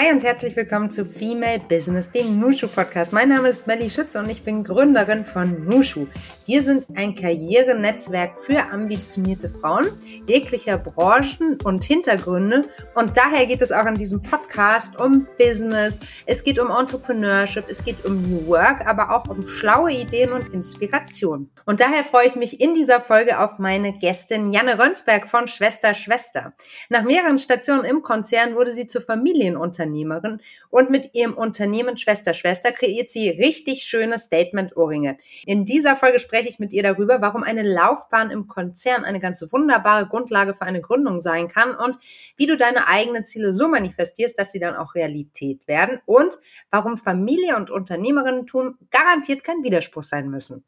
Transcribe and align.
Hi 0.00 0.12
und 0.12 0.22
herzlich 0.22 0.54
willkommen 0.54 0.92
zu 0.92 1.04
Female 1.04 1.58
Business, 1.68 2.12
dem 2.12 2.38
Nushu 2.38 2.68
Podcast. 2.68 3.12
Mein 3.12 3.30
Name 3.30 3.48
ist 3.48 3.66
Melly 3.66 3.90
Schütze 3.90 4.20
und 4.20 4.30
ich 4.30 4.44
bin 4.44 4.62
Gründerin 4.62 5.24
von 5.24 5.64
Nushu. 5.66 6.06
Wir 6.46 6.62
sind 6.62 6.86
ein 6.94 7.16
Karrierenetzwerk 7.16 8.38
für 8.44 8.60
ambitionierte 8.70 9.48
Frauen 9.48 9.86
jeglicher 10.28 10.78
Branchen 10.78 11.58
und 11.64 11.82
Hintergründe 11.82 12.62
und 12.94 13.16
daher 13.16 13.46
geht 13.46 13.60
es 13.60 13.72
auch 13.72 13.86
in 13.86 13.96
diesem 13.96 14.22
Podcast 14.22 15.00
um 15.00 15.26
Business, 15.36 15.98
es 16.26 16.44
geht 16.44 16.60
um 16.60 16.70
Entrepreneurship, 16.70 17.64
es 17.68 17.84
geht 17.84 18.04
um 18.04 18.22
New 18.22 18.46
Work, 18.46 18.86
aber 18.86 19.10
auch 19.12 19.26
um 19.26 19.42
schlaue 19.42 19.90
Ideen 19.90 20.30
und 20.30 20.54
Inspiration. 20.54 21.50
Und 21.66 21.80
daher 21.80 22.04
freue 22.04 22.28
ich 22.28 22.36
mich 22.36 22.60
in 22.60 22.72
dieser 22.72 23.00
Folge 23.00 23.40
auf 23.40 23.58
meine 23.58 23.98
Gästin 23.98 24.52
Janne 24.52 24.78
Rönsberg 24.78 25.28
von 25.28 25.48
Schwester 25.48 25.92
Schwester. 25.92 26.52
Nach 26.88 27.02
mehreren 27.02 27.40
Stationen 27.40 27.84
im 27.84 28.02
Konzern 28.02 28.54
wurde 28.54 28.70
sie 28.70 28.86
zur 28.86 29.02
Familienunternehmerin 29.02 29.87
Unternehmerin 29.88 30.40
und 30.70 30.90
mit 30.90 31.14
ihrem 31.14 31.34
Unternehmen 31.34 31.96
Schwester 31.96 32.34
Schwester 32.34 32.72
kreiert 32.72 33.10
sie 33.10 33.30
richtig 33.30 33.82
schöne 33.82 34.18
Statement-Ohrringe. 34.18 35.16
In 35.46 35.64
dieser 35.64 35.96
Folge 35.96 36.18
spreche 36.18 36.48
ich 36.48 36.58
mit 36.58 36.72
ihr 36.72 36.82
darüber, 36.82 37.20
warum 37.20 37.42
eine 37.42 37.62
Laufbahn 37.62 38.30
im 38.30 38.46
Konzern 38.46 39.04
eine 39.04 39.20
ganz 39.20 39.44
wunderbare 39.50 40.06
Grundlage 40.06 40.54
für 40.54 40.62
eine 40.62 40.80
Gründung 40.80 41.20
sein 41.20 41.48
kann 41.48 41.74
und 41.74 41.98
wie 42.36 42.46
du 42.46 42.56
deine 42.56 42.86
eigenen 42.88 43.24
Ziele 43.24 43.52
so 43.52 43.68
manifestierst, 43.68 44.38
dass 44.38 44.52
sie 44.52 44.60
dann 44.60 44.76
auch 44.76 44.94
Realität 44.94 45.66
werden 45.66 46.00
und 46.06 46.38
warum 46.70 46.98
Familie 46.98 47.56
und 47.56 47.70
Unternehmerinnentum 47.70 48.76
garantiert 48.90 49.44
kein 49.44 49.62
Widerspruch 49.62 50.02
sein 50.02 50.28
müssen. 50.28 50.64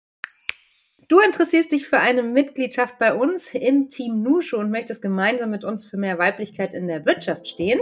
Du 1.11 1.19
interessierst 1.19 1.73
dich 1.73 1.89
für 1.89 1.99
eine 1.99 2.23
Mitgliedschaft 2.23 3.01
bei 3.01 3.13
uns 3.13 3.53
im 3.53 3.89
Team 3.89 4.23
Nushu 4.23 4.57
und 4.59 4.71
möchtest 4.71 5.03
gemeinsam 5.03 5.51
mit 5.51 5.65
uns 5.65 5.85
für 5.85 5.97
mehr 5.97 6.21
Weiblichkeit 6.21 6.73
in 6.73 6.87
der 6.87 7.05
Wirtschaft 7.05 7.49
stehen. 7.49 7.81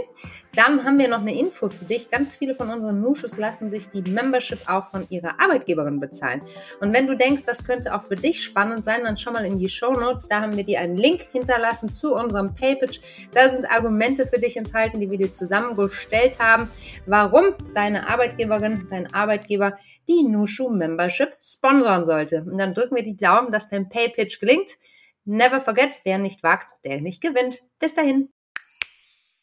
Dann 0.55 0.83
haben 0.83 0.97
wir 0.97 1.07
noch 1.07 1.21
eine 1.21 1.37
Info 1.37 1.69
für 1.69 1.85
dich. 1.85 2.09
Ganz 2.09 2.35
viele 2.35 2.55
von 2.55 2.71
unseren 2.71 3.01
Nushus 3.01 3.37
lassen 3.37 3.69
sich 3.69 3.91
die 3.91 4.01
Membership 4.01 4.57
auch 4.65 4.89
von 4.89 5.05
ihrer 5.11 5.39
Arbeitgeberin 5.39 5.99
bezahlen. 5.99 6.41
Und 6.81 6.91
wenn 6.91 7.05
du 7.05 7.15
denkst, 7.15 7.43
das 7.43 7.65
könnte 7.65 7.93
auch 7.93 8.01
für 8.01 8.15
dich 8.15 8.43
spannend 8.43 8.83
sein, 8.83 9.01
dann 9.03 9.15
schau 9.15 9.31
mal 9.31 9.45
in 9.45 9.59
die 9.59 9.69
Show 9.69 9.91
Notes. 9.91 10.27
Da 10.27 10.41
haben 10.41 10.57
wir 10.57 10.63
dir 10.63 10.79
einen 10.79 10.97
Link 10.97 11.27
hinterlassen 11.31 11.93
zu 11.93 12.15
unserem 12.15 12.55
Paypage. 12.55 12.99
Da 13.31 13.49
sind 13.49 13.69
Argumente 13.69 14.25
für 14.25 14.41
dich 14.41 14.57
enthalten, 14.57 14.99
die 14.99 15.11
wir 15.11 15.19
dir 15.19 15.31
zusammengestellt 15.31 16.39
haben, 16.39 16.67
warum 17.05 17.53
deine 17.75 18.09
Arbeitgeberin, 18.09 18.87
dein 18.89 19.13
Arbeitgeber 19.13 19.77
die 20.07 20.23
Nushu 20.23 20.69
Membership 20.69 21.37
sponsern 21.39 22.07
sollte. 22.07 22.43
Und 22.49 22.57
dann 22.57 22.73
drücken 22.73 22.95
wir 22.95 23.03
die 23.03 23.18
Daumen, 23.19 23.51
dass 23.51 23.69
dein 23.69 23.89
Pay-Pitch 23.89 24.39
gelingt. 24.39 24.77
Never 25.25 25.61
forget, 25.61 26.01
wer 26.03 26.17
nicht 26.17 26.41
wagt, 26.43 26.71
der 26.83 27.01
nicht 27.01 27.21
gewinnt. 27.21 27.61
Bis 27.79 27.93
dahin. 27.93 28.29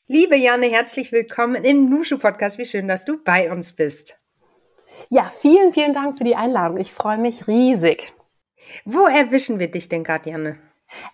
Liebe 0.09 0.37
Janne, 0.37 0.67
herzlich 0.67 1.13
willkommen 1.13 1.65
im 1.65 1.91
Nushu 1.91 2.19
Podcast. 2.19 2.59
Wie 2.59 2.65
schön, 2.65 2.89
dass 2.89 3.05
du 3.05 3.23
bei 3.23 3.51
uns 3.51 3.75
bist. 3.75 4.19
Ja, 5.11 5.29
vielen, 5.29 5.73
vielen 5.73 5.95
Dank 5.95 6.19
für 6.19 6.25
die 6.25 6.37
Einladung. 6.37 6.79
Ich 6.79 6.93
freue 6.93 7.19
mich 7.19 7.47
riesig. 7.47 8.13
Wo 8.85 9.07
erwischen 9.07 9.59
wir 9.59 9.71
dich 9.71 9.89
denn 9.89 10.05
gerade, 10.05 10.31
Janne? 10.31 10.59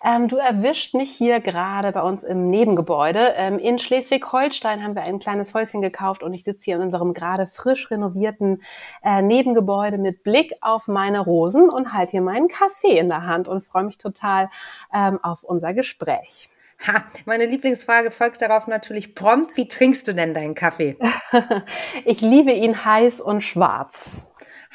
Ähm, 0.04 0.28
du 0.28 0.36
erwischt 0.36 0.94
mich 0.94 1.10
hier 1.10 1.40
gerade 1.40 1.92
bei 1.92 2.02
uns 2.02 2.24
im 2.24 2.50
Nebengebäude. 2.50 3.34
Ähm, 3.36 3.58
in 3.58 3.78
Schleswig-Holstein 3.78 4.82
haben 4.82 4.94
wir 4.94 5.02
ein 5.02 5.18
kleines 5.18 5.54
Häuschen 5.54 5.82
gekauft 5.82 6.22
und 6.22 6.34
ich 6.34 6.44
sitze 6.44 6.64
hier 6.64 6.76
in 6.76 6.82
unserem 6.82 7.14
gerade 7.14 7.46
frisch 7.46 7.90
renovierten 7.90 8.62
äh, 9.02 9.22
Nebengebäude 9.22 9.98
mit 9.98 10.22
Blick 10.22 10.52
auf 10.60 10.88
meine 10.88 11.20
Rosen 11.20 11.68
und 11.68 11.92
halte 11.92 12.12
hier 12.12 12.22
meinen 12.22 12.48
Kaffee 12.48 12.98
in 12.98 13.08
der 13.08 13.26
Hand 13.26 13.48
und 13.48 13.62
freue 13.62 13.84
mich 13.84 13.98
total 13.98 14.50
ähm, 14.92 15.18
auf 15.22 15.42
unser 15.44 15.74
Gespräch. 15.74 16.48
Ha, 16.86 17.04
meine 17.26 17.46
Lieblingsfrage 17.46 18.10
folgt 18.10 18.42
darauf 18.42 18.66
natürlich 18.66 19.14
prompt. 19.14 19.56
Wie 19.56 19.68
trinkst 19.68 20.08
du 20.08 20.14
denn 20.14 20.34
deinen 20.34 20.54
Kaffee? 20.54 20.96
ich 22.04 22.20
liebe 22.20 22.50
ihn 22.50 22.84
heiß 22.84 23.20
und 23.20 23.42
schwarz 23.42 24.31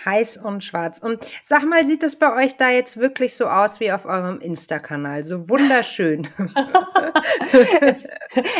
heiß 0.08 0.38
und 0.38 0.64
schwarz. 0.64 1.00
Und 1.00 1.30
sag 1.44 1.66
mal, 1.66 1.84
sieht 1.84 2.02
das 2.02 2.16
bei 2.16 2.34
euch 2.34 2.56
da 2.58 2.70
jetzt 2.70 2.98
wirklich 2.98 3.36
so 3.36 3.48
aus 3.48 3.80
wie 3.80 3.92
auf 3.92 4.06
eurem 4.06 4.40
Insta-Kanal? 4.40 5.24
So 5.24 5.50
wunderschön. 5.50 6.28
es, 7.82 8.08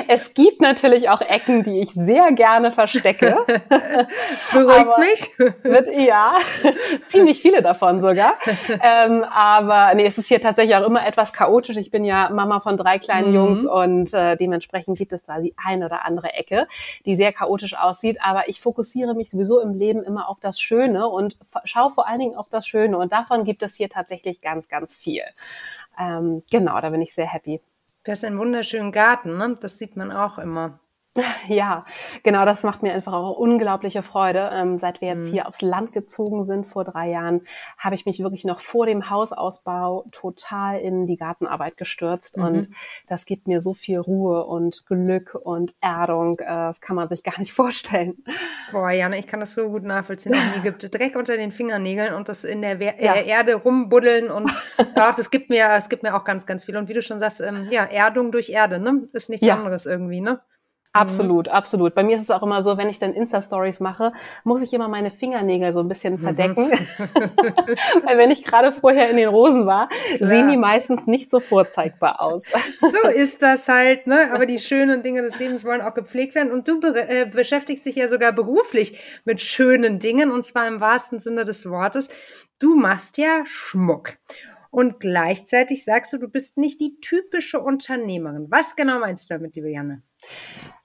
es, 0.08 0.34
gibt 0.34 0.62
natürlich 0.62 1.10
auch 1.10 1.22
Ecken, 1.22 1.64
die 1.64 1.80
ich 1.80 1.92
sehr 1.94 2.32
gerne 2.34 2.72
verstecke. 2.72 3.38
Das 3.48 3.78
beruhigt 4.54 4.78
aber 4.78 5.00
mich. 5.00 5.40
Wird, 5.64 5.88
ja, 5.88 6.38
ziemlich 7.08 7.42
viele 7.42 7.62
davon 7.62 8.02
sogar. 8.02 8.34
Ähm, 8.82 9.24
aber 9.24 9.96
nee, 9.96 10.06
es 10.06 10.18
ist 10.18 10.28
hier 10.28 10.42
tatsächlich 10.42 10.76
auch 10.76 10.86
immer 10.86 11.08
etwas 11.08 11.32
chaotisch. 11.32 11.78
Ich 11.78 11.92
bin 11.92 12.04
ja 12.04 12.30
Mama 12.30 12.60
von 12.60 12.76
drei 12.76 13.00
kleinen 13.00 13.30
mhm. 13.30 13.36
Jungs 13.36 13.66
und 13.66 14.14
äh, 14.14 14.36
dementsprechend 14.36 14.98
gibt 14.98 15.14
es 15.14 15.24
da 15.24 15.40
die 15.40 15.54
eine 15.56 15.86
oder 15.86 16.06
andere 16.06 16.34
Ecke, 16.34 16.68
die 17.06 17.16
sehr 17.16 17.32
chaotisch 17.32 17.76
aussieht. 17.78 18.18
Aber 18.22 18.50
ich 18.50 18.60
fokussiere 18.60 19.16
mich 19.16 19.30
sowieso 19.30 19.62
im 19.62 19.78
Leben 19.78 20.04
immer 20.04 20.28
auf 20.28 20.40
das 20.42 20.60
Schöne 20.60 21.08
und 21.08 21.37
schau 21.64 21.90
vor 21.90 22.08
allen 22.08 22.20
Dingen 22.20 22.36
auf 22.36 22.50
das 22.50 22.68
Schöne. 22.68 22.98
Und 22.98 23.12
davon 23.12 23.44
gibt 23.44 23.64
es 23.64 23.76
hier 23.76 23.90
tatsächlich 23.90 24.42
ganz, 24.42 24.68
ganz 24.68 24.98
viel. 24.98 25.24
Ähm, 26.00 26.44
genau, 26.52 26.80
da 26.82 26.90
bin 26.90 27.02
ich 27.02 27.14
sehr 27.14 27.32
happy. 27.32 27.62
Du 28.04 28.12
hast 28.12 28.24
einen 28.24 28.40
wunderschönen 28.40 28.92
Garten, 28.92 29.38
ne? 29.38 29.58
Das 29.60 29.78
sieht 29.78 29.96
man 29.96 30.12
auch 30.12 30.38
immer. 30.38 30.80
Ja, 31.48 31.86
genau, 32.24 32.46
das 32.46 32.64
macht 32.64 32.84
mir 32.84 32.94
einfach 32.94 33.14
auch 33.14 33.38
unglaubliche 33.38 34.04
Freude. 34.04 34.50
Ähm, 34.54 34.78
seit 34.78 35.02
wir 35.02 35.10
jetzt 35.10 35.28
mhm. 35.28 35.32
hier 35.32 35.48
aufs 35.48 35.62
Land 35.62 35.92
gezogen 35.92 36.46
sind 36.46 36.66
vor 36.66 36.84
drei 36.84 37.10
Jahren, 37.10 37.42
habe 37.78 37.96
ich 37.96 38.06
mich 38.06 38.20
wirklich 38.20 38.46
noch 38.46 38.60
vor 38.60 38.86
dem 38.86 39.10
Hausausbau 39.10 40.06
total 40.12 40.80
in 40.80 41.08
die 41.08 41.18
Gartenarbeit 41.18 41.78
gestürzt. 41.78 42.38
Mhm. 42.38 42.44
Und 42.44 42.70
das 43.08 43.26
gibt 43.26 43.48
mir 43.48 43.62
so 43.62 43.74
viel 43.74 44.00
Ruhe 44.00 44.46
und 44.46 44.86
Glück 44.86 45.36
und 45.36 45.76
Erdung. 45.82 46.40
Äh, 46.40 46.46
das 46.46 46.82
kann 46.82 46.96
man 46.96 47.10
sich 47.10 47.24
gar 47.24 47.40
nicht 47.40 47.54
vorstellen. 47.54 48.18
Boah, 48.72 48.92
Jana, 48.92 49.18
ich 49.18 49.28
kann 49.28 49.40
das 49.40 49.54
so 49.54 49.70
gut 49.70 49.84
nachvollziehen. 49.84 50.36
Mir 50.56 50.62
gibt 50.62 50.94
Dreck 50.94 51.16
unter 51.16 51.38
den 51.38 51.52
Fingernägeln 51.52 52.14
und 52.14 52.30
das 52.30 52.44
in 52.44 52.62
der 52.62 52.80
We 52.80 52.94
ja. 53.00 53.14
äh, 53.14 53.28
Erde 53.28 53.56
rumbuddeln 53.56 54.30
und 54.30 54.52
ach, 54.96 55.16
das 55.16 55.30
gibt 55.32 55.50
mir, 55.50 55.72
es 55.78 55.90
gibt 55.90 56.04
mir 56.04 56.16
auch 56.16 56.24
ganz, 56.24 56.46
ganz 56.46 56.64
viel. 56.64 56.78
Und 56.78 56.90
wie 56.90 56.94
du 56.94 57.02
schon 57.02 57.20
sagst, 57.20 57.42
ähm, 57.42 57.68
ja, 57.72 57.86
Erdung 57.86 58.32
durch 58.32 58.50
Erde, 58.50 58.80
ne? 58.80 59.04
Ist 59.14 59.30
nichts 59.30 59.46
ja. 59.46 59.56
anderes 59.56 59.86
irgendwie, 59.86 60.22
ne? 60.22 60.42
Mhm. 60.98 61.02
Absolut, 61.02 61.48
absolut. 61.48 61.96
Bei 61.96 62.04
mir 62.04 62.16
ist 62.18 62.24
es 62.24 62.32
auch 62.32 62.44
immer 62.44 62.64
so, 62.64 62.78
wenn 62.78 62.90
ich 62.90 63.00
dann 63.00 63.14
Insta-Stories 63.14 63.80
mache, 63.80 64.12
muss 64.44 64.62
ich 64.62 64.74
immer 64.74 64.88
meine 64.88 65.12
Fingernägel 65.12 65.74
so 65.74 65.80
ein 65.80 65.88
bisschen 65.88 66.14
mhm. 66.16 66.20
verdecken. 66.20 66.72
Weil 68.04 68.18
wenn 68.18 68.32
ich 68.32 68.44
gerade 68.44 68.72
vorher 68.72 69.10
in 69.10 69.18
den 69.18 69.30
Rosen 69.30 69.66
war, 69.66 69.90
ja. 70.20 70.28
sehen 70.28 70.50
die 70.50 70.58
meistens 70.58 71.06
nicht 71.08 71.32
so 71.32 71.40
vorzeigbar 71.40 72.22
aus. 72.22 72.44
so 72.82 73.10
ist 73.10 73.42
das 73.42 73.68
halt, 73.68 74.08
ne? 74.08 74.32
Aber 74.34 74.46
die 74.46 74.60
schönen 74.60 75.04
Dinge 75.04 75.22
des 75.22 75.40
Lebens 75.40 75.64
wollen 75.64 75.82
auch 75.82 75.94
gepflegt 75.94 76.36
werden. 76.36 76.52
Und 76.52 76.68
du 76.68 76.80
be 76.80 77.08
äh, 77.08 77.26
beschäftigst 77.26 77.86
dich 77.86 77.96
ja 77.96 78.08
sogar 78.08 78.32
beruflich 78.32 79.00
mit 79.26 79.42
schönen 79.42 80.00
Dingen, 80.00 80.32
und 80.32 80.46
zwar 80.46 80.68
im 80.68 80.82
wahrsten 80.82 81.20
Sinne 81.20 81.46
des 81.46 81.70
Wortes. 81.70 82.10
Du 82.60 82.76
machst 82.76 83.18
ja 83.18 83.44
Schmuck. 83.46 84.14
Und 84.70 85.00
gleichzeitig 85.00 85.84
sagst 85.84 86.14
du, 86.14 86.18
du 86.18 86.28
bist 86.28 86.58
nicht 86.58 86.82
die 86.82 87.00
typische 87.00 87.60
Unternehmerin. 87.60 88.48
Was 88.50 88.76
genau 88.76 89.00
meinst 89.00 89.30
du 89.30 89.34
damit, 89.34 89.56
liebe 89.56 89.70
Janne? 89.70 90.04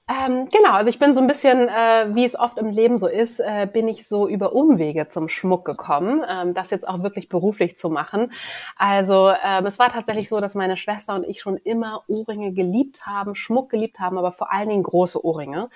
Ähm, 0.09 0.49
genau, 0.49 0.71
also 0.71 0.89
ich 0.89 0.99
bin 0.99 1.15
so 1.15 1.21
ein 1.21 1.27
bisschen, 1.27 1.69
äh, 1.69 2.13
wie 2.13 2.25
es 2.25 2.37
oft 2.37 2.57
im 2.57 2.67
Leben 2.67 2.97
so 2.97 3.07
ist, 3.07 3.39
äh, 3.39 3.65
bin 3.71 3.87
ich 3.87 4.05
so 4.05 4.27
über 4.27 4.51
Umwege 4.51 5.07
zum 5.07 5.29
Schmuck 5.29 5.63
gekommen, 5.63 6.21
ähm, 6.29 6.53
das 6.53 6.71
jetzt 6.71 6.85
auch 6.85 7.03
wirklich 7.03 7.29
beruflich 7.29 7.77
zu 7.77 7.89
machen. 7.89 8.29
Also 8.75 9.29
ähm, 9.29 9.65
es 9.65 9.79
war 9.79 9.93
tatsächlich 9.93 10.27
so, 10.27 10.41
dass 10.41 10.55
meine 10.55 10.75
Schwester 10.75 11.15
und 11.15 11.23
ich 11.23 11.39
schon 11.39 11.55
immer 11.55 12.03
Ohrringe 12.07 12.51
geliebt 12.51 13.05
haben, 13.05 13.33
Schmuck 13.33 13.69
geliebt 13.69 14.01
haben, 14.01 14.17
aber 14.17 14.33
vor 14.33 14.51
allen 14.51 14.67
Dingen 14.67 14.83
große 14.83 15.23
Ohrringe. 15.23 15.69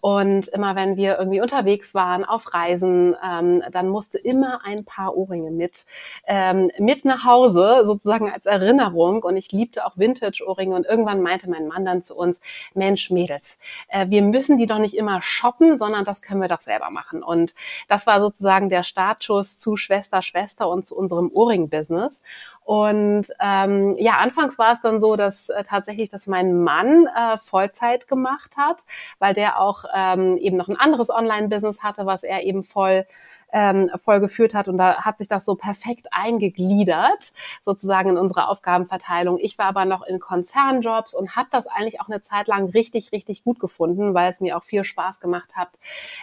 Und 0.00 0.48
immer 0.48 0.76
wenn 0.76 0.96
wir 0.96 1.18
irgendwie 1.18 1.42
unterwegs 1.42 1.92
waren, 1.92 2.24
auf 2.24 2.54
Reisen, 2.54 3.14
ähm, 3.22 3.62
dann 3.70 3.90
musste 3.90 4.16
immer 4.16 4.60
ein 4.64 4.86
paar 4.86 5.14
Ohrringe 5.14 5.50
mit, 5.50 5.84
ähm, 6.26 6.70
mit 6.78 7.04
nach 7.04 7.26
Hause, 7.26 7.82
sozusagen 7.84 8.32
als 8.32 8.46
Erinnerung. 8.46 9.24
Und 9.24 9.36
ich 9.36 9.52
liebte 9.52 9.84
auch 9.84 9.98
Vintage-Ohrringe. 9.98 10.74
Und 10.74 10.86
irgendwann 10.86 11.20
meinte 11.20 11.50
mein 11.50 11.66
Mann 11.68 11.84
dann 11.84 12.02
zu 12.02 12.16
uns, 12.16 12.40
Mensch, 12.72 13.10
Mädels, 13.10 13.58
äh, 13.88 14.08
wir 14.08 14.22
müssen 14.22 14.58
die 14.58 14.66
doch 14.66 14.78
nicht 14.78 14.94
immer 14.94 15.22
shoppen, 15.22 15.76
sondern 15.76 16.04
das 16.04 16.22
können 16.22 16.40
wir 16.40 16.48
doch 16.48 16.60
selber 16.60 16.90
machen. 16.90 17.22
Und 17.22 17.54
das 17.88 18.06
war 18.06 18.20
sozusagen 18.20 18.68
der 18.68 18.82
Startschuss 18.82 19.58
zu 19.58 19.76
Schwester, 19.76 20.22
Schwester 20.22 20.68
und 20.68 20.86
zu 20.86 20.96
unserem 20.96 21.30
Ohrring-Business. 21.32 22.22
Und 22.64 23.26
ähm, 23.40 23.94
ja, 23.98 24.14
anfangs 24.14 24.58
war 24.58 24.72
es 24.72 24.80
dann 24.80 25.00
so, 25.00 25.16
dass 25.16 25.50
äh, 25.50 25.64
tatsächlich, 25.64 26.08
dass 26.08 26.26
mein 26.26 26.62
Mann 26.62 27.06
äh, 27.06 27.36
Vollzeit 27.38 28.08
gemacht 28.08 28.56
hat, 28.56 28.86
weil 29.18 29.34
der 29.34 29.60
auch 29.60 29.84
ähm, 29.94 30.38
eben 30.38 30.56
noch 30.56 30.68
ein 30.68 30.78
anderes 30.78 31.10
Online-Business 31.10 31.82
hatte, 31.82 32.06
was 32.06 32.24
er 32.24 32.42
eben 32.42 32.62
voll 32.62 33.06
ähm, 33.54 33.88
voll 33.96 34.18
geführt 34.18 34.52
hat 34.52 34.66
und 34.66 34.78
da 34.78 35.02
hat 35.02 35.18
sich 35.18 35.28
das 35.28 35.44
so 35.44 35.54
perfekt 35.54 36.08
eingegliedert, 36.10 37.32
sozusagen 37.64 38.10
in 38.10 38.18
unsere 38.18 38.48
Aufgabenverteilung. 38.48 39.38
Ich 39.38 39.56
war 39.58 39.66
aber 39.66 39.84
noch 39.84 40.04
in 40.04 40.18
Konzernjobs 40.18 41.14
und 41.14 41.36
habe 41.36 41.48
das 41.52 41.68
eigentlich 41.68 42.00
auch 42.00 42.08
eine 42.08 42.20
Zeit 42.20 42.48
lang 42.48 42.68
richtig, 42.70 43.12
richtig 43.12 43.44
gut 43.44 43.60
gefunden, 43.60 44.12
weil 44.12 44.28
es 44.30 44.40
mir 44.40 44.56
auch 44.56 44.64
viel 44.64 44.82
Spaß 44.82 45.20
gemacht 45.20 45.56
hat, 45.56 45.68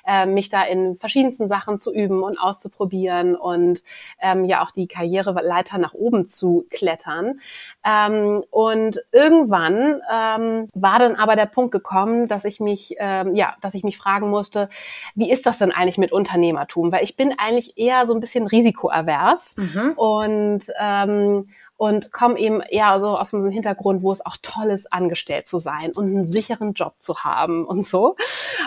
äh, 0.05 0.25
mich 0.25 0.49
da 0.49 0.63
in 0.63 0.97
verschiedensten 0.97 1.47
Sachen 1.47 1.79
zu 1.79 1.93
üben 1.93 2.21
und 2.21 2.37
auszuprobieren 2.37 3.37
und 3.37 3.83
ähm, 4.19 4.43
ja 4.43 4.61
auch 4.61 4.71
die 4.71 4.87
Karriereleiter 4.87 5.77
nach 5.77 5.93
oben 5.93 6.27
zu 6.27 6.65
klettern. 6.69 7.39
Ähm, 7.85 8.43
und 8.49 9.01
irgendwann 9.13 10.01
ähm, 10.11 10.67
war 10.73 10.99
dann 10.99 11.15
aber 11.15 11.37
der 11.37 11.45
Punkt 11.45 11.71
gekommen, 11.71 12.27
dass 12.27 12.43
ich 12.43 12.59
mich, 12.59 12.95
ähm, 12.99 13.35
ja, 13.35 13.55
dass 13.61 13.73
ich 13.73 13.85
mich 13.85 13.97
fragen 13.97 14.29
musste, 14.29 14.67
wie 15.15 15.31
ist 15.31 15.45
das 15.45 15.59
denn 15.59 15.71
eigentlich 15.71 15.97
mit 15.97 16.11
Unternehmertum? 16.11 16.91
Weil 16.91 17.05
ich 17.05 17.15
bin 17.21 17.37
eigentlich 17.37 17.77
eher 17.77 18.07
so 18.07 18.15
ein 18.15 18.19
bisschen 18.19 18.47
risikoavers 18.47 19.55
mhm. 19.55 19.93
und 19.95 20.61
ähm, 20.79 21.49
und 21.81 22.11
komme 22.11 22.37
eben 22.37 22.61
eher 22.61 22.99
so 22.99 23.17
aus 23.17 23.33
einem 23.33 23.49
Hintergrund, 23.49 24.03
wo 24.03 24.11
es 24.11 24.23
auch 24.23 24.37
toll 24.43 24.67
ist, 24.67 24.93
angestellt 24.93 25.47
zu 25.47 25.57
sein 25.57 25.93
und 25.93 26.05
einen 26.05 26.29
sicheren 26.29 26.73
Job 26.73 26.93
zu 26.99 27.23
haben 27.23 27.65
und 27.67 27.87
so. 27.87 28.15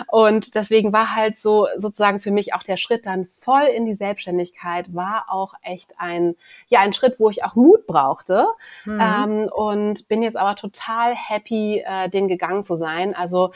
Und 0.09 0.53
deswegen 0.55 0.91
war 0.91 1.15
halt 1.15 1.37
so 1.37 1.65
sozusagen 1.77 2.19
für 2.19 2.31
mich 2.31 2.53
auch 2.53 2.61
der 2.61 2.75
Schritt 2.75 3.05
dann 3.05 3.23
voll 3.23 3.67
in 3.73 3.85
die 3.85 3.93
Selbstständigkeit 3.93 4.93
war 4.93 5.27
auch 5.29 5.53
echt 5.61 5.93
ein, 5.97 6.35
ja, 6.67 6.81
ein 6.81 6.91
Schritt, 6.91 7.17
wo 7.17 7.29
ich 7.29 7.45
auch 7.45 7.55
Mut 7.55 7.87
brauchte. 7.87 8.47
Mhm. 8.83 8.99
Ähm, 9.01 9.49
und 9.49 10.09
bin 10.09 10.21
jetzt 10.21 10.35
aber 10.35 10.57
total 10.57 11.15
happy, 11.15 11.85
äh, 11.85 12.09
den 12.09 12.27
gegangen 12.27 12.65
zu 12.65 12.75
sein. 12.75 13.15
Also, 13.15 13.53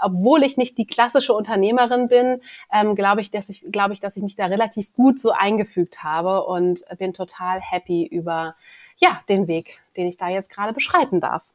obwohl 0.00 0.42
ich 0.42 0.56
nicht 0.56 0.78
die 0.78 0.86
klassische 0.86 1.34
Unternehmerin 1.34 2.06
bin, 2.06 2.40
ähm, 2.72 2.94
glaube 2.94 3.20
ich, 3.20 3.30
dass 3.30 3.50
ich, 3.50 3.62
glaube 3.70 3.92
ich, 3.92 4.00
dass 4.00 4.16
ich 4.16 4.22
mich 4.22 4.36
da 4.36 4.46
relativ 4.46 4.94
gut 4.94 5.20
so 5.20 5.32
eingefügt 5.32 6.02
habe 6.02 6.44
und 6.44 6.86
bin 6.96 7.12
total 7.12 7.60
happy 7.60 8.06
über 8.06 8.54
ja, 9.02 9.20
den 9.28 9.48
Weg, 9.48 9.80
den 9.96 10.06
ich 10.06 10.16
da 10.16 10.28
jetzt 10.28 10.50
gerade 10.50 10.72
beschreiten 10.72 11.20
darf. 11.20 11.52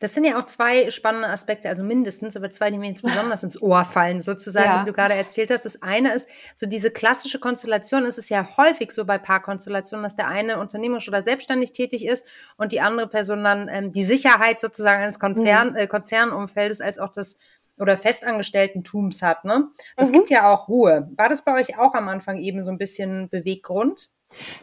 Das 0.00 0.12
sind 0.12 0.24
ja 0.24 0.40
auch 0.40 0.46
zwei 0.46 0.90
spannende 0.90 1.28
Aspekte, 1.28 1.68
also 1.68 1.84
mindestens, 1.84 2.36
aber 2.36 2.50
zwei, 2.50 2.68
die 2.72 2.78
mir 2.78 2.88
jetzt 2.88 3.02
besonders 3.02 3.44
ins 3.44 3.62
Ohr 3.62 3.84
fallen, 3.84 4.20
sozusagen, 4.20 4.66
ja. 4.66 4.82
wie 4.82 4.86
du 4.86 4.92
gerade 4.92 5.14
erzählt 5.14 5.52
hast. 5.52 5.64
Das 5.64 5.82
eine 5.82 6.12
ist 6.12 6.28
so 6.56 6.66
diese 6.66 6.90
klassische 6.90 7.38
Konstellation. 7.38 8.04
Es 8.04 8.18
ist 8.18 8.28
ja 8.28 8.44
häufig 8.56 8.90
so 8.90 9.04
bei 9.04 9.18
Paarkonstellationen, 9.18 10.02
dass 10.02 10.16
der 10.16 10.26
eine 10.26 10.58
unternehmerisch 10.58 11.06
oder 11.06 11.22
selbstständig 11.22 11.70
tätig 11.70 12.04
ist 12.04 12.26
und 12.56 12.72
die 12.72 12.80
andere 12.80 13.06
Person 13.06 13.44
dann 13.44 13.68
ähm, 13.70 13.92
die 13.92 14.02
Sicherheit 14.02 14.60
sozusagen 14.60 15.02
eines 15.02 15.20
Konzern, 15.20 15.70
mhm. 15.70 15.76
äh, 15.76 15.86
Konzernumfeldes 15.86 16.80
als 16.80 16.98
auch 16.98 17.12
das 17.12 17.36
oder 17.78 17.96
Festangestelltentums 17.96 19.22
hat. 19.22 19.44
Ne? 19.44 19.68
Das 19.96 20.08
mhm. 20.08 20.14
gibt 20.14 20.30
ja 20.30 20.52
auch 20.52 20.66
Ruhe. 20.66 21.08
War 21.16 21.28
das 21.28 21.44
bei 21.44 21.54
euch 21.54 21.78
auch 21.78 21.94
am 21.94 22.08
Anfang 22.08 22.38
eben 22.38 22.64
so 22.64 22.72
ein 22.72 22.78
bisschen 22.78 23.28
Beweggrund? 23.28 24.10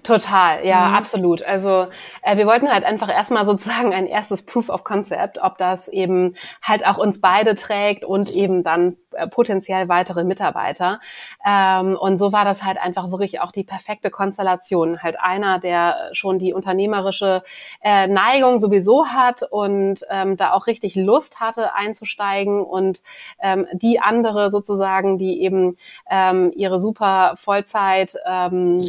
Total, 0.04 0.66
ja, 0.66 0.90
mhm. 0.90 0.96
absolut. 0.96 1.44
Also 1.44 1.88
äh, 2.22 2.38
wir 2.38 2.46
wollten 2.46 2.72
halt 2.72 2.86
einfach 2.86 3.10
erstmal 3.10 3.46
sozusagen 3.46 3.94
ein 3.94 4.06
erstes 4.06 4.44
Proof 4.44 4.70
of 4.70 4.84
Concept, 4.84 5.40
ob 5.42 5.58
das 5.58 5.88
eben 5.88 6.36
halt 6.62 6.88
auch 6.88 6.98
uns 6.98 7.20
beide 7.20 7.56
trägt 7.56 8.06
und 8.06 8.30
eben 8.30 8.64
dann 8.64 8.96
äh, 9.14 9.28
potenziell 9.28 9.90
weitere 9.90 10.24
Mitarbeiter. 10.24 11.00
Ähm, 11.46 11.98
und 12.00 12.20
so 12.20 12.32
war 12.32 12.46
das 12.46 12.64
halt 12.64 12.78
einfach 12.78 13.10
wirklich 13.10 13.42
auch 13.42 13.52
die 13.52 13.64
perfekte 13.64 14.12
Konstellation. 14.12 15.02
Halt 15.02 15.20
einer, 15.20 15.60
der 15.60 16.10
schon 16.14 16.38
die 16.38 16.54
unternehmerische 16.54 17.44
äh, 17.82 18.08
Neigung 18.08 18.60
sowieso 18.60 19.08
hat 19.08 19.44
und 19.44 20.02
ähm, 20.10 20.38
da 20.38 20.54
auch 20.54 20.68
richtig 20.68 20.96
Lust 20.96 21.40
hatte 21.40 21.74
einzusteigen 21.74 22.62
und 22.62 23.02
ähm, 23.42 23.66
die 23.74 24.00
andere 24.00 24.52
sozusagen, 24.52 25.18
die 25.18 25.42
eben 25.42 25.76
ähm, 26.10 26.52
ihre 26.56 26.80
super 26.80 27.34
Vollzeit 27.36 28.16
ähm, 28.26 28.80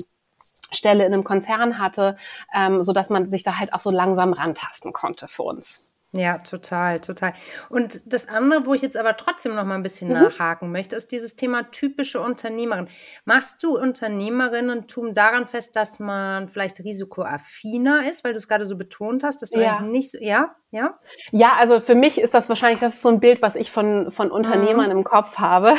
Stelle 0.72 1.06
in 1.06 1.12
einem 1.12 1.24
Konzern 1.24 1.78
hatte, 1.78 2.16
ähm, 2.54 2.82
so 2.84 2.92
dass 2.92 3.10
man 3.10 3.28
sich 3.28 3.42
da 3.42 3.58
halt 3.58 3.72
auch 3.72 3.80
so 3.80 3.90
langsam 3.90 4.32
rantasten 4.32 4.92
konnte 4.92 5.28
für 5.28 5.44
uns. 5.44 5.95
Ja, 6.12 6.38
total, 6.38 7.00
total. 7.00 7.34
Und 7.68 8.00
das 8.06 8.28
andere, 8.28 8.64
wo 8.64 8.74
ich 8.74 8.82
jetzt 8.82 8.96
aber 8.96 9.16
trotzdem 9.16 9.54
noch 9.54 9.64
mal 9.64 9.74
ein 9.74 9.82
bisschen 9.82 10.08
mhm. 10.08 10.14
nachhaken 10.14 10.72
möchte, 10.72 10.96
ist 10.96 11.12
dieses 11.12 11.36
Thema 11.36 11.70
typische 11.70 12.20
Unternehmerin. 12.20 12.88
Machst 13.24 13.62
du 13.62 13.76
Unternehmerinnentum 13.76 15.14
daran 15.14 15.46
fest, 15.46 15.76
dass 15.76 15.98
man 15.98 16.48
vielleicht 16.48 16.80
risikoaffiner 16.80 18.08
ist, 18.08 18.24
weil 18.24 18.32
du 18.32 18.38
es 18.38 18.48
gerade 18.48 18.66
so 18.66 18.76
betont 18.76 19.24
hast, 19.24 19.42
dass 19.42 19.50
du 19.50 19.60
ja. 19.60 19.80
nicht 19.80 20.10
so, 20.10 20.18
ja? 20.18 20.54
Ja? 20.72 20.98
Ja, 21.30 21.52
also 21.58 21.78
für 21.78 21.94
mich 21.94 22.20
ist 22.20 22.34
das 22.34 22.48
wahrscheinlich, 22.48 22.80
das 22.80 22.94
ist 22.94 23.02
so 23.02 23.08
ein 23.08 23.20
Bild, 23.20 23.40
was 23.40 23.54
ich 23.54 23.70
von, 23.70 24.10
von 24.10 24.32
Unternehmern 24.32 24.86
mhm. 24.90 24.98
im 24.98 25.04
Kopf 25.04 25.38
habe. 25.38 25.74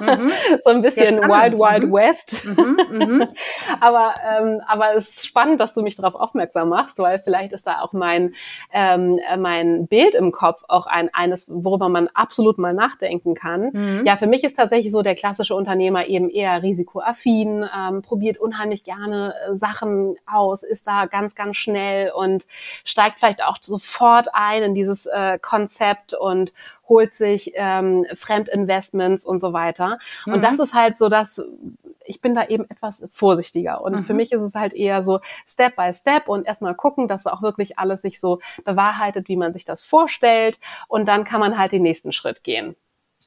Mhm. 0.00 0.32
so 0.64 0.70
ein 0.70 0.82
bisschen 0.82 1.18
Wild 1.18 1.54
Wild 1.54 1.84
mhm. 1.84 1.92
West. 1.92 2.44
Mhm, 2.44 2.78
mhm. 2.90 3.28
aber, 3.80 4.14
ähm, 4.28 4.60
aber 4.66 4.94
es 4.96 5.10
ist 5.10 5.26
spannend, 5.26 5.60
dass 5.60 5.74
du 5.74 5.82
mich 5.82 5.96
darauf 5.96 6.16
aufmerksam 6.16 6.70
machst, 6.70 6.98
weil 6.98 7.20
vielleicht 7.20 7.52
ist 7.52 7.68
da 7.68 7.80
auch 7.80 7.92
mein, 7.92 8.32
ähm, 8.72 9.18
mein 9.38 9.71
Bild 9.86 10.14
im 10.14 10.32
Kopf 10.32 10.64
auch 10.68 10.86
ein, 10.86 11.10
eines, 11.12 11.46
worüber 11.48 11.88
man 11.88 12.08
absolut 12.08 12.58
mal 12.58 12.74
nachdenken 12.74 13.34
kann. 13.34 13.70
Mhm. 13.72 14.02
Ja, 14.06 14.16
für 14.16 14.26
mich 14.26 14.44
ist 14.44 14.56
tatsächlich 14.56 14.92
so 14.92 15.02
der 15.02 15.14
klassische 15.14 15.54
Unternehmer 15.54 16.06
eben 16.06 16.30
eher 16.30 16.62
risikoaffin, 16.62 17.64
ähm, 17.76 18.02
probiert 18.02 18.38
unheimlich 18.38 18.84
gerne 18.84 19.34
äh, 19.34 19.54
Sachen 19.54 20.16
aus, 20.26 20.62
ist 20.62 20.86
da 20.86 21.06
ganz, 21.06 21.34
ganz 21.34 21.56
schnell 21.56 22.12
und 22.12 22.46
steigt 22.84 23.18
vielleicht 23.18 23.44
auch 23.44 23.58
sofort 23.60 24.28
ein 24.32 24.62
in 24.62 24.74
dieses 24.74 25.06
äh, 25.06 25.38
Konzept 25.40 26.14
und 26.14 26.52
holt 26.88 27.14
sich 27.14 27.52
ähm, 27.54 28.06
Fremdinvestments 28.14 29.24
und 29.24 29.40
so 29.40 29.52
weiter. 29.52 29.98
Mhm. 30.26 30.34
Und 30.34 30.44
das 30.44 30.58
ist 30.58 30.74
halt 30.74 30.98
so, 30.98 31.08
dass 31.08 31.42
ich 32.06 32.20
bin 32.20 32.34
da 32.34 32.46
eben 32.46 32.64
etwas 32.68 33.06
vorsichtiger. 33.10 33.82
Und 33.82 33.94
mhm. 33.94 34.04
für 34.04 34.14
mich 34.14 34.32
ist 34.32 34.40
es 34.40 34.54
halt 34.54 34.74
eher 34.74 35.02
so 35.02 35.20
Step 35.46 35.76
by 35.76 35.92
Step 35.94 36.28
und 36.28 36.46
erstmal 36.46 36.74
gucken, 36.74 37.08
dass 37.08 37.26
auch 37.26 37.42
wirklich 37.42 37.78
alles 37.78 38.02
sich 38.02 38.20
so 38.20 38.40
bewahrheitet, 38.64 39.28
wie 39.28 39.36
man 39.36 39.52
sich 39.52 39.64
das 39.64 39.82
vorstellt. 39.82 40.60
Und 40.88 41.08
dann 41.08 41.24
kann 41.24 41.40
man 41.40 41.58
halt 41.58 41.72
den 41.72 41.82
nächsten 41.82 42.12
Schritt 42.12 42.44
gehen. 42.44 42.76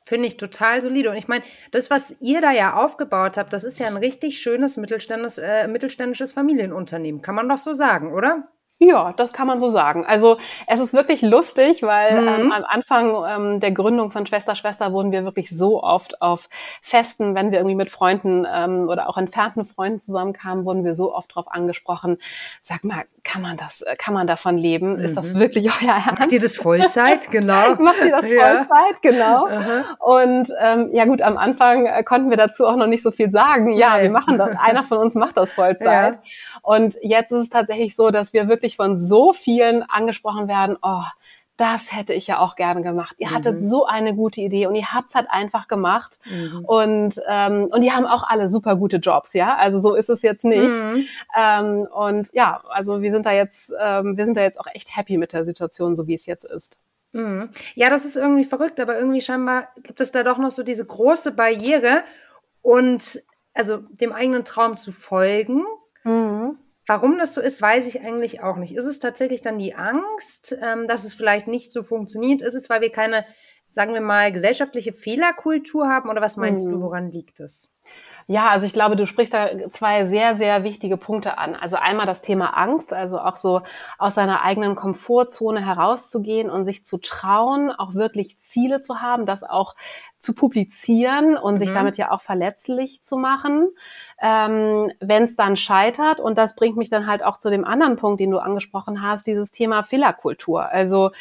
Finde 0.03 0.27
ich 0.27 0.37
total 0.37 0.81
solide. 0.81 1.09
Und 1.09 1.17
ich 1.17 1.27
meine, 1.27 1.43
das, 1.71 1.89
was 1.89 2.15
ihr 2.21 2.39
da 2.39 2.51
ja 2.51 2.75
aufgebaut 2.75 3.37
habt, 3.37 3.53
das 3.53 3.63
ist 3.63 3.79
ja 3.79 3.87
ein 3.87 3.97
richtig 3.97 4.39
schönes 4.39 4.77
mittelständisches, 4.77 5.39
äh, 5.39 5.67
mittelständisches 5.67 6.31
Familienunternehmen. 6.31 7.23
Kann 7.23 7.33
man 7.33 7.49
doch 7.49 7.57
so 7.57 7.73
sagen, 7.73 8.13
oder? 8.13 8.45
Ja, 8.77 9.13
das 9.13 9.31
kann 9.31 9.47
man 9.47 9.61
so 9.61 9.69
sagen. 9.69 10.05
Also 10.05 10.37
es 10.67 10.81
ist 10.81 10.93
wirklich 10.93 11.21
lustig, 11.21 11.81
weil 11.81 12.21
mhm. 12.21 12.27
ähm, 12.27 12.51
am 12.51 12.65
Anfang 12.65 13.15
ähm, 13.25 13.59
der 13.61 13.71
Gründung 13.71 14.11
von 14.11 14.25
Schwester 14.25 14.53
Schwester 14.53 14.91
wurden 14.91 15.13
wir 15.13 15.23
wirklich 15.23 15.49
so 15.49 15.81
oft 15.81 16.21
auf 16.21 16.49
Festen, 16.81 17.35
wenn 17.35 17.51
wir 17.51 17.59
irgendwie 17.59 17.75
mit 17.75 17.89
Freunden 17.89 18.45
ähm, 18.51 18.89
oder 18.89 19.07
auch 19.07 19.17
entfernten 19.17 19.65
Freunden 19.65 20.01
zusammenkamen, 20.01 20.65
wurden 20.65 20.83
wir 20.83 20.93
so 20.93 21.15
oft 21.15 21.31
darauf 21.31 21.49
angesprochen. 21.49 22.17
Sag 22.61 22.83
mal, 22.83 23.05
kann 23.23 23.41
man 23.41 23.55
das, 23.55 23.81
äh, 23.81 23.95
kann 23.95 24.13
man 24.13 24.27
davon 24.27 24.57
leben? 24.57 24.97
Mhm. 24.97 25.03
Ist 25.03 25.15
das 25.15 25.33
mhm. 25.33 25.39
wirklich 25.39 25.69
euer 25.81 25.95
Ernst? 25.95 26.19
Macht 26.19 26.31
ihr 26.33 26.41
das 26.41 26.57
Vollzeit? 26.57 27.29
Genau. 27.35 27.75
Macht 27.75 28.01
ihr 28.01 28.11
das 28.11 28.29
Vollzeit? 28.29 28.69
Ja. 28.69 29.11
Genau. 29.11 29.47
Aha. 29.47 29.95
Und 29.99 30.53
ähm, 30.61 30.89
ja 30.93 31.05
gut, 31.05 31.21
am 31.21 31.37
Anfang 31.37 31.85
äh, 31.85 32.03
konnten 32.03 32.29
wir 32.29 32.37
dazu 32.37 32.65
auch 32.65 32.75
noch 32.75 32.87
nicht 32.87 33.03
so 33.03 33.11
viel 33.11 33.31
sagen. 33.31 33.71
Ja, 33.73 33.89
Nein. 33.89 34.03
wir 34.03 34.11
machen 34.11 34.37
das. 34.37 34.55
Einer 34.57 34.83
von 34.83 34.99
uns 34.99 35.15
macht 35.15 35.37
das 35.37 35.53
Vollzeit. 35.53 36.15
Ja. 36.15 36.21
Und 36.61 36.97
jetzt 37.01 37.31
ist 37.31 37.39
es 37.39 37.49
tatsächlich 37.49 37.95
so, 37.95 38.09
dass 38.09 38.31
wir 38.31 38.47
wirklich 38.47 38.64
wirklich 38.65 38.77
von 38.77 38.97
so 38.97 39.31
vielen 39.31 39.83
angesprochen 39.83 40.47
werden, 40.47 40.77
oh, 40.81 41.03
das 41.57 41.95
hätte 41.95 42.13
ich 42.13 42.27
ja 42.27 42.39
auch 42.39 42.55
gerne 42.55 42.81
gemacht. 42.81 43.15
Ihr 43.17 43.29
mhm. 43.29 43.35
hattet 43.35 43.63
so 43.63 43.85
eine 43.85 44.13
gute 44.15 44.41
Idee 44.41 44.65
und 44.65 44.75
ihr 44.75 44.91
habt 44.91 45.09
es 45.09 45.15
halt 45.15 45.27
einfach 45.29 45.69
gemacht. 45.69 46.19
Mhm. 46.25 46.65
Und, 46.65 47.21
ähm, 47.29 47.67
und 47.71 47.81
die 47.81 47.91
haben 47.91 48.05
auch 48.05 48.23
alle 48.23 48.49
super 48.49 48.75
gute 48.75 48.97
Jobs, 48.97 49.33
ja. 49.33 49.55
Also 49.55 49.79
so 49.79 49.95
ist 49.95 50.09
es 50.09 50.21
jetzt 50.21 50.43
nicht. 50.43 50.73
Mhm. 50.73 51.05
Ähm, 51.37 51.87
und 51.95 52.33
ja, 52.33 52.61
also 52.69 53.01
wir 53.01 53.11
sind 53.11 53.25
da 53.25 53.31
jetzt, 53.31 53.71
ähm, 53.79 54.17
wir 54.17 54.25
sind 54.25 54.35
da 54.35 54.41
jetzt 54.41 54.59
auch 54.59 54.67
echt 54.73 54.97
happy 54.97 55.17
mit 55.17 55.31
der 55.31 55.45
Situation, 55.45 55.95
so 55.95 56.07
wie 56.07 56.15
es 56.15 56.25
jetzt 56.25 56.43
ist. 56.43 56.77
Mhm. 57.13 57.51
Ja, 57.75 57.89
das 57.89 58.03
ist 58.03 58.17
irgendwie 58.17 58.43
verrückt, 58.43 58.81
aber 58.81 58.97
irgendwie 58.97 59.21
scheinbar 59.21 59.69
gibt 59.81 60.01
es 60.01 60.11
da 60.11 60.23
doch 60.23 60.39
noch 60.39 60.51
so 60.51 60.63
diese 60.63 60.83
große 60.83 61.31
Barriere 61.31 62.03
und 62.61 63.21
also 63.53 63.77
dem 63.77 64.11
eigenen 64.11 64.43
Traum 64.43 64.75
zu 64.75 64.91
folgen. 64.91 65.63
Mhm. 66.87 66.93
Warum 66.93 67.17
das 67.17 67.33
so 67.33 67.41
ist, 67.41 67.61
weiß 67.61 67.87
ich 67.87 68.01
eigentlich 68.01 68.41
auch 68.41 68.57
nicht. 68.57 68.75
Ist 68.75 68.85
es 68.85 68.99
tatsächlich 68.99 69.41
dann 69.41 69.59
die 69.59 69.75
Angst, 69.75 70.57
ähm, 70.61 70.87
dass 70.87 71.03
es 71.03 71.13
vielleicht 71.13 71.47
nicht 71.47 71.71
so 71.71 71.83
funktioniert? 71.83 72.41
Ist 72.41 72.55
es, 72.55 72.69
weil 72.69 72.81
wir 72.81 72.91
keine, 72.91 73.25
sagen 73.67 73.93
wir 73.93 74.01
mal, 74.01 74.31
gesellschaftliche 74.31 74.93
Fehlerkultur 74.93 75.87
haben? 75.87 76.09
Oder 76.09 76.21
was 76.21 76.37
meinst 76.37 76.65
hm. 76.65 76.73
du, 76.73 76.81
woran 76.81 77.11
liegt 77.11 77.39
es? 77.39 77.71
Ja, 78.27 78.49
also 78.49 78.65
ich 78.65 78.73
glaube, 78.73 78.95
du 78.95 79.05
sprichst 79.05 79.35
da 79.35 79.69
zwei 79.69 80.05
sehr, 80.05 80.33
sehr 80.33 80.63
wichtige 80.63 80.97
Punkte 80.97 81.37
an. 81.37 81.55
Also 81.55 81.75
einmal 81.75 82.07
das 82.07 82.23
Thema 82.23 82.57
Angst, 82.57 82.91
also 82.91 83.19
auch 83.19 83.35
so 83.35 83.61
aus 83.99 84.15
seiner 84.15 84.41
eigenen 84.41 84.75
Komfortzone 84.75 85.63
herauszugehen 85.63 86.49
und 86.49 86.65
sich 86.65 86.85
zu 86.85 86.97
trauen, 86.97 87.71
auch 87.71 87.93
wirklich 87.93 88.39
Ziele 88.39 88.81
zu 88.81 88.99
haben, 89.01 89.27
das 89.27 89.43
auch 89.43 89.75
zu 90.25 90.33
publizieren 90.33 91.37
und 91.37 91.55
mhm. 91.55 91.59
sich 91.59 91.71
damit 91.71 91.97
ja 91.97 92.11
auch 92.11 92.21
verletzlich 92.21 93.03
zu 93.03 93.15
machen, 93.15 93.69
ähm, 94.21 94.91
wenn 94.99 95.23
es 95.23 95.35
dann 95.35 95.55
scheitert. 95.55 96.19
Und 96.19 96.37
das 96.37 96.55
bringt 96.55 96.77
mich 96.77 96.89
dann 96.89 97.05
halt 97.05 97.23
auch 97.23 97.39
zu 97.39 97.49
dem 97.49 97.63
anderen 97.63 97.95
Punkt, 97.95 98.19
den 98.19 98.31
du 98.31 98.39
angesprochen 98.39 99.01
hast, 99.01 99.27
dieses 99.27 99.51
Thema 99.51 99.83
Fehlerkultur. 99.83 100.67
Also 100.67 101.11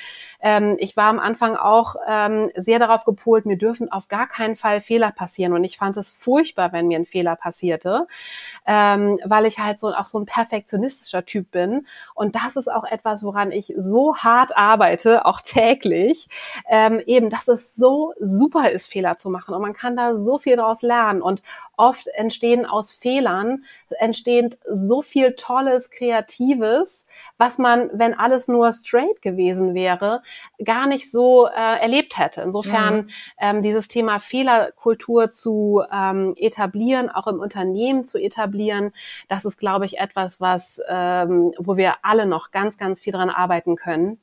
ähm, 0.41 0.77
ich 0.79 0.97
war 0.97 1.07
am 1.07 1.19
Anfang 1.19 1.57
auch 1.57 1.97
ähm, 2.09 2.51
sehr 2.57 2.79
darauf 2.79 3.05
gepolt, 3.05 3.47
mir 3.47 3.59
dürfen 3.59 3.93
auf 3.93 4.09
gar 4.09 4.27
keinen 4.27 4.57
Fall 4.57 4.81
Fehler 4.81 5.13
passieren. 5.13 5.53
Und 5.53 5.65
ich 5.65 5.77
fand 5.77 5.97
es 5.97 6.11
furchtbar, 6.11 6.73
wenn 6.73 6.89
mir 6.89 6.99
ein 6.99 7.07
Fehler 7.07 7.37
passierte, 7.37 8.07
ähm, 8.67 9.21
weil 9.25 9.45
ich 9.45 9.59
halt 9.59 9.79
so 9.81 9.89
auch 9.89 10.07
so 10.07 10.19
ein 10.19 10.27
perfektionistischer 10.27 11.27
Typ 11.27 11.51
bin. 11.51 11.87
Und 12.15 12.35
das 12.37 12.57
ist 12.57 12.69
auch 12.69 12.85
etwas, 12.85 13.23
woran 13.23 13.53
ich 13.53 13.75
so 13.77 14.17
hart 14.17 14.57
arbeite, 14.57 15.27
auch 15.27 15.43
täglich, 15.43 16.29
ähm, 16.71 17.01
eben, 17.07 17.29
dass 17.29 17.49
es 17.49 17.75
so 17.75 18.15
super 18.21 18.71
ist, 18.71 18.87
Fehler 18.95 19.19
zu 19.19 19.29
machen. 19.29 19.55
Und 19.55 19.63
man 19.63 19.73
kann 19.73 19.97
da 19.97 20.17
so 20.17 20.39
viel 20.39 20.57
daraus 20.57 20.83
lernen. 20.83 21.21
Und 21.21 21.43
oft 21.77 22.07
entstehen 22.15 22.65
aus 22.65 22.93
Fehlern, 22.93 23.65
entsteht 23.99 24.57
so 24.71 25.03
viel 25.03 25.35
Tolles, 25.35 25.91
Kreatives, 25.91 27.07
was 27.37 27.59
man, 27.59 27.91
wenn 27.93 28.15
alles 28.15 28.47
nur 28.47 28.73
straight 28.73 29.21
gewesen 29.21 29.75
wäre, 29.75 30.23
gar 30.65 30.87
nicht 30.87 31.11
so 31.11 31.47
äh, 31.47 31.81
erlebt 31.81 32.19
hätte. 32.19 32.43
Insofern 32.43 32.97
mhm. 32.97 33.09
ähm, 33.39 33.63
dieses 33.63 33.89
Thema 33.89 34.21
Fehlerkultur 34.21 35.33
zu 35.33 35.83
ähm, 35.93 36.35
etablieren, 36.37 37.11
auch 37.11 37.27
im 37.27 37.41
Unternehmen 37.41 38.05
zu 38.05 38.19
etablieren, 38.19 38.93
das 39.29 39.45
ist, 39.45 39.59
glaube 39.59 39.87
ich, 39.87 39.99
etwas, 39.99 40.41
was, 40.41 40.81
ähm, 40.89 41.53
wo 41.59 41.77
wir 41.77 41.97
alle 42.03 42.27
noch 42.27 42.53
ganz, 42.53 42.79
ganz 42.79 43.01
viel 43.01 43.13
dran 43.13 43.31
arbeiten 43.31 43.75
können. 43.75 44.19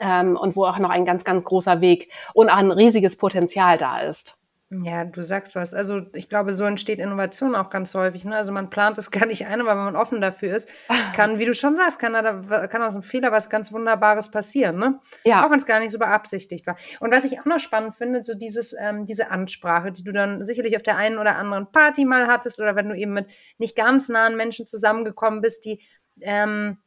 Ähm, 0.00 0.36
und 0.36 0.56
wo 0.56 0.64
auch 0.64 0.78
noch 0.78 0.90
ein 0.90 1.04
ganz, 1.04 1.24
ganz 1.24 1.44
großer 1.44 1.80
Weg 1.80 2.10
und 2.32 2.50
auch 2.50 2.56
ein 2.56 2.72
riesiges 2.72 3.16
Potenzial 3.16 3.78
da 3.78 4.00
ist. 4.00 4.36
Ja, 4.82 5.04
du 5.04 5.22
sagst 5.22 5.54
was. 5.54 5.74
Also 5.74 6.02
ich 6.14 6.28
glaube, 6.28 6.54
so 6.54 6.64
entsteht 6.64 6.98
Innovation 6.98 7.54
auch 7.54 7.70
ganz 7.70 7.94
häufig. 7.94 8.24
Ne? 8.24 8.34
Also 8.34 8.50
man 8.50 8.70
plant 8.70 8.98
es 8.98 9.10
gar 9.10 9.26
nicht 9.26 9.46
ein, 9.46 9.60
aber 9.60 9.70
wenn 9.70 9.84
man 9.84 9.96
offen 9.96 10.20
dafür 10.20 10.56
ist, 10.56 10.68
kann, 11.14 11.38
wie 11.38 11.44
du 11.44 11.54
schon 11.54 11.76
sagst, 11.76 11.98
kann, 11.98 12.12
da, 12.12 12.66
kann 12.66 12.82
aus 12.82 12.94
einem 12.94 13.02
Fehler 13.02 13.30
was 13.30 13.50
ganz 13.50 13.72
Wunderbares 13.72 14.30
passieren. 14.30 14.78
Ne? 14.78 15.00
Ja. 15.24 15.44
Auch 15.44 15.50
wenn 15.50 15.58
es 15.58 15.66
gar 15.66 15.80
nicht 15.80 15.92
so 15.92 15.98
beabsichtigt 15.98 16.66
war. 16.66 16.76
Und 17.00 17.12
was 17.12 17.24
ich 17.24 17.38
auch 17.38 17.44
noch 17.44 17.60
spannend 17.60 17.94
finde, 17.96 18.24
so 18.24 18.34
dieses, 18.34 18.74
ähm, 18.78 19.04
diese 19.04 19.30
Ansprache, 19.30 19.92
die 19.92 20.02
du 20.02 20.12
dann 20.12 20.44
sicherlich 20.44 20.76
auf 20.76 20.82
der 20.82 20.96
einen 20.96 21.18
oder 21.18 21.36
anderen 21.36 21.70
Party 21.70 22.04
mal 22.04 22.26
hattest 22.26 22.60
oder 22.60 22.74
wenn 22.74 22.88
du 22.88 22.96
eben 22.96 23.12
mit 23.12 23.26
nicht 23.58 23.76
ganz 23.76 24.08
nahen 24.08 24.36
Menschen 24.36 24.66
zusammengekommen 24.66 25.40
bist, 25.40 25.64
die 25.64 25.80
ähm, 26.20 26.78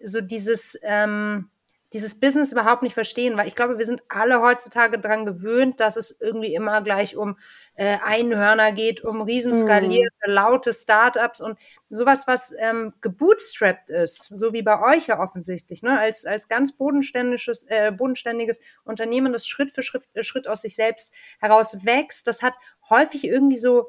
so 0.00 0.20
dieses... 0.20 0.78
Ähm, 0.82 1.50
dieses 1.92 2.18
Business 2.18 2.52
überhaupt 2.52 2.82
nicht 2.82 2.94
verstehen, 2.94 3.36
weil 3.36 3.46
ich 3.46 3.54
glaube, 3.54 3.78
wir 3.78 3.84
sind 3.84 4.02
alle 4.08 4.40
heutzutage 4.40 4.98
daran 4.98 5.24
gewöhnt, 5.24 5.80
dass 5.80 5.96
es 5.96 6.16
irgendwie 6.20 6.54
immer 6.54 6.82
gleich 6.82 7.16
um 7.16 7.38
äh, 7.76 7.98
Einhörner 8.04 8.72
geht, 8.72 9.04
um 9.04 9.20
riesenskalierte, 9.20 10.14
mm. 10.26 10.30
laute 10.30 10.72
Startups 10.72 11.40
und 11.40 11.58
sowas, 11.88 12.26
was 12.26 12.52
ähm, 12.58 12.92
gebootstrapped 13.02 13.90
ist, 13.90 14.24
so 14.36 14.52
wie 14.52 14.62
bei 14.62 14.80
euch 14.82 15.06
ja 15.06 15.20
offensichtlich, 15.20 15.82
ne? 15.82 15.98
als, 15.98 16.26
als 16.26 16.48
ganz 16.48 16.72
bodenständiges, 16.72 17.64
äh, 17.68 17.92
bodenständiges 17.92 18.60
Unternehmen, 18.84 19.32
das 19.32 19.46
Schritt 19.46 19.72
für 19.72 19.82
Schritt, 19.82 20.04
äh, 20.14 20.22
Schritt 20.22 20.48
aus 20.48 20.62
sich 20.62 20.74
selbst 20.74 21.12
heraus 21.38 21.84
wächst, 21.84 22.26
das 22.26 22.42
hat 22.42 22.56
häufig 22.88 23.24
irgendwie 23.24 23.58
so 23.58 23.86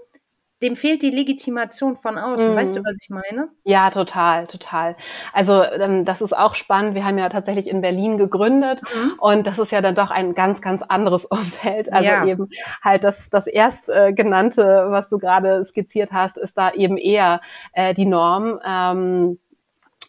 dem 0.61 0.75
fehlt 0.75 1.01
die 1.01 1.11
Legitimation 1.11 1.95
von 1.95 2.17
außen. 2.17 2.51
Mhm. 2.51 2.55
Weißt 2.55 2.75
du, 2.75 2.79
mhm. 2.79 2.85
was 2.85 2.97
ich 3.01 3.09
meine? 3.09 3.49
Ja, 3.63 3.91
total, 3.91 4.47
total. 4.47 4.95
Also 5.33 5.63
ähm, 5.63 6.05
das 6.05 6.21
ist 6.21 6.35
auch 6.35 6.55
spannend. 6.55 6.95
Wir 6.95 7.05
haben 7.05 7.17
ja 7.17 7.29
tatsächlich 7.29 7.67
in 7.67 7.81
Berlin 7.81 8.17
gegründet 8.17 8.81
mhm. 8.81 9.13
und 9.19 9.47
das 9.47 9.59
ist 9.59 9.71
ja 9.71 9.81
dann 9.81 9.95
doch 9.95 10.09
ein 10.09 10.33
ganz, 10.33 10.61
ganz 10.61 10.81
anderes 10.81 11.25
Umfeld. 11.37 11.91
Also 11.93 12.09
ja. 12.09 12.25
eben 12.25 12.47
halt 12.83 13.03
das, 13.03 13.29
das 13.29 13.47
erst 13.47 13.89
äh, 13.89 14.13
genannte, 14.13 14.87
was 14.89 15.09
du 15.09 15.17
gerade 15.17 15.63
skizziert 15.63 16.11
hast, 16.11 16.37
ist 16.37 16.57
da 16.57 16.71
eben 16.71 16.97
eher 16.97 17.41
äh, 17.73 17.93
die 17.93 18.05
Norm. 18.05 18.59
Ähm, 18.65 19.39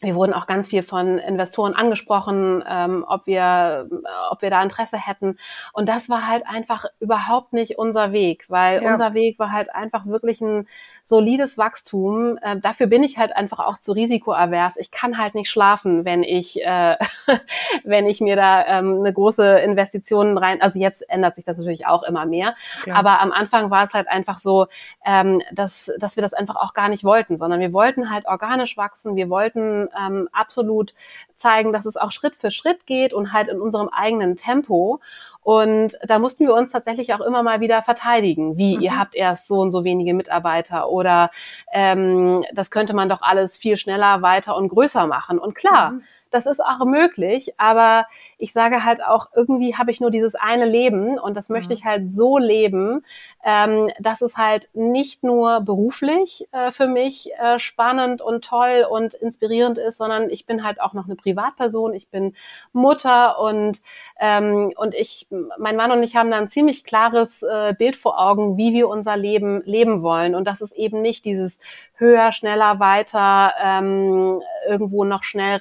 wir 0.00 0.14
wurden 0.14 0.32
auch 0.32 0.46
ganz 0.46 0.68
viel 0.68 0.82
von 0.82 1.18
Investoren 1.18 1.74
angesprochen, 1.74 2.62
ähm, 2.68 3.04
ob 3.08 3.26
wir, 3.26 3.88
ob 4.30 4.42
wir 4.42 4.50
da 4.50 4.62
Interesse 4.62 4.96
hätten. 4.96 5.38
Und 5.72 5.88
das 5.88 6.08
war 6.08 6.26
halt 6.26 6.46
einfach 6.46 6.86
überhaupt 7.00 7.52
nicht 7.52 7.78
unser 7.78 8.12
Weg, 8.12 8.44
weil 8.48 8.82
ja. 8.82 8.92
unser 8.92 9.14
Weg 9.14 9.38
war 9.38 9.50
halt 9.50 9.74
einfach 9.74 10.06
wirklich 10.06 10.40
ein 10.40 10.68
solides 11.08 11.56
Wachstum. 11.56 12.38
Äh, 12.42 12.58
dafür 12.60 12.86
bin 12.86 13.02
ich 13.02 13.16
halt 13.16 13.34
einfach 13.34 13.60
auch 13.60 13.78
zu 13.78 13.92
risikoavers. 13.92 14.76
Ich 14.76 14.90
kann 14.90 15.16
halt 15.16 15.34
nicht 15.34 15.48
schlafen, 15.48 16.04
wenn 16.04 16.22
ich, 16.22 16.62
äh, 16.62 16.96
wenn 17.84 18.06
ich 18.06 18.20
mir 18.20 18.36
da 18.36 18.64
ähm, 18.66 18.98
eine 18.98 19.12
große 19.12 19.58
Investition 19.60 20.36
rein. 20.36 20.60
Also 20.60 20.78
jetzt 20.78 21.08
ändert 21.08 21.36
sich 21.36 21.46
das 21.46 21.56
natürlich 21.56 21.86
auch 21.86 22.02
immer 22.02 22.26
mehr. 22.26 22.54
Klar. 22.82 22.98
Aber 22.98 23.20
am 23.20 23.32
Anfang 23.32 23.70
war 23.70 23.84
es 23.84 23.94
halt 23.94 24.06
einfach 24.06 24.38
so, 24.38 24.66
ähm, 25.04 25.40
dass, 25.52 25.90
dass 25.98 26.16
wir 26.16 26.22
das 26.22 26.34
einfach 26.34 26.56
auch 26.56 26.74
gar 26.74 26.90
nicht 26.90 27.04
wollten, 27.04 27.38
sondern 27.38 27.60
wir 27.60 27.72
wollten 27.72 28.10
halt 28.10 28.26
organisch 28.26 28.76
wachsen. 28.76 29.16
Wir 29.16 29.30
wollten 29.30 29.88
ähm, 29.98 30.28
absolut 30.32 30.92
zeigen, 31.36 31.72
dass 31.72 31.86
es 31.86 31.96
auch 31.96 32.12
Schritt 32.12 32.36
für 32.36 32.50
Schritt 32.50 32.86
geht 32.86 33.14
und 33.14 33.32
halt 33.32 33.48
in 33.48 33.60
unserem 33.62 33.88
eigenen 33.88 34.36
Tempo. 34.36 35.00
Und 35.48 35.96
da 36.02 36.18
mussten 36.18 36.44
wir 36.44 36.52
uns 36.52 36.72
tatsächlich 36.72 37.14
auch 37.14 37.22
immer 37.22 37.42
mal 37.42 37.60
wieder 37.60 37.80
verteidigen, 37.80 38.58
wie 38.58 38.76
mhm. 38.76 38.82
ihr 38.82 38.98
habt 38.98 39.14
erst 39.14 39.48
so 39.48 39.60
und 39.60 39.70
so 39.70 39.82
wenige 39.82 40.12
Mitarbeiter 40.12 40.90
oder 40.90 41.30
ähm, 41.72 42.44
das 42.52 42.70
könnte 42.70 42.94
man 42.94 43.08
doch 43.08 43.22
alles 43.22 43.56
viel 43.56 43.78
schneller, 43.78 44.20
weiter 44.20 44.58
und 44.58 44.68
größer 44.68 45.06
machen. 45.06 45.38
Und 45.38 45.54
klar, 45.54 45.92
mhm. 45.92 46.02
Das 46.30 46.46
ist 46.46 46.60
auch 46.60 46.84
möglich, 46.84 47.54
aber 47.58 48.06
ich 48.38 48.52
sage 48.52 48.84
halt 48.84 49.02
auch, 49.02 49.28
irgendwie 49.34 49.76
habe 49.76 49.90
ich 49.90 50.00
nur 50.00 50.10
dieses 50.10 50.34
eine 50.34 50.66
Leben 50.66 51.18
und 51.18 51.36
das 51.36 51.48
möchte 51.48 51.72
mhm. 51.72 51.78
ich 51.78 51.84
halt 51.84 52.10
so 52.10 52.38
leben, 52.38 53.04
ähm, 53.44 53.90
dass 53.98 54.20
es 54.20 54.36
halt 54.36 54.68
nicht 54.74 55.24
nur 55.24 55.60
beruflich 55.60 56.48
äh, 56.52 56.70
für 56.70 56.86
mich 56.86 57.30
äh, 57.38 57.58
spannend 57.58 58.22
und 58.22 58.44
toll 58.44 58.86
und 58.88 59.14
inspirierend 59.14 59.78
ist, 59.78 59.98
sondern 59.98 60.30
ich 60.30 60.46
bin 60.46 60.64
halt 60.64 60.80
auch 60.80 60.92
noch 60.92 61.06
eine 61.06 61.16
Privatperson, 61.16 61.94
ich 61.94 62.08
bin 62.08 62.34
Mutter 62.72 63.38
und, 63.40 63.82
ähm, 64.20 64.72
und 64.76 64.94
ich, 64.94 65.28
mein 65.58 65.76
Mann 65.76 65.90
und 65.90 66.02
ich 66.02 66.16
haben 66.16 66.30
da 66.30 66.38
ein 66.38 66.48
ziemlich 66.48 66.84
klares 66.84 67.42
äh, 67.42 67.74
Bild 67.76 67.96
vor 67.96 68.18
Augen, 68.18 68.56
wie 68.56 68.72
wir 68.72 68.88
unser 68.88 69.16
Leben 69.16 69.62
leben 69.64 70.02
wollen. 70.02 70.34
Und 70.34 70.46
das 70.46 70.60
ist 70.60 70.72
eben 70.72 71.02
nicht 71.02 71.24
dieses 71.24 71.58
höher, 71.94 72.32
schneller, 72.32 72.80
weiter, 72.80 73.52
ähm, 73.60 74.40
irgendwo 74.66 75.04
noch 75.04 75.24
schnell 75.24 75.56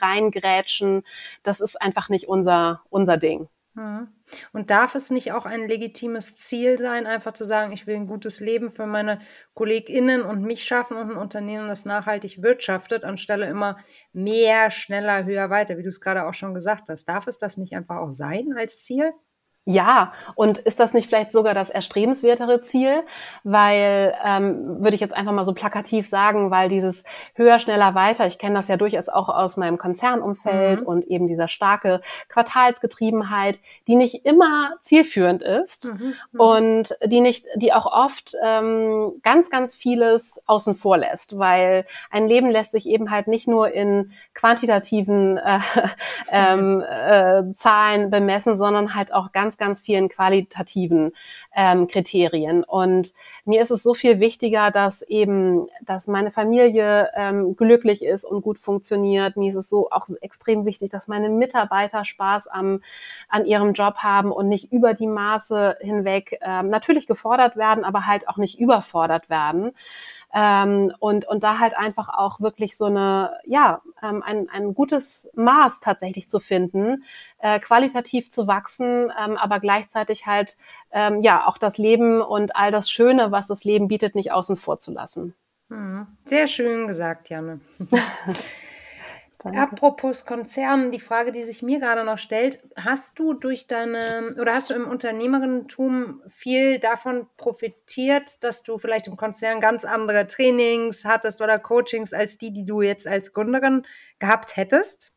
reingrätschen. 0.58 1.04
Das 1.44 1.62
ist 1.62 1.82
einfach 1.82 2.10
nicht 2.10 2.28
unser 2.28 2.82
unser, 2.90 3.18
Ding. 3.18 3.48
Mhm. 3.74 4.10
Und 4.54 4.70
darf 4.70 4.96
es 4.96 5.12
nicht 5.12 5.32
auch 5.32 5.46
ein 5.46 5.68
legitimes 5.68 6.36
Ziel 6.36 6.78
sein, 6.78 7.08
einfach 7.08 7.34
zu 7.34 7.46
sagen, 7.46 7.72
ich 7.72 7.88
will 7.88 7.96
ein 7.96 8.08
gutes 8.08 8.40
Leben 8.40 8.70
für 8.70 8.86
meine 8.86 9.22
KollegInnen 9.54 10.24
und 10.24 10.42
mich 10.42 10.64
schaffen 10.64 10.98
und 10.98 11.12
ein 11.12 11.18
Unternehmen, 11.18 11.68
das 11.68 11.86
nachhaltig 11.86 12.42
wirtschaftet, 12.42 13.04
anstelle 13.04 13.48
immer 13.48 13.78
mehr, 14.14 14.72
schneller, 14.72 15.26
höher, 15.26 15.50
weiter, 15.50 15.78
wie 15.78 15.84
du 15.84 15.90
es 15.90 16.02
gerade 16.02 16.26
auch 16.26 16.34
schon 16.34 16.54
gesagt 16.54 16.90
hast. 16.90 17.06
Darf 17.06 17.28
es 17.28 17.38
das 17.38 17.58
nicht 17.58 17.76
einfach 17.76 17.98
auch 17.98 18.12
sein 18.12 18.54
als 18.58 18.84
Ziel? 18.84 19.14
Ja, 19.70 20.14
und 20.36 20.60
ist 20.60 20.80
das 20.80 20.94
nicht 20.94 21.10
vielleicht 21.10 21.34
sogar 21.34 21.54
das 21.54 21.70
erstrebenswertere 21.70 22.62
Ziel? 22.62 23.04
Weil, 23.44 24.16
ähm, 24.24 24.82
würde 24.82 24.96
ich 24.96 25.02
jetzt 25.02 25.14
einfach 25.14 25.34
mal 25.34 25.44
so 25.44 25.54
plakativ 25.54 26.08
sagen, 26.08 26.52
weil 26.52 26.70
dieses 26.70 27.04
höher, 27.34 27.60
schneller, 27.60 27.94
weiter, 27.94 28.26
ich 28.26 28.40
kenne 28.40 28.56
das 28.56 28.70
ja 28.70 28.78
durchaus 28.78 29.10
auch 29.10 29.28
aus 29.28 29.58
meinem 29.58 29.78
Konzernumfeld 29.78 30.80
mhm. 30.80 30.88
und 30.88 31.06
eben 31.08 31.28
dieser 31.28 31.50
starke 31.50 32.00
Quartalsgetriebenheit, 32.30 33.60
die 33.88 33.98
nicht 33.98 34.26
immer 34.26 34.72
zielführend 34.80 35.44
ist 35.44 35.92
mhm. 35.92 36.14
Mhm. 36.32 36.40
und 36.40 36.98
die 37.04 37.20
nicht, 37.20 37.46
die 37.58 37.74
auch 37.74 37.88
oft 37.88 38.38
ähm, 38.42 39.20
ganz, 39.22 39.50
ganz 39.50 39.76
vieles 39.76 40.42
außen 40.46 40.76
vor 40.76 40.98
lässt, 40.98 41.38
weil 41.38 41.86
ein 42.10 42.30
Leben 42.30 42.50
lässt 42.50 42.72
sich 42.72 42.88
eben 42.88 43.12
halt 43.12 43.28
nicht 43.28 43.50
nur 43.50 43.70
in 43.74 44.14
quantitativen 44.34 45.38
äh, 45.38 45.60
ähm, 46.32 46.82
äh, 46.82 47.54
Zahlen 47.54 48.10
bemessen, 48.10 48.58
sondern 48.58 48.96
halt 48.96 49.14
auch 49.14 49.34
ganz 49.34 49.57
ganz, 49.58 49.82
vielen 49.82 50.10
qualitativen 50.10 51.12
ähm, 51.56 51.88
Kriterien. 51.88 52.64
Und 52.64 53.14
mir 53.46 53.62
ist 53.62 53.72
es 53.72 53.84
so 53.84 53.94
viel 53.94 54.20
wichtiger, 54.20 54.72
dass 54.72 55.02
eben, 55.02 55.68
dass 55.82 56.08
meine 56.08 56.32
Familie 56.32 57.12
ähm, 57.16 57.56
glücklich 57.56 58.04
ist 58.04 58.26
und 58.26 58.42
gut 58.42 58.58
funktioniert. 58.58 59.38
Mir 59.38 59.50
ist 59.50 59.56
es 59.56 59.70
so 59.70 59.90
auch 59.90 60.06
extrem 60.22 60.66
wichtig, 60.66 60.90
dass 60.90 61.08
meine 61.08 61.30
Mitarbeiter 61.30 62.06
Spaß 62.06 62.48
am, 62.48 62.82
an 63.30 63.46
ihrem 63.46 63.74
Job 63.74 63.98
haben 63.98 64.32
und 64.32 64.48
nicht 64.50 64.72
über 64.72 64.94
die 64.94 65.08
Maße 65.08 65.78
hinweg 65.82 66.40
ähm, 66.42 66.70
natürlich 66.70 67.08
gefordert 67.08 67.56
werden, 67.56 67.84
aber 67.84 68.06
halt 68.06 68.28
auch 68.28 68.38
nicht 68.38 68.60
überfordert 68.60 69.30
werden. 69.30 69.72
Ähm, 70.34 70.94
und, 71.00 71.28
und 71.28 71.44
da 71.44 71.60
halt 71.60 71.78
einfach 71.78 72.10
auch 72.10 72.42
wirklich 72.42 72.76
so 72.76 72.86
eine, 72.86 73.38
ja, 73.46 73.82
ähm, 74.04 74.22
ein, 74.24 74.50
ein 74.50 74.74
gutes 74.74 75.30
Maß 75.36 75.80
tatsächlich 75.80 76.30
zu 76.30 76.40
finden, 76.40 77.04
äh, 77.40 77.60
qualitativ 77.60 78.30
zu 78.30 78.46
wachsen, 78.46 79.12
ähm, 79.18 79.38
aber 79.38 79.60
gleichzeitig 79.60 80.26
halt, 80.26 80.58
ähm, 80.92 81.22
ja, 81.22 81.48
auch 81.48 81.58
das 81.58 81.78
Leben 81.78 82.22
und 82.22 82.56
all 82.56 82.72
das 82.72 82.92
Schöne, 82.92 83.32
was 83.32 83.48
das 83.48 83.64
Leben 83.64 83.88
bietet, 83.88 84.16
nicht 84.16 84.32
außen 84.32 84.58
vor 84.58 84.80
zu 84.80 84.92
lassen. 84.92 85.34
Mhm. 85.70 86.08
Sehr 86.26 86.48
schön 86.48 86.88
gesagt, 86.88 87.30
Janne. 87.30 87.62
Danke. 89.54 89.62
Apropos 89.62 90.26
Konzern, 90.26 90.92
die 90.92 91.00
Frage, 91.00 91.32
die 91.32 91.44
sich 91.44 91.62
mir 91.62 91.80
gerade 91.80 92.04
noch 92.04 92.18
stellt, 92.18 92.60
hast 92.76 93.18
du 93.18 93.34
durch 93.34 93.68
deine 93.68 94.36
oder 94.40 94.54
hast 94.54 94.70
du 94.70 94.74
im 94.74 94.88
Unternehmerinnentum 94.88 96.22
viel 96.28 96.80
davon 96.80 97.28
profitiert, 97.38 98.44
dass 98.44 98.64
du 98.64 98.78
vielleicht 98.78 99.08
im 99.08 99.16
Konzern 99.16 99.62
ganz 99.62 99.86
andere 99.86 100.28
Trainings 100.28 101.06
hattest 101.06 101.42
oder 101.42 101.60
Coachings 101.60 102.14
als 102.14 102.38
die, 102.38 102.52
die 102.52 102.66
du 102.66 102.82
jetzt 102.82 103.08
als 103.08 103.32
Gründerin 103.32 103.86
gehabt 104.20 104.58
hättest? 104.58 105.14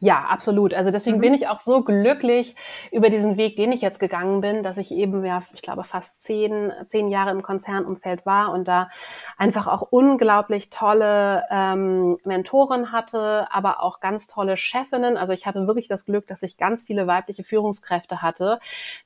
Ja, 0.00 0.26
absolut. 0.28 0.74
Also 0.74 0.90
deswegen 0.90 1.16
mhm. 1.18 1.22
bin 1.22 1.34
ich 1.34 1.48
auch 1.48 1.60
so 1.60 1.82
glücklich 1.82 2.54
über 2.92 3.08
diesen 3.08 3.36
Weg, 3.36 3.56
den 3.56 3.72
ich 3.72 3.80
jetzt 3.80 3.98
gegangen 3.98 4.40
bin, 4.40 4.62
dass 4.62 4.76
ich 4.76 4.92
eben 4.92 5.24
ja, 5.24 5.42
ich 5.54 5.62
glaube, 5.62 5.84
fast 5.84 6.22
zehn, 6.22 6.72
zehn 6.86 7.08
Jahre 7.08 7.30
im 7.30 7.42
Konzernumfeld 7.42 8.26
war 8.26 8.52
und 8.52 8.68
da 8.68 8.88
einfach 9.38 9.66
auch 9.66 9.82
unglaublich 9.90 10.70
tolle 10.70 11.44
ähm, 11.50 12.18
Mentoren 12.24 12.92
hatte, 12.92 13.48
aber 13.50 13.82
auch 13.82 14.00
ganz 14.00 14.26
tolle 14.26 14.56
Chefinnen. 14.56 15.16
Also 15.16 15.32
ich 15.32 15.46
hatte 15.46 15.66
wirklich 15.66 15.88
das 15.88 16.04
Glück, 16.04 16.26
dass 16.26 16.42
ich 16.42 16.58
ganz 16.58 16.82
viele 16.82 17.06
weibliche 17.06 17.42
Führungskräfte 17.44 18.20
hatte, 18.22 18.58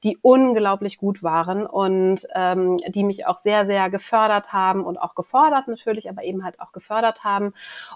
die 0.02 0.18
unglaublich 0.20 0.98
gut 0.98 1.22
waren 1.22 1.66
und 1.66 2.26
ähm, 2.34 2.78
die 2.88 3.04
mich 3.04 3.26
auch 3.26 3.38
sehr, 3.38 3.64
sehr 3.64 3.90
gefördert 3.90 4.52
haben 4.52 4.84
und 4.84 4.98
auch 4.98 5.14
gefordert 5.14 5.68
natürlich, 5.68 6.10
aber 6.10 6.24
eben 6.24 6.44
halt 6.44 6.60
auch 6.60 6.72
gefördert 6.72 7.22
haben. 7.22 7.52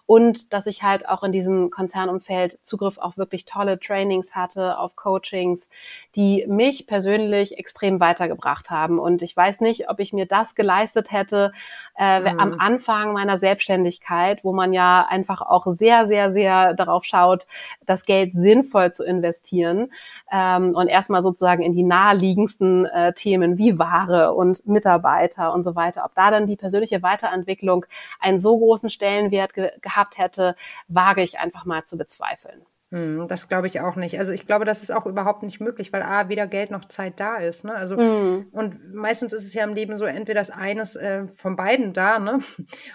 Und 0.07 0.53
dass 0.53 0.67
ich 0.67 0.83
halt 0.83 1.09
auch 1.09 1.25
in 1.25 1.33
diesem 1.33 1.71
Konzernumfeld 1.71 2.59
Zugriff 2.63 2.74
Zugriff 2.75 2.99
auf 2.99 3.17
wirklich 3.17 3.45
tolle 3.45 3.79
Trainings 3.79 4.35
hatte, 4.35 4.79
auf 4.79 4.97
Coachings, 4.97 5.69
die 6.17 6.45
mich 6.49 6.89
persönlich 6.89 7.57
extrem 7.57 8.01
weitergebracht 8.01 8.69
haben. 8.69 8.99
Und 8.99 9.23
ich 9.23 9.37
weiß 9.37 9.61
nicht, 9.61 9.89
ob 9.89 10.01
ich 10.01 10.13
mir 10.13 10.27
das 10.27 10.57
geleistet 10.57 11.13
hätte 11.13 11.53
äh, 11.97 12.19
mhm. 12.19 12.41
am 12.41 12.59
Anfang 12.59 13.13
meiner 13.13 13.39
Selbstständigkeit, 13.39 14.43
wo 14.43 14.53
man 14.53 14.73
ja 14.73 15.07
einfach 15.09 15.41
auch 15.41 15.67
sehr, 15.69 16.09
sehr, 16.09 16.33
sehr 16.33 16.75
darauf 16.75 17.05
schaut, 17.05 17.47
das 17.87 18.07
Geld 18.07 18.33
sinnvoll 18.35 18.93
zu 18.93 19.05
investieren 19.05 19.93
ähm, 20.33 20.75
und 20.75 20.89
erstmal 20.89 21.23
sozusagen 21.23 21.63
in 21.63 21.75
die 21.75 21.85
naheliegendsten 21.85 22.87
äh, 22.87 23.13
Themen 23.13 23.57
wie 23.57 23.79
Ware 23.79 24.35
und 24.35 24.67
Mitarbeiter 24.67 25.55
und 25.55 25.63
so 25.63 25.77
weiter. 25.77 26.05
Ob 26.05 26.17
da 26.17 26.33
dann 26.33 26.49
die 26.49 26.57
persönliche 26.57 27.05
Weiterentwicklung 27.05 27.87
einen 28.19 28.41
so 28.41 28.59
großen 28.59 28.91
Stellenwert 28.91 29.55
ge 29.55 29.71
gehabt 29.81 30.19
hätte, 30.19 30.57
wage 30.89 31.23
ich 31.23 31.39
einfach 31.39 31.65
mal 31.65 31.85
zu 31.85 31.97
bezweifeln. 31.97 32.64
Hm, 32.95 33.27
das 33.27 33.49
glaube 33.49 33.67
ich 33.67 33.81
auch 33.81 33.97
nicht. 33.97 34.21
Also 34.21 34.33
ich 34.33 34.47
glaube, 34.47 34.65
das 34.65 34.85
ist 34.85 34.93
auch 34.93 35.05
überhaupt 35.05 35.43
nicht 35.43 35.59
möglich, 35.59 35.93
weil 35.93 36.05
A, 36.05 36.29
weder 36.29 36.47
Geld 36.47 36.71
noch 36.71 36.85
Zeit 36.85 37.19
da 37.19 37.39
ist. 37.39 37.65
Ne? 37.65 37.75
Also, 37.75 37.97
mhm. 37.97 38.47
und 38.53 38.95
meistens 38.95 39.33
ist 39.33 39.45
es 39.45 39.53
ja 39.53 39.65
im 39.65 39.75
Leben 39.75 39.97
so, 39.97 40.05
entweder 40.05 40.39
das 40.39 40.51
eines 40.51 40.95
äh, 40.95 41.27
von 41.27 41.57
beiden 41.57 41.93
da, 41.93 42.21
ne? 42.21 42.39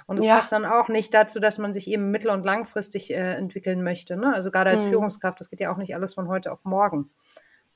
Und 0.07 0.17
es 0.17 0.23
ja. 0.23 0.35
passt 0.35 0.53
dann 0.53 0.63
auch 0.63 0.87
nicht 0.87 1.13
dazu, 1.13 1.41
dass 1.41 1.57
man 1.57 1.73
sich 1.73 1.89
eben 1.89 2.11
mittel- 2.11 2.31
und 2.31 2.45
langfristig 2.45 3.11
äh, 3.11 3.33
entwickeln 3.33 3.83
möchte. 3.83 4.15
Ne? 4.15 4.33
Also 4.33 4.51
gerade 4.51 4.69
als 4.69 4.85
mhm. 4.85 4.91
Führungskraft, 4.91 5.37
das 5.41 5.49
geht 5.49 5.59
ja 5.59 5.69
auch 5.69 5.77
nicht 5.77 5.93
alles 5.93 6.13
von 6.13 6.29
heute 6.29 6.53
auf 6.53 6.63
morgen. 6.63 7.09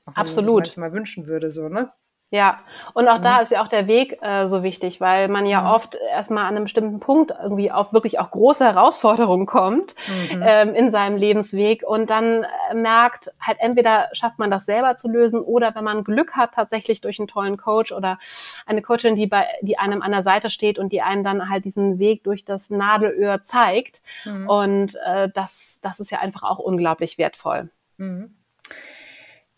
Auch 0.06 0.16
Absolut. 0.16 0.54
Man 0.54 0.64
sich 0.64 0.76
manchmal 0.78 0.96
wünschen 0.96 1.26
würde, 1.26 1.50
so, 1.50 1.68
ne? 1.68 1.92
Ja, 2.30 2.60
und 2.94 3.06
auch 3.06 3.18
mhm. 3.18 3.22
da 3.22 3.40
ist 3.40 3.52
ja 3.52 3.62
auch 3.62 3.68
der 3.68 3.86
Weg 3.86 4.18
äh, 4.22 4.48
so 4.48 4.62
wichtig, 4.62 5.00
weil 5.00 5.28
man 5.28 5.46
ja 5.46 5.60
mhm. 5.60 5.66
oft 5.68 5.94
erstmal 5.94 6.44
an 6.46 6.56
einem 6.56 6.64
bestimmten 6.64 6.98
Punkt 6.98 7.32
irgendwie 7.40 7.70
auf 7.70 7.92
wirklich 7.92 8.18
auch 8.18 8.30
große 8.30 8.64
Herausforderungen 8.64 9.46
kommt 9.46 9.94
mhm. 10.32 10.42
ähm, 10.44 10.74
in 10.74 10.90
seinem 10.90 11.16
Lebensweg 11.16 11.84
und 11.86 12.10
dann 12.10 12.44
äh, 12.44 12.74
merkt, 12.74 13.30
halt 13.40 13.58
entweder 13.60 14.08
schafft 14.12 14.38
man 14.38 14.50
das 14.50 14.64
selber 14.64 14.96
zu 14.96 15.08
lösen 15.08 15.42
oder 15.42 15.74
wenn 15.74 15.84
man 15.84 16.02
Glück 16.02 16.32
hat, 16.34 16.54
tatsächlich 16.54 17.00
durch 17.00 17.20
einen 17.20 17.28
tollen 17.28 17.56
Coach 17.56 17.92
oder 17.92 18.18
eine 18.66 18.82
Coachin, 18.82 19.14
die 19.14 19.26
bei, 19.26 19.46
die 19.60 19.78
einem 19.78 20.02
an 20.02 20.10
der 20.10 20.22
Seite 20.22 20.50
steht 20.50 20.78
und 20.78 20.92
die 20.92 21.02
einem 21.02 21.24
dann 21.24 21.50
halt 21.50 21.64
diesen 21.64 21.98
Weg 21.98 22.24
durch 22.24 22.44
das 22.44 22.70
Nadelöhr 22.70 23.44
zeigt. 23.44 24.02
Mhm. 24.24 24.48
Und 24.48 24.98
äh, 25.04 25.28
das, 25.32 25.78
das 25.82 26.00
ist 26.00 26.10
ja 26.10 26.18
einfach 26.18 26.42
auch 26.42 26.58
unglaublich 26.58 27.18
wertvoll. 27.18 27.70
Mhm. 27.98 28.34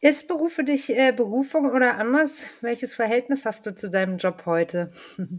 Ist 0.02 0.28
Beruf 0.28 0.52
für 0.52 0.62
dich 0.62 0.94
äh, 0.94 1.10
Berufung 1.10 1.72
oder 1.72 1.96
anders? 1.96 2.44
Welches 2.60 2.94
Verhältnis 2.94 3.46
hast 3.46 3.64
du 3.64 3.74
zu 3.74 3.88
deinem 3.88 4.18
Job 4.18 4.42
heute? 4.44 4.92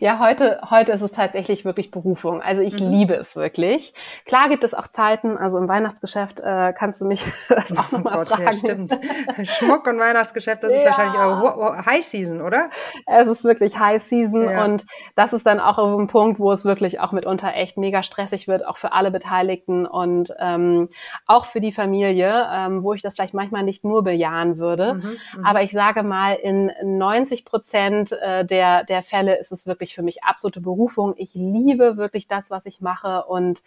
ja, 0.00 0.18
heute, 0.18 0.60
heute 0.68 0.92
ist 0.92 1.00
es 1.00 1.12
tatsächlich 1.12 1.64
wirklich 1.64 1.90
Berufung. 1.90 2.42
Also 2.42 2.60
ich 2.60 2.78
mhm. 2.78 2.90
liebe 2.90 3.14
es 3.14 3.36
wirklich. 3.36 3.94
Klar 4.26 4.50
gibt 4.50 4.64
es 4.64 4.74
auch 4.74 4.88
Zeiten, 4.88 5.38
also 5.38 5.56
im 5.56 5.66
Weihnachtsgeschäft 5.66 6.40
äh, 6.40 6.74
kannst 6.78 7.00
du 7.00 7.06
mich 7.06 7.24
das 7.48 7.74
auch 7.74 7.90
nochmal 7.90 8.20
oh 8.20 8.24
fragen. 8.26 8.42
Ja, 8.42 8.52
stimmt. 8.52 9.00
Schmuck 9.44 9.86
und 9.86 9.98
Weihnachtsgeschäft, 9.98 10.62
das 10.62 10.74
ist 10.74 10.82
ja. 10.82 10.90
wahrscheinlich 10.90 11.18
eure 11.18 11.86
High 11.86 12.04
Season, 12.04 12.42
oder? 12.42 12.68
Es 13.06 13.26
ist 13.28 13.44
wirklich 13.44 13.78
High 13.78 14.02
Season 14.02 14.50
ja. 14.50 14.62
und 14.62 14.84
das 15.16 15.32
ist 15.32 15.46
dann 15.46 15.58
auch 15.58 15.78
ein 15.78 16.06
Punkt, 16.08 16.38
wo 16.38 16.52
es 16.52 16.66
wirklich 16.66 17.00
auch 17.00 17.12
mitunter 17.12 17.54
echt 17.54 17.78
mega 17.78 18.02
stressig 18.02 18.46
wird, 18.46 18.66
auch 18.66 18.76
für 18.76 18.92
alle 18.92 19.10
Beteiligten 19.10 19.86
und 19.86 20.34
ähm, 20.38 20.90
auch 21.26 21.46
für 21.46 21.62
die 21.62 21.72
Familie, 21.72 22.46
ähm, 22.52 22.84
wo 22.84 22.92
ich 22.92 23.00
das 23.00 23.14
vielleicht 23.14 23.32
manchmal 23.32 23.53
manchmal 23.54 23.64
nicht 23.64 23.84
nur 23.84 24.02
bejahen 24.02 24.58
würde. 24.58 24.94
Mhm, 24.94 25.16
mhm, 25.36 25.46
Aber 25.46 25.62
ich 25.62 25.72
sage 25.72 26.02
mal, 26.02 26.34
in 26.34 26.72
90 26.82 27.44
Prozent 27.44 28.12
äh, 28.12 28.44
der, 28.44 28.84
der 28.84 29.02
Fälle 29.02 29.38
ist 29.38 29.52
es 29.52 29.66
wirklich 29.66 29.94
für 29.94 30.02
mich 30.02 30.24
absolute 30.24 30.60
Berufung. 30.60 31.14
Ich 31.16 31.34
liebe 31.34 31.96
wirklich 31.96 32.26
das, 32.26 32.50
was 32.50 32.66
ich 32.66 32.80
mache. 32.80 33.24
Und 33.24 33.62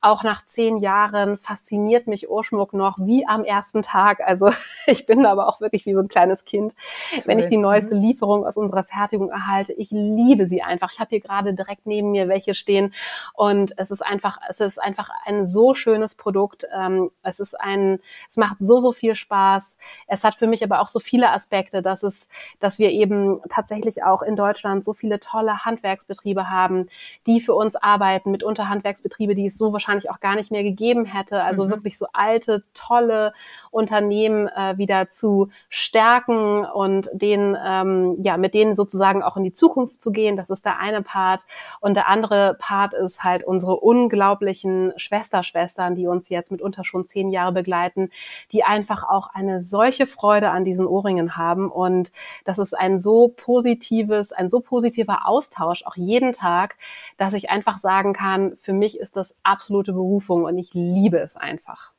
auch 0.00 0.22
nach 0.22 0.44
zehn 0.44 0.78
Jahren 0.78 1.38
fasziniert 1.38 2.06
mich 2.06 2.28
Ohrschmuck 2.28 2.72
noch 2.72 2.98
wie 2.98 3.26
am 3.26 3.44
ersten 3.44 3.82
Tag. 3.82 4.20
Also 4.20 4.50
ich 4.86 5.06
bin 5.06 5.24
aber 5.24 5.48
auch 5.48 5.60
wirklich 5.60 5.86
wie 5.86 5.94
so 5.94 6.00
ein 6.00 6.08
kleines 6.08 6.44
Kind, 6.44 6.74
Toll. 7.10 7.22
wenn 7.26 7.38
ich 7.38 7.48
die 7.48 7.56
neueste 7.56 7.94
mhm. 7.94 8.00
Lieferung 8.00 8.46
aus 8.46 8.56
unserer 8.56 8.84
Fertigung 8.84 9.30
erhalte. 9.30 9.72
Ich 9.72 9.90
liebe 9.90 10.46
sie 10.46 10.62
einfach. 10.62 10.92
Ich 10.92 11.00
habe 11.00 11.10
hier 11.10 11.20
gerade 11.20 11.54
direkt 11.54 11.86
neben 11.86 12.10
mir 12.10 12.28
welche 12.28 12.54
stehen 12.54 12.92
und 13.34 13.72
es 13.76 13.90
ist 13.90 14.04
einfach, 14.04 14.38
es 14.48 14.60
ist 14.60 14.82
einfach 14.82 15.10
ein 15.24 15.46
so 15.46 15.74
schönes 15.74 16.14
Produkt. 16.14 16.66
Ähm, 16.74 17.10
es 17.22 17.40
ist 17.40 17.58
ein, 17.58 18.00
es 18.30 18.36
macht 18.36 18.56
so, 18.58 18.80
so 18.80 18.92
viel 18.92 19.14
Spaß. 19.14 19.27
Spaß. 19.28 19.76
Es 20.06 20.24
hat 20.24 20.34
für 20.34 20.46
mich 20.46 20.64
aber 20.64 20.80
auch 20.80 20.88
so 20.88 21.00
viele 21.00 21.30
Aspekte, 21.30 21.82
dass 21.82 22.02
es, 22.02 22.28
dass 22.60 22.78
wir 22.78 22.90
eben 22.90 23.40
tatsächlich 23.50 24.02
auch 24.02 24.22
in 24.22 24.36
Deutschland 24.36 24.84
so 24.84 24.94
viele 24.94 25.20
tolle 25.20 25.64
Handwerksbetriebe 25.64 26.48
haben, 26.48 26.88
die 27.26 27.40
für 27.40 27.54
uns 27.54 27.76
arbeiten, 27.76 28.30
mitunter 28.30 28.68
Handwerksbetriebe, 28.68 29.34
die 29.34 29.46
es 29.46 29.58
so 29.58 29.72
wahrscheinlich 29.72 30.10
auch 30.10 30.20
gar 30.20 30.34
nicht 30.34 30.50
mehr 30.50 30.62
gegeben 30.62 31.04
hätte. 31.04 31.42
Also 31.42 31.66
mhm. 31.66 31.70
wirklich 31.70 31.98
so 31.98 32.06
alte, 32.12 32.64
tolle 32.72 33.34
Unternehmen 33.70 34.48
äh, 34.48 34.78
wieder 34.78 35.10
zu 35.10 35.50
stärken 35.68 36.64
und 36.64 37.10
den, 37.12 37.56
ähm, 37.62 38.16
ja, 38.22 38.38
mit 38.38 38.54
denen 38.54 38.74
sozusagen 38.74 39.22
auch 39.22 39.36
in 39.36 39.44
die 39.44 39.52
Zukunft 39.52 40.02
zu 40.02 40.10
gehen. 40.10 40.36
Das 40.36 40.48
ist 40.48 40.64
der 40.64 40.78
eine 40.78 41.02
Part. 41.02 41.44
Und 41.80 41.94
der 41.94 42.08
andere 42.08 42.56
Part 42.58 42.94
ist 42.94 43.22
halt 43.22 43.44
unsere 43.44 43.76
unglaublichen 43.76 44.94
Schwesterschwestern, 44.96 45.94
die 45.94 46.06
uns 46.06 46.30
jetzt 46.30 46.50
mitunter 46.50 46.84
schon 46.84 47.06
zehn 47.06 47.28
Jahre 47.28 47.52
begleiten, 47.52 48.10
die 48.52 48.64
einfach 48.64 49.04
auch 49.08 49.17
auch 49.18 49.28
eine 49.34 49.60
solche 49.60 50.06
Freude 50.06 50.50
an 50.50 50.64
diesen 50.64 50.86
Ohrringen 50.86 51.36
haben 51.36 51.70
und 51.70 52.12
das 52.44 52.58
ist 52.58 52.72
ein 52.72 53.00
so 53.00 53.28
positives, 53.28 54.32
ein 54.32 54.48
so 54.48 54.60
positiver 54.60 55.26
Austausch 55.26 55.82
auch 55.84 55.96
jeden 55.96 56.32
Tag, 56.32 56.76
dass 57.16 57.34
ich 57.34 57.50
einfach 57.50 57.78
sagen 57.78 58.12
kann, 58.12 58.56
für 58.56 58.72
mich 58.72 58.98
ist 58.98 59.16
das 59.16 59.34
absolute 59.42 59.92
Berufung 59.92 60.44
und 60.44 60.56
ich 60.56 60.72
liebe 60.72 61.18
es 61.18 61.36
einfach. 61.36 61.92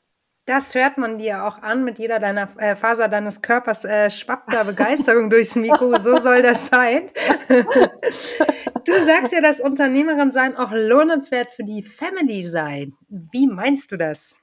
Das 0.45 0.73
hört 0.73 0.97
man 0.97 1.19
dir 1.19 1.43
auch 1.43 1.61
an. 1.61 1.83
Mit 1.83 1.99
jeder 1.99 2.17
deiner 2.19 2.49
äh, 2.57 2.75
Faser 2.75 3.07
deines 3.07 3.43
Körpers 3.43 3.85
äh, 3.85 4.09
schwappt 4.09 4.51
da 4.51 4.63
Begeisterung 4.63 5.29
durchs 5.29 5.55
Mikro. 5.55 5.99
So 5.99 6.17
soll 6.17 6.41
das 6.41 6.65
sein. 6.65 7.11
du 7.49 8.93
sagst 9.03 9.31
ja, 9.31 9.41
dass 9.41 9.61
Unternehmerin 9.61 10.31
sein 10.31 10.57
auch 10.57 10.71
lohnenswert 10.71 11.51
für 11.51 11.63
die 11.63 11.83
Family 11.83 12.45
sein. 12.45 12.95
Wie 13.09 13.45
meinst 13.45 13.91
du 13.91 13.97
das? 13.97 14.39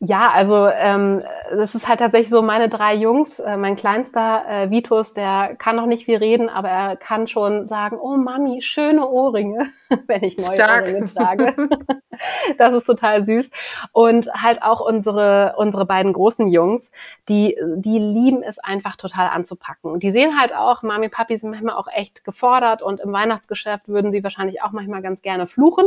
Ja, 0.00 0.30
also 0.30 0.68
ähm, 0.68 1.24
das 1.50 1.74
ist 1.74 1.88
halt 1.88 1.98
tatsächlich 1.98 2.30
so 2.30 2.40
meine 2.40 2.68
drei 2.68 2.94
Jungs. 2.94 3.40
Äh, 3.40 3.56
mein 3.56 3.74
kleinster 3.74 4.44
äh, 4.48 4.70
Vitus, 4.70 5.12
der 5.12 5.56
kann 5.58 5.74
noch 5.74 5.86
nicht 5.86 6.04
viel 6.04 6.18
reden, 6.18 6.48
aber 6.48 6.68
er 6.68 6.96
kann 6.96 7.26
schon 7.26 7.66
sagen, 7.66 7.98
oh 8.00 8.16
Mami, 8.16 8.62
schöne 8.62 9.08
Ohrringe, 9.08 9.66
wenn 10.06 10.22
ich 10.22 10.38
neue 10.38 10.54
Stark. 10.54 10.82
Ohrringe 10.82 11.12
trage. 11.12 11.68
das 12.58 12.74
ist 12.74 12.84
total 12.84 13.24
süß. 13.24 13.50
Und 13.90 14.32
halt 14.34 14.62
auch 14.62 14.80
unsere 14.80 15.54
unsere 15.56 15.84
beiden 15.84 16.12
großen 16.12 16.46
Jungs, 16.46 16.92
die 17.28 17.56
die 17.74 17.98
lieben 17.98 18.44
es 18.44 18.60
einfach 18.60 18.94
total 18.94 19.30
anzupacken. 19.30 19.98
Die 19.98 20.12
sehen 20.12 20.40
halt 20.40 20.54
auch, 20.54 20.84
Mami, 20.84 21.08
Papi 21.08 21.36
sind 21.38 21.50
manchmal 21.50 21.74
auch 21.74 21.88
echt 21.92 22.22
gefordert 22.22 22.82
und 22.82 23.00
im 23.00 23.12
Weihnachtsgeschäft 23.12 23.88
würden 23.88 24.12
sie 24.12 24.22
wahrscheinlich 24.22 24.62
auch 24.62 24.70
manchmal 24.70 25.02
ganz 25.02 25.22
gerne 25.22 25.48
fluchen, 25.48 25.86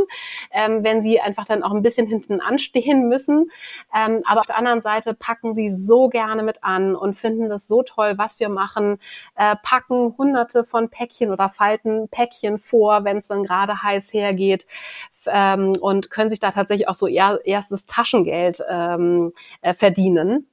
ähm, 0.51 0.83
wenn 0.83 1.01
sie 1.01 1.21
einfach 1.21 1.45
dann 1.45 1.63
auch 1.63 1.71
ein 1.71 1.81
bisschen 1.81 2.07
hinten 2.07 2.41
anstehen 2.41 3.07
müssen. 3.07 3.49
Ähm, 3.95 4.00
aber 4.25 4.41
auf 4.41 4.45
der 4.45 4.57
anderen 4.57 4.81
Seite 4.81 5.13
packen 5.13 5.53
sie 5.53 5.69
so 5.69 6.09
gerne 6.09 6.43
mit 6.43 6.63
an 6.63 6.95
und 6.95 7.13
finden 7.13 7.49
das 7.49 7.67
so 7.67 7.83
toll, 7.83 8.13
was 8.17 8.39
wir 8.39 8.49
machen, 8.49 8.97
äh, 9.35 9.55
packen 9.63 10.15
hunderte 10.17 10.63
von 10.63 10.89
Päckchen 10.89 11.31
oder 11.31 11.49
falten 11.49 12.07
Päckchen 12.09 12.57
vor, 12.57 13.03
wenn 13.03 13.17
es 13.17 13.27
dann 13.27 13.43
gerade 13.43 13.81
heiß 13.81 14.13
hergeht 14.13 14.65
ähm, 15.27 15.73
und 15.79 16.09
können 16.11 16.29
sich 16.29 16.39
da 16.39 16.51
tatsächlich 16.51 16.87
auch 16.87 16.95
so 16.95 17.07
eher, 17.07 17.39
erstes 17.45 17.85
Taschengeld 17.85 18.63
ähm, 18.69 19.33
äh, 19.61 19.73
verdienen. 19.73 20.47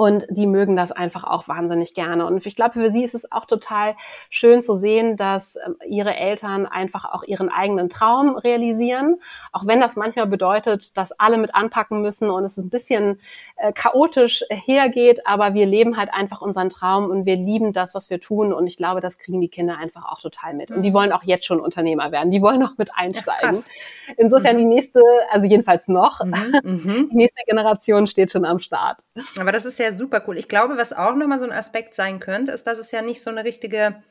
Und 0.00 0.26
die 0.30 0.46
mögen 0.46 0.76
das 0.76 0.92
einfach 0.92 1.24
auch 1.24 1.46
wahnsinnig 1.46 1.92
gerne. 1.92 2.24
Und 2.24 2.46
ich 2.46 2.56
glaube, 2.56 2.72
für 2.72 2.90
sie 2.90 3.04
ist 3.04 3.14
es 3.14 3.30
auch 3.30 3.44
total 3.44 3.96
schön 4.30 4.62
zu 4.62 4.78
sehen, 4.78 5.18
dass 5.18 5.56
ähm, 5.56 5.76
ihre 5.86 6.16
Eltern 6.16 6.64
einfach 6.64 7.04
auch 7.04 7.22
ihren 7.22 7.50
eigenen 7.50 7.90
Traum 7.90 8.34
realisieren. 8.34 9.20
Auch 9.52 9.66
wenn 9.66 9.78
das 9.78 9.96
manchmal 9.96 10.26
bedeutet, 10.26 10.96
dass 10.96 11.12
alle 11.12 11.36
mit 11.36 11.54
anpacken 11.54 12.00
müssen 12.00 12.30
und 12.30 12.46
es 12.46 12.56
ein 12.56 12.70
bisschen 12.70 13.20
äh, 13.56 13.74
chaotisch 13.74 14.42
hergeht. 14.48 15.26
Aber 15.26 15.52
wir 15.52 15.66
leben 15.66 15.98
halt 15.98 16.14
einfach 16.14 16.40
unseren 16.40 16.70
Traum 16.70 17.10
und 17.10 17.26
wir 17.26 17.36
lieben 17.36 17.74
das, 17.74 17.94
was 17.94 18.08
wir 18.08 18.22
tun. 18.22 18.54
Und 18.54 18.66
ich 18.66 18.78
glaube, 18.78 19.02
das 19.02 19.18
kriegen 19.18 19.42
die 19.42 19.48
Kinder 19.48 19.76
einfach 19.76 20.10
auch 20.10 20.20
total 20.22 20.54
mit. 20.54 20.70
Und 20.70 20.82
die 20.82 20.92
mhm. 20.92 20.94
wollen 20.94 21.12
auch 21.12 21.24
jetzt 21.24 21.44
schon 21.44 21.60
Unternehmer 21.60 22.10
werden. 22.10 22.30
Die 22.30 22.40
wollen 22.40 22.62
auch 22.62 22.78
mit 22.78 22.88
einsteigen. 22.94 23.52
Ja, 23.52 24.14
Insofern 24.16 24.56
mhm. 24.56 24.60
die 24.60 24.64
nächste, 24.64 25.02
also 25.30 25.46
jedenfalls 25.46 25.88
noch, 25.88 26.24
mhm. 26.24 26.58
mhm. 26.62 27.08
die 27.12 27.16
nächste 27.16 27.42
Generation 27.44 28.06
steht 28.06 28.32
schon 28.32 28.46
am 28.46 28.60
Start. 28.60 29.02
Aber 29.38 29.52
das 29.52 29.66
ist 29.66 29.78
ja 29.78 29.89
super 29.92 30.22
cool. 30.26 30.38
Ich 30.38 30.48
glaube, 30.48 30.76
was 30.76 30.92
auch 30.92 31.14
nochmal 31.14 31.38
so 31.38 31.44
ein 31.44 31.52
Aspekt 31.52 31.94
sein 31.94 32.20
könnte, 32.20 32.52
ist, 32.52 32.66
dass 32.66 32.78
es 32.78 32.90
ja 32.90 33.02
nicht 33.02 33.22
so 33.22 33.30
eine 33.30 33.44
richtige, 33.44 34.02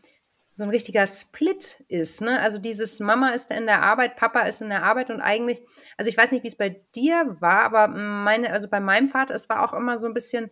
so 0.54 0.64
ein 0.64 0.70
richtiger 0.70 1.08
Split 1.08 1.84
ist. 1.88 2.22
Ne? 2.22 2.40
Also 2.40 2.60
dieses 2.60 3.00
Mama 3.00 3.30
ist 3.30 3.52
in 3.52 3.66
der 3.66 3.84
Arbeit, 3.84 4.16
Papa 4.16 4.42
ist 4.42 4.62
in 4.62 4.70
der 4.70 4.84
Arbeit 4.84 5.10
und 5.10 5.22
eigentlich, 5.22 5.64
also 5.98 6.10
ich 6.10 6.18
weiß 6.18 6.32
nicht, 6.32 6.44
wie 6.44 6.50
es 6.50 6.58
bei 6.58 6.82
dir 6.96 7.38
war, 7.40 7.64
aber 7.64 7.88
meine, 7.88 8.52
also 8.52 8.68
bei 8.68 8.80
meinem 8.80 9.08
Vater, 9.08 9.36
es 9.36 9.50
war 9.50 9.64
auch 9.64 9.74
immer 9.74 9.98
so 9.98 10.08
ein 10.08 10.14
bisschen, 10.14 10.52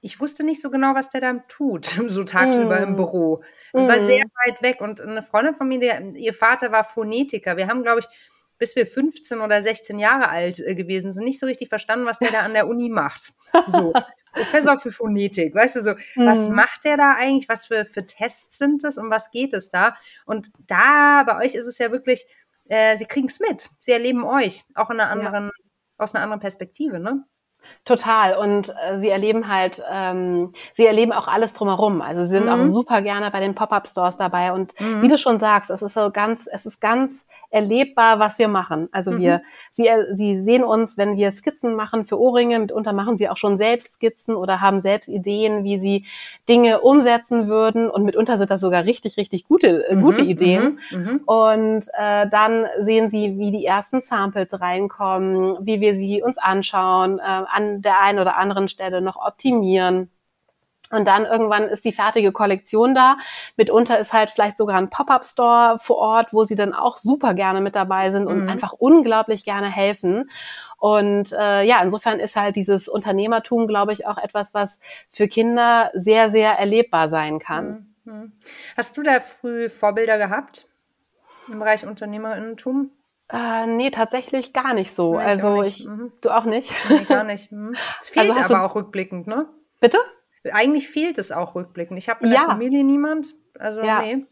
ich 0.00 0.20
wusste 0.20 0.44
nicht 0.44 0.62
so 0.62 0.70
genau, 0.70 0.94
was 0.94 1.08
der 1.08 1.20
da 1.20 1.34
tut, 1.48 1.86
so 2.06 2.24
tagsüber 2.24 2.80
mm. 2.80 2.84
im 2.84 2.96
Büro. 2.96 3.42
Es 3.72 3.84
mm. 3.84 3.88
war 3.88 4.00
sehr 4.00 4.24
weit 4.46 4.62
weg 4.62 4.80
und 4.80 5.00
eine 5.00 5.22
Freundin 5.22 5.54
von 5.54 5.68
mir, 5.68 5.80
der, 5.80 6.00
ihr 6.14 6.34
Vater 6.34 6.72
war 6.72 6.84
Phonetiker. 6.84 7.56
Wir 7.56 7.68
haben, 7.68 7.82
glaube 7.82 8.00
ich, 8.00 8.08
bis 8.58 8.76
wir 8.76 8.86
15 8.86 9.40
oder 9.40 9.60
16 9.60 9.98
Jahre 9.98 10.28
alt 10.28 10.60
äh, 10.60 10.74
gewesen 10.74 11.12
sind, 11.12 11.24
nicht 11.24 11.40
so 11.40 11.46
richtig 11.46 11.68
verstanden, 11.68 12.06
was 12.06 12.18
der 12.18 12.32
da 12.32 12.40
an 12.40 12.54
der 12.54 12.68
Uni 12.68 12.88
macht. 12.88 13.32
So. 13.66 13.92
Professor 14.36 14.78
für 14.78 14.92
Phonetik, 14.92 15.54
weißt 15.54 15.76
du 15.76 15.80
so, 15.80 15.92
mhm. 15.92 16.26
was 16.26 16.48
macht 16.48 16.84
der 16.84 16.96
da 16.96 17.14
eigentlich, 17.14 17.48
was 17.48 17.66
für, 17.66 17.84
für 17.84 18.04
Tests 18.04 18.58
sind 18.58 18.84
es 18.84 18.98
und 18.98 19.10
was 19.10 19.30
geht 19.30 19.52
es 19.52 19.70
da? 19.70 19.96
Und 20.26 20.50
da, 20.66 21.24
bei 21.26 21.44
euch 21.44 21.54
ist 21.54 21.66
es 21.66 21.78
ja 21.78 21.90
wirklich, 21.90 22.26
äh, 22.68 22.96
sie 22.96 23.06
kriegen 23.06 23.28
es 23.28 23.40
mit, 23.40 23.68
sie 23.78 23.92
erleben 23.92 24.24
euch, 24.24 24.64
auch 24.74 24.90
in 24.90 25.00
einer 25.00 25.10
anderen, 25.10 25.44
ja. 25.46 25.64
aus 25.98 26.14
einer 26.14 26.24
anderen 26.24 26.40
Perspektive, 26.40 27.00
ne? 27.00 27.24
Total. 27.84 28.36
Und 28.36 28.70
äh, 28.70 28.98
sie 28.98 29.10
erleben 29.10 29.48
halt, 29.48 29.82
ähm, 29.90 30.52
sie 30.72 30.86
erleben 30.86 31.12
auch 31.12 31.28
alles 31.28 31.54
drumherum. 31.54 32.02
Also 32.02 32.24
sie 32.24 32.30
sind 32.30 32.46
mhm. 32.46 32.50
auch 32.50 32.62
super 32.62 33.00
gerne 33.02 33.30
bei 33.30 33.40
den 33.40 33.54
Pop-up-Stores 33.54 34.16
dabei. 34.16 34.52
Und 34.52 34.78
mhm. 34.80 35.02
wie 35.02 35.08
du 35.08 35.18
schon 35.18 35.38
sagst, 35.38 35.70
es 35.70 35.82
ist 35.82 35.94
so 35.94 36.10
ganz, 36.10 36.48
es 36.50 36.66
ist 36.66 36.80
ganz 36.80 37.26
erlebbar, 37.50 38.18
was 38.18 38.38
wir 38.38 38.48
machen. 38.48 38.88
Also 38.92 39.12
mhm. 39.12 39.18
wir, 39.18 39.42
sie, 39.70 39.86
äh, 39.86 40.14
sie 40.14 40.38
sehen 40.38 40.64
uns, 40.64 40.96
wenn 40.96 41.16
wir 41.16 41.30
Skizzen 41.32 41.74
machen 41.74 42.04
für 42.04 42.20
Ohrringe, 42.20 42.58
mitunter 42.58 42.92
machen 42.92 43.16
sie 43.16 43.28
auch 43.28 43.36
schon 43.36 43.56
selbst 43.56 43.94
Skizzen 43.94 44.34
oder 44.34 44.60
haben 44.60 44.80
selbst 44.80 45.08
Ideen, 45.08 45.64
wie 45.64 45.78
sie 45.78 46.06
Dinge 46.48 46.80
umsetzen 46.80 47.48
würden. 47.48 47.88
Und 47.88 48.04
mitunter 48.04 48.38
sind 48.38 48.50
das 48.50 48.60
sogar 48.60 48.84
richtig, 48.84 49.16
richtig 49.16 49.46
gute, 49.46 49.88
äh, 49.88 49.96
gute 49.96 50.22
mhm. 50.22 50.28
Ideen. 50.28 50.78
Mhm. 50.90 50.98
Mhm. 50.98 51.20
Und 51.26 51.88
äh, 51.94 52.28
dann 52.28 52.66
sehen 52.80 53.08
sie, 53.10 53.38
wie 53.38 53.50
die 53.50 53.64
ersten 53.64 54.00
Samples 54.00 54.60
reinkommen, 54.60 55.58
wie 55.60 55.80
wir 55.80 55.94
sie 55.94 56.22
uns 56.22 56.38
anschauen. 56.38 57.18
Äh, 57.18 57.22
an 57.56 57.82
der 57.82 58.00
einen 58.00 58.18
oder 58.18 58.36
anderen 58.36 58.68
Stelle 58.68 59.00
noch 59.00 59.16
optimieren. 59.16 60.10
Und 60.90 61.06
dann 61.08 61.24
irgendwann 61.24 61.64
ist 61.64 61.84
die 61.84 61.92
fertige 61.92 62.30
Kollektion 62.30 62.94
da. 62.94 63.16
Mitunter 63.56 63.98
ist 63.98 64.12
halt 64.12 64.30
vielleicht 64.30 64.56
sogar 64.56 64.76
ein 64.76 64.88
Pop-up-Store 64.88 65.78
vor 65.80 65.96
Ort, 65.96 66.32
wo 66.32 66.44
sie 66.44 66.54
dann 66.54 66.72
auch 66.72 66.96
super 66.96 67.34
gerne 67.34 67.60
mit 67.60 67.74
dabei 67.74 68.10
sind 68.12 68.26
und 68.28 68.44
mhm. 68.44 68.48
einfach 68.48 68.72
unglaublich 68.72 69.44
gerne 69.44 69.68
helfen. 69.68 70.30
Und 70.78 71.32
äh, 71.32 71.64
ja, 71.64 71.82
insofern 71.82 72.20
ist 72.20 72.36
halt 72.36 72.54
dieses 72.54 72.88
Unternehmertum, 72.88 73.66
glaube 73.66 73.92
ich, 73.92 74.06
auch 74.06 74.18
etwas, 74.18 74.54
was 74.54 74.78
für 75.10 75.26
Kinder 75.26 75.90
sehr, 75.94 76.30
sehr 76.30 76.52
erlebbar 76.52 77.08
sein 77.08 77.40
kann. 77.40 77.94
Mhm. 78.04 78.32
Hast 78.76 78.96
du 78.96 79.02
da 79.02 79.18
früh 79.18 79.68
Vorbilder 79.68 80.18
gehabt 80.18 80.68
im 81.48 81.58
Bereich 81.58 81.84
Unternehmerinnentum? 81.84 82.90
Äh, 83.28 83.66
nee, 83.66 83.90
tatsächlich 83.90 84.52
gar 84.52 84.74
nicht 84.74 84.94
so. 84.94 85.14
Nee, 85.14 85.24
also 85.24 85.62
ich, 85.62 85.80
ich 85.80 85.86
mhm. 85.86 86.12
du 86.20 86.30
auch 86.30 86.44
nicht? 86.44 86.72
Nee, 86.88 87.04
gar 87.04 87.24
nicht. 87.24 87.50
Mhm. 87.50 87.74
Es 88.00 88.08
fehlt 88.08 88.30
also 88.30 88.54
aber 88.54 88.64
auch 88.64 88.74
rückblickend, 88.76 89.26
ne? 89.26 89.46
Bitte? 89.80 89.98
Eigentlich 90.52 90.88
fehlt 90.88 91.18
es 91.18 91.32
auch 91.32 91.54
rückblickend. 91.56 91.98
Ich 91.98 92.08
habe 92.08 92.24
in 92.24 92.30
der 92.30 92.42
ja. 92.42 92.46
Familie 92.46 92.84
niemand. 92.84 93.34
Also 93.58 93.82
ja. 93.82 94.00
nee. 94.00 94.26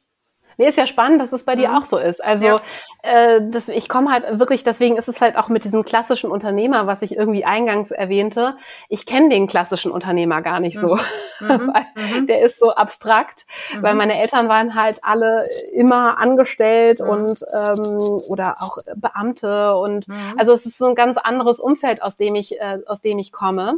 Nee, 0.56 0.66
ist 0.66 0.78
ja 0.78 0.86
spannend, 0.86 1.20
dass 1.20 1.32
es 1.32 1.44
bei 1.44 1.56
dir 1.56 1.70
mhm. 1.70 1.76
auch 1.76 1.84
so 1.84 1.98
ist. 1.98 2.22
Also 2.22 2.46
ja. 2.46 2.60
äh, 3.02 3.40
das, 3.42 3.68
ich 3.68 3.88
komme 3.88 4.10
halt 4.10 4.38
wirklich, 4.38 4.64
deswegen 4.64 4.96
ist 4.96 5.08
es 5.08 5.20
halt 5.20 5.36
auch 5.36 5.48
mit 5.48 5.64
diesem 5.64 5.84
klassischen 5.84 6.30
Unternehmer, 6.30 6.86
was 6.86 7.02
ich 7.02 7.16
irgendwie 7.16 7.44
eingangs 7.44 7.90
erwähnte. 7.90 8.56
Ich 8.88 9.06
kenne 9.06 9.28
den 9.28 9.46
klassischen 9.46 9.90
Unternehmer 9.90 10.42
gar 10.42 10.60
nicht 10.60 10.78
so. 10.78 10.96
Mhm. 10.96 11.00
mhm. 11.40 11.72
weil 11.72 11.86
mhm. 12.20 12.26
Der 12.26 12.42
ist 12.42 12.60
so 12.60 12.74
abstrakt, 12.74 13.46
weil 13.80 13.92
mhm. 13.92 13.98
meine 13.98 14.20
Eltern 14.20 14.48
waren 14.48 14.74
halt 14.74 15.00
alle 15.02 15.44
immer 15.72 16.18
angestellt 16.18 17.00
und 17.00 17.44
ähm, 17.52 18.20
oder 18.28 18.56
auch 18.60 18.78
Beamte 18.96 19.76
und 19.76 20.06
also 20.36 20.52
es 20.52 20.66
ist 20.66 20.78
so 20.78 20.86
ein 20.86 20.94
ganz 20.94 21.16
anderes 21.16 21.60
Umfeld, 21.60 22.02
aus 22.02 22.16
dem 22.16 22.34
ich, 22.34 22.60
äh, 22.60 22.78
aus 22.86 23.00
dem 23.00 23.18
ich 23.18 23.32
komme. 23.32 23.74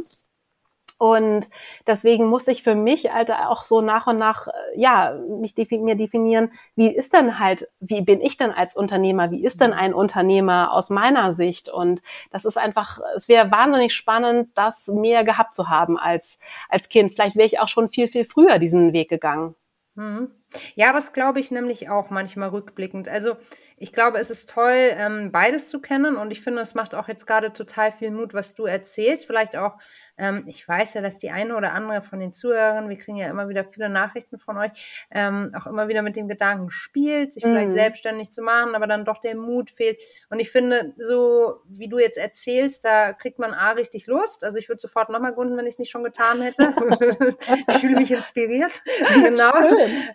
Und 0.97 1.49
deswegen 1.85 2.25
musste 2.25 2.51
ich 2.51 2.63
für 2.63 2.73
mich 2.73 3.11
halt 3.13 3.31
auch 3.31 3.65
so 3.65 3.81
nach 3.81 4.07
und 4.07 4.17
nach, 4.17 4.47
äh, 4.47 4.51
ja, 4.75 5.13
mich 5.39 5.53
defin 5.53 5.83
mir 5.83 5.95
definieren, 5.95 6.49
wie 6.75 6.93
ist 6.93 7.13
denn 7.13 7.39
halt, 7.39 7.67
wie 7.79 8.01
bin 8.01 8.19
ich 8.19 8.37
denn 8.37 8.51
als 8.51 8.75
Unternehmer? 8.75 9.29
Wie 9.29 9.43
ist 9.43 9.61
denn 9.61 9.73
ein 9.73 9.93
Unternehmer 9.93 10.73
aus 10.73 10.89
meiner 10.89 11.33
Sicht? 11.33 11.69
Und 11.69 12.01
das 12.31 12.45
ist 12.45 12.57
einfach, 12.57 12.99
es 13.15 13.27
wäre 13.27 13.51
wahnsinnig 13.51 13.93
spannend, 13.93 14.49
das 14.55 14.87
mehr 14.87 15.23
gehabt 15.23 15.53
zu 15.53 15.69
haben 15.69 15.99
als, 15.99 16.39
als 16.67 16.89
Kind. 16.89 17.13
Vielleicht 17.13 17.35
wäre 17.35 17.45
ich 17.47 17.59
auch 17.59 17.67
schon 17.67 17.89
viel, 17.89 18.07
viel 18.07 18.25
früher 18.25 18.57
diesen 18.57 18.91
Weg 18.91 19.09
gegangen. 19.09 19.55
Mhm. 19.97 20.31
Ja, 20.75 20.93
das 20.93 21.11
glaube 21.11 21.39
ich 21.39 21.51
nämlich 21.51 21.89
auch 21.89 22.09
manchmal 22.09 22.49
rückblickend. 22.49 23.09
Also 23.09 23.35
ich 23.79 23.93
glaube, 23.93 24.17
es 24.17 24.31
ist 24.31 24.49
toll, 24.49 24.73
ähm, 24.73 25.31
beides 25.31 25.69
zu 25.69 25.79
kennen 25.79 26.15
und 26.15 26.31
ich 26.31 26.41
finde, 26.41 26.61
es 26.61 26.73
macht 26.73 26.95
auch 26.95 27.07
jetzt 27.07 27.27
gerade 27.27 27.53
total 27.53 27.91
viel 27.91 28.09
Mut, 28.09 28.33
was 28.33 28.55
du 28.55 28.65
erzählst. 28.65 29.27
Vielleicht 29.27 29.55
auch, 29.55 29.77
ähm, 30.17 30.45
ich 30.47 30.67
weiß 30.67 30.95
ja, 30.95 31.01
dass 31.01 31.19
die 31.19 31.29
eine 31.29 31.55
oder 31.55 31.73
andere 31.73 32.01
von 32.01 32.19
den 32.19 32.33
Zuhörern, 32.33 32.89
wir 32.89 32.97
kriegen 32.97 33.17
ja 33.17 33.27
immer 33.29 33.49
wieder 33.49 33.63
viele 33.63 33.89
Nachrichten 33.89 34.39
von 34.39 34.57
euch, 34.57 34.71
ähm, 35.11 35.53
auch 35.55 35.67
immer 35.67 35.87
wieder 35.89 36.01
mit 36.01 36.15
dem 36.15 36.27
Gedanken 36.27 36.71
spielt, 36.71 37.33
sich 37.33 37.45
mhm. 37.45 37.49
vielleicht 37.49 37.71
selbstständig 37.71 38.31
zu 38.31 38.41
machen, 38.41 38.73
aber 38.73 38.87
dann 38.87 39.05
doch 39.05 39.19
der 39.19 39.35
Mut 39.35 39.69
fehlt. 39.69 39.99
Und 40.31 40.39
ich 40.39 40.49
finde, 40.49 40.93
so 40.97 41.61
wie 41.67 41.87
du 41.87 41.99
jetzt 41.99 42.17
erzählst, 42.17 42.83
da 42.83 43.13
kriegt 43.13 43.37
man 43.37 43.53
A 43.53 43.71
richtig 43.71 44.07
Lust. 44.07 44.43
Also 44.43 44.57
ich 44.57 44.69
würde 44.69 44.81
sofort 44.81 45.09
nochmal 45.09 45.33
gründen, 45.33 45.55
wenn 45.55 45.67
ich 45.67 45.75
es 45.75 45.79
nicht 45.79 45.91
schon 45.91 46.03
getan 46.03 46.41
hätte. 46.41 46.73
ich 47.69 47.77
fühle 47.77 47.97
mich 47.97 48.11
inspiriert. 48.11 48.81
genau. 49.13 49.53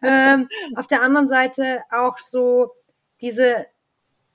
Ähm, 0.03 0.49
auf 0.75 0.89
der 0.89 1.03
anderen 1.03 1.29
Seite 1.29 1.83
auch 1.93 2.19
so, 2.19 2.73
diese 3.23 3.67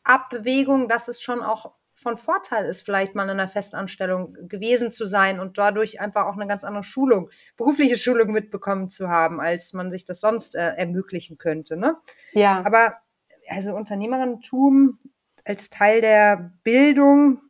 Abwägung, 0.04 0.88
dass 0.88 1.08
es 1.08 1.21
schon 1.21 1.41
auch 1.41 1.73
von 1.93 2.15
Vorteil 2.15 2.65
ist, 2.65 2.84
vielleicht 2.84 3.15
mal 3.15 3.23
in 3.23 3.32
einer 3.32 3.47
Festanstellung 3.47 4.36
gewesen 4.47 4.93
zu 4.93 5.06
sein 5.06 5.39
und 5.39 5.58
dadurch 5.58 6.00
einfach 6.00 6.26
auch 6.26 6.36
eine 6.36 6.47
ganz 6.47 6.63
andere 6.63 6.84
Schulung, 6.84 7.30
berufliche 7.58 7.97
Schulung 7.97 8.32
mitbekommen 8.32 8.89
zu 8.89 9.10
haben, 9.10 9.41
als 9.41 9.73
man 9.73 9.91
sich 9.91 10.06
das 10.06 10.19
sonst 10.19 10.56
äh, 10.56 10.76
ermöglichen 10.76 11.38
könnte. 11.38 11.76
Ne? 11.76 11.95
Ja. 12.34 12.63
Aber 12.63 12.97
also 13.50 13.73
Unternehmerentum 13.76 15.00
als 15.43 15.69
Teil 15.69 16.02
der 16.02 16.52
Bildung, 16.63 17.41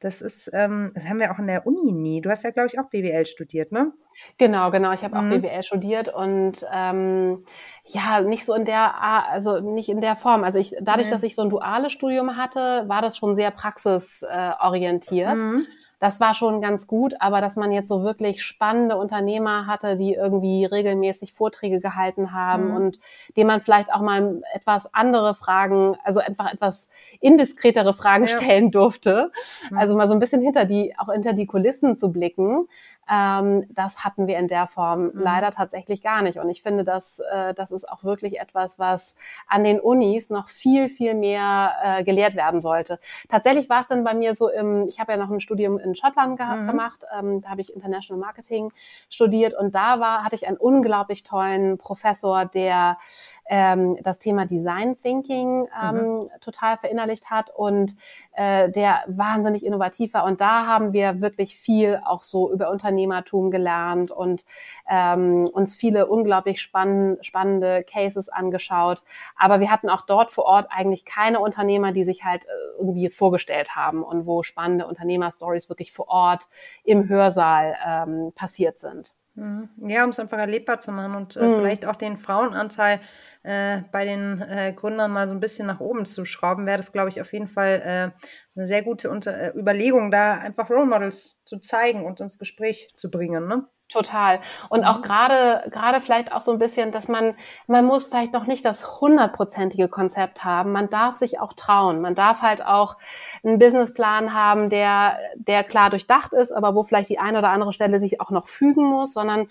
das 0.00 0.20
ist, 0.22 0.50
ähm, 0.52 0.90
das 0.94 1.08
haben 1.08 1.18
wir 1.18 1.32
auch 1.32 1.38
in 1.38 1.46
der 1.46 1.66
Uni 1.66 1.92
nie. 1.92 2.20
Du 2.20 2.30
hast 2.30 2.44
ja, 2.44 2.50
glaube 2.50 2.68
ich, 2.68 2.78
auch 2.78 2.88
BWL 2.90 3.26
studiert, 3.26 3.72
ne? 3.72 3.92
Genau, 4.36 4.70
genau. 4.70 4.92
Ich 4.92 5.04
habe 5.04 5.16
auch 5.16 5.22
mhm. 5.22 5.42
BWL 5.42 5.62
studiert 5.62 6.08
und 6.08 6.64
ähm, 6.72 7.44
ja, 7.84 8.20
nicht 8.20 8.44
so 8.44 8.54
in 8.54 8.64
der, 8.64 9.00
also 9.02 9.60
nicht 9.60 9.88
in 9.88 10.00
der 10.00 10.16
Form. 10.16 10.44
Also 10.44 10.58
ich, 10.58 10.74
dadurch, 10.80 11.08
mhm. 11.08 11.12
dass 11.12 11.22
ich 11.22 11.34
so 11.34 11.42
ein 11.42 11.50
duales 11.50 11.92
Studium 11.92 12.36
hatte, 12.36 12.84
war 12.88 13.02
das 13.02 13.16
schon 13.16 13.34
sehr 13.34 13.50
praxisorientiert. 13.50 15.38
Mhm 15.38 15.66
das 16.00 16.20
war 16.20 16.34
schon 16.34 16.60
ganz 16.60 16.86
gut, 16.86 17.14
aber 17.18 17.40
dass 17.40 17.56
man 17.56 17.72
jetzt 17.72 17.88
so 17.88 18.02
wirklich 18.02 18.42
spannende 18.42 18.96
Unternehmer 18.96 19.66
hatte, 19.66 19.96
die 19.96 20.14
irgendwie 20.14 20.64
regelmäßig 20.64 21.32
Vorträge 21.32 21.80
gehalten 21.80 22.32
haben 22.32 22.68
mhm. 22.68 22.76
und 22.76 22.98
dem 23.36 23.48
man 23.48 23.60
vielleicht 23.60 23.92
auch 23.92 24.00
mal 24.00 24.42
etwas 24.54 24.94
andere 24.94 25.34
Fragen, 25.34 25.96
also 26.04 26.20
einfach 26.20 26.52
etwas 26.52 26.88
indiskretere 27.20 27.94
Fragen 27.94 28.26
ja. 28.26 28.38
stellen 28.38 28.70
durfte. 28.70 29.32
Mhm. 29.70 29.78
Also 29.78 29.96
mal 29.96 30.08
so 30.08 30.14
ein 30.14 30.20
bisschen 30.20 30.42
hinter 30.42 30.64
die, 30.66 30.94
auch 30.98 31.12
hinter 31.12 31.32
die 31.32 31.46
Kulissen 31.46 31.96
zu 31.96 32.12
blicken. 32.12 32.68
Ähm, 33.10 33.66
das 33.70 34.04
hatten 34.04 34.26
wir 34.26 34.38
in 34.38 34.48
der 34.48 34.66
Form 34.66 35.04
mhm. 35.04 35.10
leider 35.14 35.50
tatsächlich 35.50 36.02
gar 36.02 36.22
nicht. 36.22 36.38
Und 36.38 36.50
ich 36.50 36.62
finde, 36.62 36.84
dass 36.84 37.20
äh, 37.20 37.54
das 37.54 37.72
ist 37.72 37.88
auch 37.88 38.04
wirklich 38.04 38.38
etwas, 38.40 38.78
was 38.78 39.16
an 39.46 39.64
den 39.64 39.80
Unis 39.80 40.30
noch 40.30 40.48
viel, 40.48 40.88
viel 40.88 41.14
mehr 41.14 41.74
äh, 41.82 42.04
gelehrt 42.04 42.36
werden 42.36 42.60
sollte. 42.60 42.98
Tatsächlich 43.28 43.68
war 43.70 43.80
es 43.80 43.88
dann 43.88 44.04
bei 44.04 44.14
mir 44.14 44.34
so 44.34 44.48
im, 44.48 44.86
ich 44.88 45.00
habe 45.00 45.12
ja 45.12 45.18
noch 45.18 45.30
ein 45.30 45.40
Studium 45.40 45.78
in 45.78 45.94
Schottland 45.94 46.38
mhm. 46.38 46.66
gemacht, 46.66 47.04
ähm, 47.18 47.40
da 47.40 47.50
habe 47.50 47.60
ich 47.60 47.74
International 47.74 48.20
Marketing 48.20 48.72
studiert 49.08 49.54
und 49.54 49.74
da 49.74 50.00
war, 50.00 50.24
hatte 50.24 50.36
ich 50.36 50.46
einen 50.46 50.56
unglaublich 50.56 51.22
tollen 51.22 51.78
Professor, 51.78 52.44
der 52.44 52.98
ähm, 53.48 53.96
das 54.02 54.18
Thema 54.18 54.46
Design 54.46 54.96
Thinking 54.96 55.68
ähm, 55.82 55.96
mhm. 55.96 56.30
total 56.40 56.76
verinnerlicht 56.76 57.30
hat 57.30 57.50
und 57.54 57.96
äh, 58.32 58.70
der 58.70 59.02
wahnsinnig 59.06 59.64
innovativ 59.64 60.14
war. 60.14 60.24
Und 60.24 60.40
da 60.40 60.66
haben 60.66 60.92
wir 60.92 61.20
wirklich 61.20 61.56
viel 61.56 62.00
auch 62.04 62.22
so 62.22 62.52
über 62.52 62.70
Unternehmertum 62.70 63.50
gelernt 63.50 64.10
und 64.10 64.44
ähm, 64.88 65.48
uns 65.52 65.74
viele 65.74 66.06
unglaublich 66.06 66.60
spann 66.60 67.16
spannende 67.20 67.84
Cases 67.84 68.28
angeschaut. 68.28 69.02
Aber 69.36 69.60
wir 69.60 69.70
hatten 69.70 69.88
auch 69.88 70.02
dort 70.02 70.30
vor 70.30 70.44
Ort 70.44 70.66
eigentlich 70.70 71.04
keine 71.04 71.40
Unternehmer, 71.40 71.92
die 71.92 72.04
sich 72.04 72.24
halt 72.24 72.44
äh, 72.44 72.48
irgendwie 72.78 73.08
vorgestellt 73.10 73.74
haben 73.74 74.02
und 74.02 74.26
wo 74.26 74.42
spannende 74.42 74.86
Unternehmerstories 74.86 75.68
wirklich 75.68 75.92
vor 75.92 76.08
Ort 76.08 76.48
im 76.84 77.08
Hörsaal 77.08 77.76
ähm, 77.86 78.32
passiert 78.34 78.80
sind. 78.80 79.14
Mhm. 79.38 79.68
Ja, 79.86 80.04
um 80.04 80.10
es 80.10 80.18
einfach 80.18 80.38
erlebbar 80.38 80.80
zu 80.80 80.90
machen 80.92 81.14
und 81.14 81.36
äh, 81.36 81.42
mhm. 81.42 81.56
vielleicht 81.56 81.86
auch 81.86 81.96
den 81.96 82.16
Frauenanteil 82.16 83.00
äh, 83.48 83.82
bei 83.92 84.04
den 84.04 84.42
äh, 84.42 84.74
Gründern 84.76 85.10
mal 85.10 85.26
so 85.26 85.32
ein 85.32 85.40
bisschen 85.40 85.66
nach 85.66 85.80
oben 85.80 86.04
zu 86.04 86.26
schrauben, 86.26 86.66
wäre 86.66 86.76
das, 86.76 86.92
glaube 86.92 87.08
ich, 87.08 87.20
auf 87.22 87.32
jeden 87.32 87.48
Fall 87.48 87.80
äh, 87.82 88.56
eine 88.56 88.66
sehr 88.66 88.82
gute 88.82 89.08
Unter 89.08 89.34
äh, 89.34 89.58
Überlegung, 89.58 90.10
da 90.10 90.34
einfach 90.34 90.68
Role 90.68 90.84
Models 90.84 91.40
zu 91.46 91.58
zeigen 91.58 92.04
und 92.04 92.20
ins 92.20 92.38
Gespräch 92.38 92.90
zu 92.94 93.10
bringen. 93.10 93.48
Ne? 93.48 93.64
Total. 93.88 94.40
Und 94.68 94.84
auch 94.84 94.98
mhm. 94.98 95.02
gerade, 95.02 95.70
gerade 95.70 96.02
vielleicht 96.02 96.30
auch 96.32 96.42
so 96.42 96.52
ein 96.52 96.58
bisschen, 96.58 96.92
dass 96.92 97.08
man, 97.08 97.34
man 97.66 97.86
muss 97.86 98.04
vielleicht 98.04 98.34
noch 98.34 98.46
nicht 98.46 98.66
das 98.66 99.00
hundertprozentige 99.00 99.88
Konzept 99.88 100.44
haben. 100.44 100.72
Man 100.72 100.90
darf 100.90 101.14
sich 101.14 101.40
auch 101.40 101.54
trauen. 101.54 102.02
Man 102.02 102.14
darf 102.14 102.42
halt 102.42 102.62
auch 102.62 102.98
einen 103.42 103.58
Businessplan 103.58 104.34
haben, 104.34 104.68
der, 104.68 105.18
der 105.36 105.64
klar 105.64 105.88
durchdacht 105.88 106.34
ist, 106.34 106.52
aber 106.52 106.74
wo 106.74 106.82
vielleicht 106.82 107.08
die 107.08 107.18
eine 107.18 107.38
oder 107.38 107.48
andere 107.48 107.72
Stelle 107.72 107.98
sich 107.98 108.20
auch 108.20 108.30
noch 108.30 108.46
fügen 108.46 108.84
muss, 108.84 109.14
sondern 109.14 109.48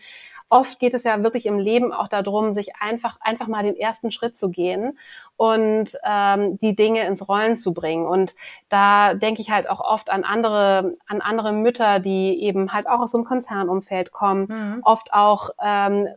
oft 0.49 0.79
geht 0.79 0.93
es 0.93 1.03
ja 1.03 1.21
wirklich 1.23 1.45
im 1.45 1.59
Leben 1.59 1.91
auch 1.91 2.07
darum, 2.07 2.53
sich 2.53 2.75
einfach, 2.79 3.17
einfach 3.21 3.47
mal 3.47 3.63
den 3.63 3.75
ersten 3.75 4.11
Schritt 4.11 4.37
zu 4.37 4.49
gehen 4.49 4.97
und 5.35 5.97
ähm, 6.03 6.57
die 6.59 6.75
Dinge 6.75 7.05
ins 7.05 7.27
Rollen 7.27 7.57
zu 7.57 7.73
bringen. 7.73 8.05
Und 8.05 8.35
da 8.69 9.13
denke 9.13 9.41
ich 9.41 9.51
halt 9.51 9.69
auch 9.69 9.81
oft 9.81 10.09
an 10.09 10.23
andere, 10.23 10.97
an 11.07 11.21
andere 11.21 11.53
Mütter, 11.53 11.99
die 11.99 12.41
eben 12.41 12.73
halt 12.73 12.87
auch 12.87 13.01
aus 13.01 13.11
so 13.11 13.17
einem 13.17 13.25
Konzernumfeld 13.25 14.11
kommen, 14.11 14.47
mhm. 14.49 14.79
oft 14.83 15.13
auch 15.13 15.49
ähm, 15.61 16.07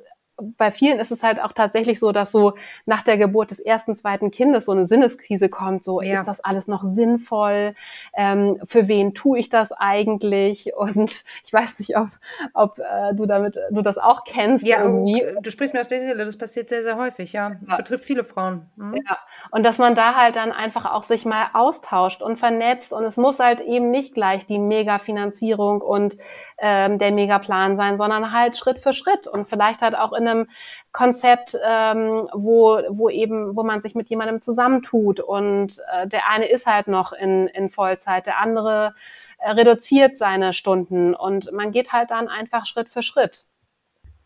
bei 0.57 0.71
vielen 0.71 0.99
ist 0.99 1.11
es 1.11 1.23
halt 1.23 1.41
auch 1.41 1.53
tatsächlich 1.53 1.99
so, 1.99 2.13
dass 2.13 2.33
so 2.33 2.55
nach 2.87 3.03
der 3.03 3.19
Geburt 3.19 3.51
des 3.51 3.61
ersten, 3.61 3.97
zweiten 3.97 4.31
Kindes 4.31 4.67
so 4.67 4.73
eine 4.73 4.87
Sinneskrise 4.87 5.49
kommt. 5.49 5.85
So, 5.85 6.01
ja. 6.01 6.15
ist 6.15 6.27
das 6.27 6.41
alles 6.41 6.67
noch 6.67 6.85
sinnvoll? 6.85 7.75
Ähm, 8.15 8.61
für 8.65 8.89
wen 8.89 9.15
tue 9.15 9.39
ich 9.39 9.49
das 9.49 9.73
eigentlich? 9.73 10.73
Und 10.77 11.25
ich 11.45 11.53
weiß 11.53 11.79
nicht, 11.79 11.97
ob, 11.97 12.09
ob 12.55 12.79
äh, 12.79 13.15
du 13.15 13.27
damit, 13.27 13.59
du 13.71 13.83
das 13.83 13.99
auch 13.99 14.25
kennst 14.25 14.65
ja, 14.67 14.83
irgendwie. 14.83 15.23
Du 15.43 15.51
sprichst 15.51 15.75
mir 15.75 15.81
aus 15.81 15.89
der 15.89 16.01
Seele, 16.01 16.25
das 16.25 16.39
passiert 16.39 16.69
sehr, 16.69 16.83
sehr 16.83 16.97
häufig, 16.97 17.33
ja. 17.33 17.53
ja. 17.67 17.77
Betrifft 17.77 18.05
viele 18.05 18.25
Frauen. 18.25 18.67
Mhm. 18.77 18.97
Ja. 19.09 19.19
Und 19.51 19.65
dass 19.65 19.79
man 19.79 19.95
da 19.95 20.15
halt 20.15 20.37
dann 20.37 20.53
einfach 20.53 20.91
auch 20.93 21.05
sich 21.05 21.25
mal 21.25 21.49
austauscht 21.53 22.23
und 22.23 22.37
vernetzt. 22.37 22.93
Und 22.93 23.05
es 23.05 23.17
muss 23.17 23.39
halt 23.41 23.61
eben 23.61 23.91
nicht 23.91 24.15
gleich 24.15 24.47
die 24.47 24.59
Mega-Finanzierung 24.59 25.81
und 25.81 26.17
ähm, 26.59 26.99
der 26.99 27.13
Megaplan 27.13 27.77
sein, 27.77 27.99
sondern 27.99 28.33
halt 28.33 28.57
Schritt 28.57 28.81
für 28.81 28.93
Schritt 28.93 29.27
und 29.27 29.47
vielleicht 29.47 29.83
halt 29.83 29.97
auch 29.97 30.13
in 30.13 30.25
einem 30.31 30.49
Konzept, 30.93 31.57
ähm, 31.65 32.29
wo, 32.33 32.81
wo 32.89 33.09
eben, 33.09 33.57
wo 33.57 33.63
man 33.63 33.81
sich 33.81 33.95
mit 33.95 34.11
jemandem 34.11 34.41
zusammentut 34.41 35.21
und 35.21 35.81
äh, 35.93 36.07
der 36.07 36.29
eine 36.29 36.49
ist 36.49 36.67
halt 36.67 36.89
noch 36.89 37.13
in, 37.13 37.47
in 37.49 37.69
Vollzeit, 37.69 38.27
der 38.27 38.39
andere 38.39 38.95
äh, 39.39 39.51
reduziert 39.51 40.19
seine 40.19 40.53
Stunden 40.53 41.15
und 41.15 41.53
man 41.53 41.73
geht 41.73 41.93
halt 41.93 42.11
dann 42.11 42.29
einfach 42.29 42.67
Schritt 42.67 42.89
für 42.89 43.03
Schritt. 43.03 43.45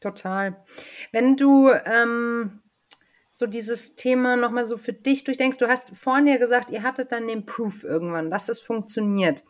Total. 0.01 0.57
Wenn 1.13 1.37
du 1.37 1.71
ähm, 1.71 2.61
so 3.31 3.47
dieses 3.47 3.97
Thema 3.97 4.37
nochmal 4.37 4.65
so 4.65 4.77
für 4.77 4.93
dich 4.93 5.25
durchdenkst, 5.25 5.59
du 5.59 5.69
hast 5.69 5.97
vorhin 5.97 6.27
ja 6.27 6.37
gesagt, 6.37 6.71
ihr 6.71 6.83
hattet 6.83 7.11
dann 7.11 7.27
den 7.27 7.47
Proof 7.47 7.83
irgendwann, 7.83 8.31
dass 8.31 8.49
es 8.49 8.61
funktioniert. 8.61 9.43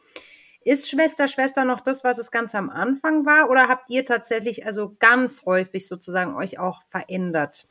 Ist 0.64 0.88
Schwester, 0.88 1.28
Schwester 1.28 1.64
noch 1.64 1.80
das, 1.80 2.04
was 2.04 2.18
es 2.18 2.30
ganz 2.30 2.54
am 2.54 2.70
Anfang 2.70 3.26
war? 3.26 3.50
Oder 3.50 3.68
habt 3.68 3.90
ihr 3.90 4.04
tatsächlich 4.04 4.64
also 4.64 4.96
ganz 4.98 5.44
häufig 5.44 5.86
sozusagen 5.86 6.34
euch 6.34 6.58
auch 6.58 6.82
verändert? 6.82 7.66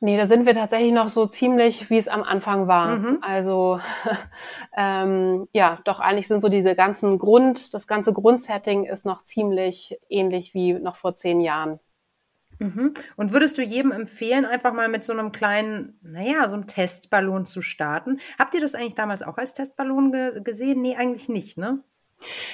Nee, 0.00 0.16
da 0.16 0.26
sind 0.26 0.44
wir 0.44 0.54
tatsächlich 0.54 0.92
noch 0.92 1.08
so 1.08 1.26
ziemlich, 1.26 1.88
wie 1.88 1.96
es 1.96 2.08
am 2.08 2.22
Anfang 2.22 2.68
war. 2.68 2.96
Mhm. 2.96 3.18
Also 3.22 3.80
ähm, 4.76 5.48
ja, 5.52 5.78
doch 5.84 6.00
eigentlich 6.00 6.28
sind 6.28 6.40
so 6.40 6.48
diese 6.48 6.74
ganzen 6.74 7.18
Grund, 7.18 7.72
das 7.72 7.86
ganze 7.86 8.12
Grundsetting 8.12 8.84
ist 8.84 9.06
noch 9.06 9.22
ziemlich 9.22 9.98
ähnlich 10.08 10.54
wie 10.54 10.74
noch 10.74 10.96
vor 10.96 11.14
zehn 11.14 11.40
Jahren. 11.40 11.80
Mhm. 12.58 12.94
Und 13.16 13.32
würdest 13.32 13.58
du 13.58 13.62
jedem 13.62 13.92
empfehlen, 13.92 14.44
einfach 14.44 14.72
mal 14.72 14.88
mit 14.88 15.04
so 15.04 15.12
einem 15.12 15.32
kleinen, 15.32 15.98
naja, 16.02 16.48
so 16.48 16.56
einem 16.56 16.66
Testballon 16.66 17.46
zu 17.46 17.62
starten? 17.62 18.20
Habt 18.38 18.54
ihr 18.54 18.60
das 18.60 18.74
eigentlich 18.74 18.94
damals 18.94 19.22
auch 19.22 19.38
als 19.38 19.54
Testballon 19.54 20.12
ge 20.12 20.40
gesehen? 20.42 20.80
Nee, 20.80 20.96
eigentlich 20.96 21.28
nicht, 21.28 21.58
ne? 21.58 21.80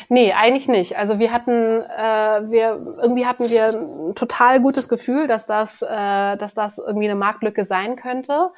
Nee, 0.09 0.33
eigentlich 0.33 0.69
nicht. 0.69 0.99
Also 0.99 1.19
wir 1.19 1.33
hatten, 1.33 1.53
äh, 1.83 2.51
wir 2.51 2.77
irgendwie 3.01 3.27
hatten 3.27 3.49
wir 3.49 3.69
ein 3.69 4.15
total 4.15 4.61
gutes 4.61 4.89
Gefühl, 4.89 5.29
dass 5.29 5.47
das, 5.47 5.83
äh, 5.83 6.37
dass 6.37 6.55
das 6.55 6.79
irgendwie 6.79 7.09
eine 7.09 7.19
Marktlücke 7.19 7.65
sein 7.65 7.97
könnte 7.97 8.51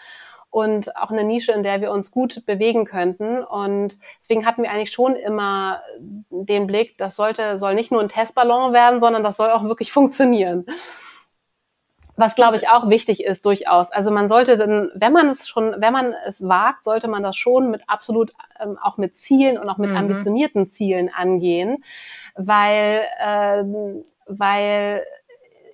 und 0.51 0.97
auch 0.97 1.11
eine 1.11 1.25
Nische, 1.25 1.53
in 1.53 1.63
der 1.63 1.81
wir 1.81 1.91
uns 1.91 2.11
gut 2.11 2.47
bewegen 2.47 2.85
könnten. 2.85 3.43
Und 3.45 3.99
deswegen 4.21 4.47
hatten 4.47 4.63
wir 4.63 4.71
eigentlich 4.71 4.93
schon 4.93 5.15
immer 5.15 5.83
den 6.31 6.67
Blick, 6.67 6.97
das 6.97 7.17
sollte, 7.17 7.59
soll 7.59 7.75
nicht 7.75 7.93
nur 7.93 8.01
ein 8.01 8.09
Testballon 8.09 8.73
werden, 8.73 9.01
sondern 9.01 9.23
das 9.23 9.37
soll 9.37 9.51
auch 9.51 9.65
wirklich 9.65 9.93
funktionieren. 9.93 10.65
Was 12.17 12.35
glaube 12.37 12.57
ich 12.57 12.69
auch 12.69 12.89
wichtig 12.89 13.25
ist 13.25 13.45
durchaus. 13.45 13.91
Also 13.91 14.11
man 14.11 14.29
sollte 14.29 14.57
dann, 14.57 14.91
wenn 14.95 15.13
man 15.13 15.29
es 15.31 15.49
schon, 15.49 15.75
wenn 15.79 15.93
man 15.93 16.15
es 16.27 16.47
wagt, 16.47 16.85
sollte 16.85 17.09
man 17.09 17.23
das 17.23 17.37
schon 17.37 17.71
mit 17.71 17.83
absolut 17.89 18.33
ähm, 18.61 18.79
auch 18.81 18.99
mit 18.99 19.17
Zielen 19.17 19.59
und 19.59 19.69
auch 19.69 19.79
mit 19.79 19.91
mhm. 19.91 19.97
ambitionierten 19.97 20.67
Zielen 20.67 21.11
angehen, 21.13 21.83
weil 22.37 23.03
äh, 23.19 23.65
weil 24.27 25.05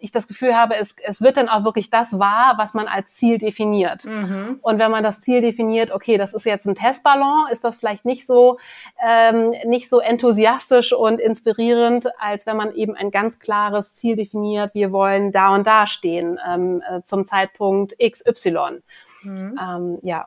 ich 0.01 0.13
das 0.13 0.29
Gefühl 0.29 0.57
habe, 0.57 0.77
es, 0.77 0.95
es 1.03 1.21
wird 1.21 1.37
dann 1.37 1.49
auch 1.49 1.65
wirklich 1.65 1.91
das 1.91 2.19
wahr, 2.19 2.55
was 2.57 2.75
man 2.75 2.89
als 2.89 3.15
Ziel 3.15 3.39
definiert. 3.39 4.05
Mhm. 4.05 4.59
Und 4.63 4.79
wenn 4.79 4.91
man 4.91 5.05
das 5.05 5.21
Ziel 5.21 5.41
definiert, 5.41 5.91
okay, 5.91 6.19
das 6.19 6.35
ist 6.35 6.47
jetzt 6.47 6.67
ein 6.67 6.75
Testballon, 6.75 7.47
ist 7.51 7.65
das 7.65 7.77
vielleicht 7.77 8.05
nicht 8.05 8.27
so 8.27 8.59
ähm, 9.05 9.53
nicht 9.67 9.89
so 9.89 10.01
enthusiastisch 10.01 10.93
und 10.93 11.21
inspirierend, 11.21 12.09
als 12.19 12.47
wenn 12.47 12.57
man 12.57 12.73
eben 12.73 12.95
ein 12.95 13.11
ganz 13.11 13.39
klares 13.39 13.95
Ziel 13.95 14.17
definiert. 14.17 14.75
Wir 14.75 14.93
wollen 14.93 15.33
da 15.33 15.55
und 15.55 15.67
da 15.67 15.87
stehen 15.87 16.39
ähm, 16.49 16.83
äh, 16.89 17.03
zum 17.03 17.27
Zeitpunkt 17.27 17.97
XY. 17.99 18.83
Mhm. 19.23 19.59
Ähm, 19.61 19.99
ja 20.03 20.27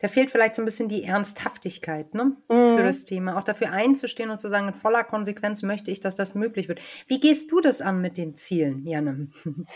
da 0.00 0.08
fehlt 0.08 0.30
vielleicht 0.30 0.54
so 0.54 0.62
ein 0.62 0.64
bisschen 0.64 0.88
die 0.88 1.04
Ernsthaftigkeit 1.04 2.14
ne, 2.14 2.36
mhm. 2.48 2.76
für 2.76 2.82
das 2.82 3.04
Thema. 3.04 3.36
Auch 3.38 3.42
dafür 3.42 3.72
einzustehen 3.72 4.30
und 4.30 4.40
zu 4.40 4.48
sagen, 4.48 4.68
in 4.68 4.74
voller 4.74 5.04
Konsequenz 5.04 5.62
möchte 5.62 5.90
ich, 5.90 6.00
dass 6.00 6.14
das 6.14 6.34
möglich 6.34 6.68
wird. 6.68 6.80
Wie 7.06 7.20
gehst 7.20 7.50
du 7.50 7.60
das 7.60 7.80
an 7.80 8.00
mit 8.00 8.16
den 8.16 8.34
Zielen, 8.34 8.86
Janne? 8.86 9.28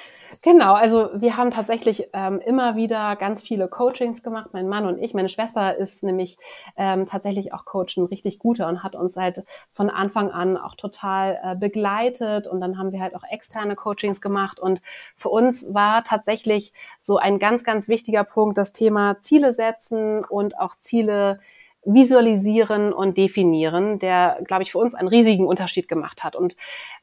Genau, 0.41 0.73
also 0.73 1.11
wir 1.15 1.37
haben 1.37 1.51
tatsächlich 1.51 2.09
ähm, 2.15 2.39
immer 2.41 2.75
wieder 2.75 3.17
ganz 3.17 3.43
viele 3.43 3.69
Coachings 3.69 4.23
gemacht, 4.23 4.51
mein 4.53 4.67
Mann 4.67 4.87
und 4.87 4.99
ich. 4.99 5.13
Meine 5.13 5.29
Schwester 5.29 5.77
ist 5.77 6.03
nämlich 6.03 6.39
ähm, 6.77 7.07
tatsächlich 7.07 7.53
auch 7.53 7.67
Coach, 7.67 7.99
ein 7.99 8.07
richtig 8.07 8.39
guter 8.39 8.67
und 8.69 8.83
hat 8.83 8.95
uns 8.95 9.17
halt 9.17 9.45
von 9.73 9.91
Anfang 9.91 10.31
an 10.31 10.57
auch 10.57 10.75
total 10.75 11.39
äh, 11.43 11.55
begleitet. 11.55 12.47
Und 12.47 12.61
dann 12.61 12.79
haben 12.79 12.93
wir 12.93 13.01
halt 13.01 13.15
auch 13.15 13.25
externe 13.31 13.77
Coachings 13.77 14.23
gemacht. 14.23 14.59
Und 14.59 14.81
für 15.17 15.29
uns 15.29 15.75
war 15.75 16.03
tatsächlich 16.03 16.73
so 17.01 17.19
ein 17.19 17.39
ganz, 17.39 17.63
ganz 17.63 17.89
wichtiger 17.89 18.25
Punkt 18.25 18.57
das 18.57 18.73
Thema 18.73 19.19
Ziele 19.21 19.53
setzen 19.53 20.25
und 20.25 20.59
auch 20.59 20.77
Ziele 20.77 21.41
visualisieren 21.85 22.93
und 22.93 23.19
definieren, 23.19 23.99
der, 23.99 24.39
glaube 24.45 24.63
ich, 24.63 24.71
für 24.71 24.79
uns 24.79 24.95
einen 24.95 25.09
riesigen 25.09 25.47
Unterschied 25.47 25.89
gemacht 25.89 26.23
hat. 26.23 26.37
Und 26.37 26.57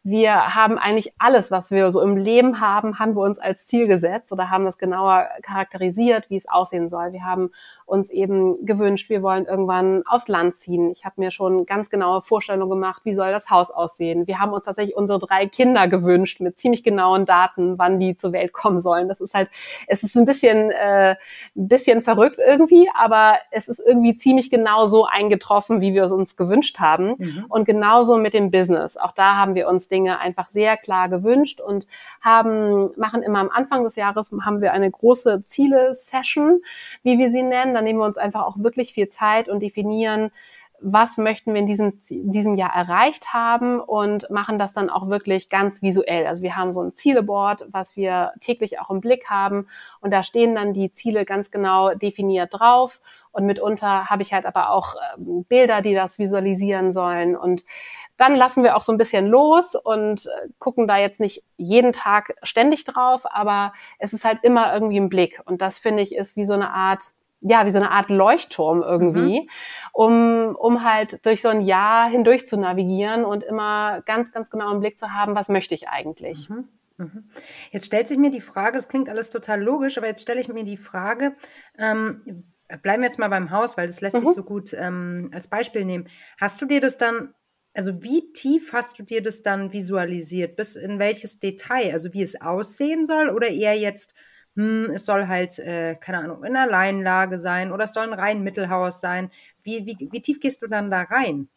wir 0.04 0.56
haben 0.56 0.78
eigentlich 0.78 1.13
alles, 1.20 1.52
was 1.52 1.70
wir 1.72 1.92
so 1.92 2.00
im 2.00 2.15
Leben 2.15 2.62
haben, 2.62 2.98
haben 2.98 3.13
wir 3.13 3.22
uns 3.22 3.39
als 3.39 3.65
Ziel 3.65 3.88
gesetzt 3.88 4.32
oder 4.32 4.50
haben 4.50 4.63
das 4.63 4.78
genauer 4.78 5.28
charakterisiert, 5.42 6.30
wie 6.30 6.38
es 6.38 6.48
aussehen 6.48 6.88
soll. 6.88 7.12
Wir 7.12 7.26
haben 7.26 7.52
uns 7.86 8.10
eben 8.10 8.65
gewünscht, 8.65 9.10
wir 9.10 9.22
wollen 9.22 9.46
irgendwann 9.46 10.04
aufs 10.06 10.30
Land 10.30 10.56
ziehen. 10.56 10.89
Ich 10.92 11.04
habe 11.04 11.15
mir 11.18 11.32
schon 11.32 11.65
ganz 11.65 11.89
genaue 11.89 12.22
Vorstellungen 12.22 12.70
gemacht, 12.70 13.02
wie 13.04 13.15
soll 13.15 13.32
das 13.32 13.50
Haus 13.50 13.72
aussehen. 13.72 14.28
Wir 14.28 14.39
haben 14.39 14.54
uns 14.54 14.63
tatsächlich 14.63 14.96
unsere 14.96 15.20
drei 15.20 15.46
Kinder 15.46 15.89
gewünscht 15.89 16.39
mit 16.39 16.58
ziemlich 16.58 16.84
genauen 16.84 17.26
Daten, 17.26 17.78
wann 17.78 18.00
die 18.00 18.15
zur 18.15 18.32
Welt 18.32 18.54
kommen 18.54 18.80
sollen. 18.80 19.10
Das 19.10 19.20
ist 19.20 19.34
halt, 19.34 19.50
es 19.88 20.04
ist 20.04 20.15
ein 20.15 20.24
bisschen, 20.24 20.72
äh, 20.72 21.15
ein 21.58 21.68
bisschen 21.68 22.02
verrückt 22.02 22.39
irgendwie, 22.39 22.89
aber 22.94 23.39
es 23.52 23.68
ist 23.68 23.82
irgendwie 23.86 24.15
ziemlich 24.15 24.50
genau 24.50 24.68
so 24.88 25.05
eingetroffen, 25.05 25.82
wie 25.82 25.93
wir 25.93 26.03
es 26.03 26.12
uns 26.12 26.36
gewünscht 26.36 26.79
haben. 26.79 27.15
Mhm. 27.17 27.45
Und 27.49 27.65
genauso 27.65 28.17
mit 28.17 28.34
dem 28.34 28.51
Business. 28.51 28.97
Auch 28.97 29.12
da 29.12 29.36
haben 29.36 29.55
wir 29.55 29.67
uns 29.67 29.88
Dinge 29.88 30.19
einfach 30.19 30.49
sehr 30.49 30.77
klar 30.77 31.10
gewünscht 31.10 31.62
und 31.62 31.88
haben, 32.21 32.91
machen 32.97 33.21
immer 33.21 33.39
am 33.39 33.49
Anfang 33.49 33.84
des 33.84 33.95
Jahres 33.95 34.32
haben 34.41 34.62
wir 34.62 34.73
eine 34.73 34.89
große 34.89 35.43
Ziele-Session, 35.43 36.62
wie 37.03 37.17
wir 37.17 37.29
sie 37.29 37.43
nennen. 37.43 37.73
Da 37.73 37.82
nehmen 37.82 37.99
wir 37.99 38.05
uns 38.05 38.17
einfach 38.17 38.43
auch 38.43 38.58
wirklich 38.58 38.93
viel 38.93 39.10
Zeit 39.10 39.49
und 39.49 39.62
definieren, 39.62 40.32
was 40.82 41.18
möchten 41.18 41.54
wir 41.54 41.60
in 41.60 41.68
diesem, 41.68 42.02
diesem 42.10 42.56
Jahr 42.56 42.74
erreicht 42.74 43.34
haben 43.34 43.80
und 43.80 44.30
machen 44.30 44.60
das 44.60 44.74
dann 44.74 44.89
auch 44.89 45.08
wirklich 45.10 45.50
ganz 45.50 45.82
visuell. 45.82 46.26
Also 46.26 46.44
wir 46.44 46.56
haben 46.56 46.72
so 46.72 46.82
ein 46.82 46.96
Zieleboard, 46.96 47.68
was 47.72 47.96
wir 47.96 48.34
täglich 48.39 48.80
auch 48.80 48.89
im 48.89 49.02
Blick 49.02 49.30
haben 49.30 49.68
und 50.02 50.12
da 50.12 50.24
stehen 50.24 50.56
dann 50.56 50.74
die 50.74 50.94
Ziele 50.94 51.26
ganz 51.26 51.52
genau 51.52 51.94
definiert 51.94 52.54
drauf 52.54 53.02
und 53.32 53.46
mitunter 53.46 54.06
habe 54.06 54.22
ich 54.22 54.34
halt 54.34 54.46
aber 54.46 54.72
auch 54.72 54.96
ähm, 55.18 55.44
Bilder, 55.46 55.82
die 55.82 55.94
das 55.94 56.20
visualisieren 56.20 56.92
sollen 56.94 57.36
und 57.36 57.63
dann 58.18 58.36
lassen 58.36 58.63
wir 58.63 58.76
auch 58.76 58.82
so 58.82 58.92
ein 58.92 58.98
bisschen 58.98 59.28
los 59.28 59.76
und 59.76 60.26
äh, 60.26 60.50
gucken 60.60 60.88
da 60.88 60.98
jetzt 60.98 61.20
nicht 61.20 61.44
jeden 61.58 61.94
Tag 61.94 62.36
ständig 62.44 62.84
drauf, 62.84 63.24
aber 63.26 63.74
es 63.98 64.13
ist 64.13 64.26
halt 64.26 64.39
immer 64.44 64.74
irgendwie 64.74 64.98
im 64.98 65.10
Blick 65.10 65.42
und 65.46 65.62
das 65.62 65.80
finde 65.80 66.04
ich 66.04 66.15
ist 66.15 66.36
wie 66.36 66.46
so 66.46 66.54
eine 66.54 66.72
Art 66.72 67.13
ja, 67.41 67.65
wie 67.65 67.71
so 67.71 67.78
eine 67.78 67.91
Art 67.91 68.10
Leuchtturm 68.10 68.82
irgendwie, 68.82 69.41
mhm. 69.41 69.49
um, 69.93 70.56
um 70.56 70.84
halt 70.84 71.25
durch 71.25 71.41
so 71.41 71.47
ein 71.49 71.62
Jahr 71.62 72.10
hindurch 72.10 72.45
zu 72.47 72.58
navigieren 72.58 73.23
und 73.23 73.43
immer 73.43 74.02
ganz, 74.02 74.32
ganz 74.32 74.49
genau 74.49 74.71
im 74.73 74.82
Blick 74.82 74.99
zu 74.99 75.13
haben, 75.13 75.36
was 75.36 75.49
möchte 75.49 75.75
ich 75.75 75.88
eigentlich. 75.88 76.49
Mhm. 76.49 76.67
mhm. 76.97 77.30
Jetzt 77.71 77.86
stellt 77.86 78.08
sich 78.08 78.17
mir 78.17 78.32
die 78.32 78.41
Frage, 78.41 78.78
das 78.78 78.89
klingt 78.89 79.10
alles 79.10 79.30
total 79.30 79.62
logisch, 79.62 79.97
aber 79.97 80.08
jetzt 80.08 80.21
stelle 80.21 80.41
ich 80.41 80.49
mir 80.49 80.65
die 80.65 80.78
Frage, 80.78 81.36
ähm, 81.78 82.43
bleiben 82.82 83.02
wir 83.02 83.08
jetzt 83.08 83.19
mal 83.19 83.30
beim 83.30 83.52
Haus, 83.52 83.78
weil 83.78 83.88
das 83.88 84.02
lässt 84.02 84.17
mhm. 84.17 84.25
sich 84.25 84.36
so 84.36 84.43
gut 84.43 84.73
ähm, 84.73 85.32
als 85.34 85.47
Beispiel 85.47 85.86
nehmen. 85.86 86.08
Hast 86.39 86.62
du 86.62 86.65
dir 86.65 86.82
das 86.82 86.97
dann, 86.97 87.34
also 87.73 88.04
wie 88.04 88.34
tief 88.34 88.73
hast 88.73 88.99
du 88.99 89.04
dir 89.04 89.21
das 89.21 89.43
dann 89.43 89.71
visualisiert? 89.71 90.58
Bis 90.58 90.75
in 90.75 90.99
welches 90.99 91.39
Detail? 91.39 91.93
Also 91.93 92.13
wie 92.13 92.21
es 92.21 92.41
aussehen 92.41 93.06
soll 93.06 93.30
oder 93.30 93.47
eher 93.47 93.78
jetzt 93.78 94.13
hm, 94.60 94.91
es 94.93 95.06
soll 95.06 95.28
halt, 95.28 95.58
äh, 95.60 95.95
keine 95.95 96.19
Ahnung, 96.19 96.43
in 96.43 96.56
einer 96.56 96.69
Laienlage 96.69 97.39
sein 97.39 97.72
oder 97.72 97.86
es 97.86 97.93
soll 97.93 98.04
ein 98.04 98.13
rein 98.13 98.43
Mittelhaus 98.43 99.00
sein. 99.02 99.32
Wie, 99.63 99.86
wie, 99.86 100.10
wie 100.12 100.22
tief 100.22 100.39
gehst 100.39 100.62
du 100.62 100.67
dann 100.67 100.91
da 100.91 101.04
rein? 101.04 101.50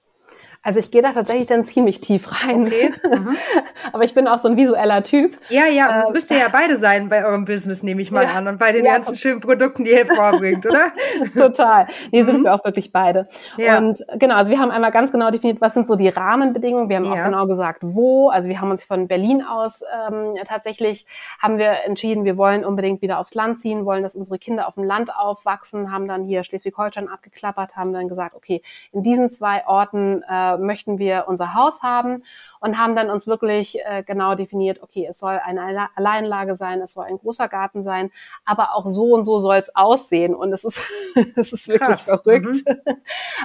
Also 0.62 0.78
ich 0.78 0.90
gehe 0.90 1.02
da 1.02 1.12
tatsächlich 1.12 1.46
dann 1.46 1.64
ziemlich 1.64 2.00
tief 2.00 2.44
rein. 2.44 2.66
Okay. 2.66 2.92
Mhm. 3.04 3.36
Aber 3.92 4.04
ich 4.04 4.14
bin 4.14 4.28
auch 4.28 4.38
so 4.38 4.48
ein 4.48 4.56
visueller 4.56 5.02
Typ. 5.02 5.36
Ja, 5.48 5.66
ja, 5.66 6.06
ähm, 6.06 6.12
müsst 6.12 6.30
ihr 6.30 6.38
ja 6.38 6.48
beide 6.50 6.76
sein 6.76 7.08
bei 7.08 7.24
eurem 7.24 7.44
Business, 7.44 7.82
nehme 7.82 8.00
ich 8.00 8.12
mal 8.12 8.24
ja, 8.24 8.34
an. 8.34 8.46
Und 8.46 8.58
bei 8.58 8.70
den 8.70 8.84
ja, 8.84 8.92
ganzen 8.92 9.16
schönen 9.16 9.40
Produkten, 9.40 9.84
die 9.84 9.90
ihr 9.90 10.06
vorbringt, 10.06 10.64
oder? 10.64 10.92
Total. 11.36 11.86
Mhm. 12.12 12.24
sind 12.24 12.44
wir 12.44 12.54
auch 12.54 12.64
wirklich 12.64 12.92
beide. 12.92 13.28
Ja. 13.56 13.78
Und 13.78 14.04
genau, 14.18 14.36
also 14.36 14.50
wir 14.50 14.60
haben 14.60 14.70
einmal 14.70 14.92
ganz 14.92 15.10
genau 15.10 15.30
definiert, 15.30 15.60
was 15.60 15.74
sind 15.74 15.88
so 15.88 15.96
die 15.96 16.08
Rahmenbedingungen. 16.08 16.88
Wir 16.88 16.96
haben 16.96 17.06
auch 17.06 17.24
genau 17.24 17.46
gesagt, 17.46 17.80
wo. 17.82 18.28
Also 18.28 18.48
wir 18.48 18.60
haben 18.60 18.70
uns 18.70 18.84
von 18.84 19.08
Berlin 19.08 19.42
aus 19.42 19.82
ähm, 20.08 20.34
tatsächlich 20.46 21.06
haben 21.40 21.58
wir 21.58 21.84
entschieden, 21.84 22.24
wir 22.24 22.36
wollen 22.36 22.64
unbedingt 22.64 23.02
wieder 23.02 23.18
aufs 23.18 23.34
Land 23.34 23.58
ziehen, 23.58 23.84
wollen, 23.84 24.02
dass 24.02 24.14
unsere 24.14 24.38
Kinder 24.38 24.68
auf 24.68 24.74
dem 24.74 24.84
Land 24.84 25.14
aufwachsen, 25.14 25.90
haben 25.90 26.06
dann 26.06 26.24
hier 26.24 26.44
Schleswig-Holstein 26.44 27.08
abgeklappert, 27.08 27.76
haben 27.76 27.92
dann 27.92 28.08
gesagt, 28.08 28.34
okay, 28.34 28.62
in 28.92 29.02
diesen 29.02 29.30
zwei 29.30 29.66
Orten 29.66 30.22
äh, 30.22 30.51
möchten 30.58 30.98
wir 30.98 31.24
unser 31.28 31.54
Haus 31.54 31.82
haben 31.82 32.22
und 32.60 32.78
haben 32.78 32.94
dann 32.96 33.10
uns 33.10 33.26
wirklich 33.26 33.78
äh, 33.84 34.02
genau 34.06 34.34
definiert, 34.34 34.82
okay, 34.82 35.06
es 35.08 35.18
soll 35.18 35.40
eine 35.44 35.88
Alleinlage 35.96 36.54
sein, 36.54 36.80
es 36.80 36.92
soll 36.92 37.06
ein 37.06 37.18
großer 37.18 37.48
Garten 37.48 37.82
sein, 37.82 38.10
aber 38.44 38.74
auch 38.74 38.86
so 38.86 39.14
und 39.14 39.24
so 39.24 39.38
soll 39.38 39.56
es 39.56 39.74
aussehen 39.74 40.34
und 40.34 40.52
es 40.52 40.64
ist, 40.64 40.80
es 41.36 41.52
ist 41.52 41.68
wirklich 41.68 41.88
Krass. 41.88 42.04
verrückt. 42.04 42.62
Mhm. 42.66 42.76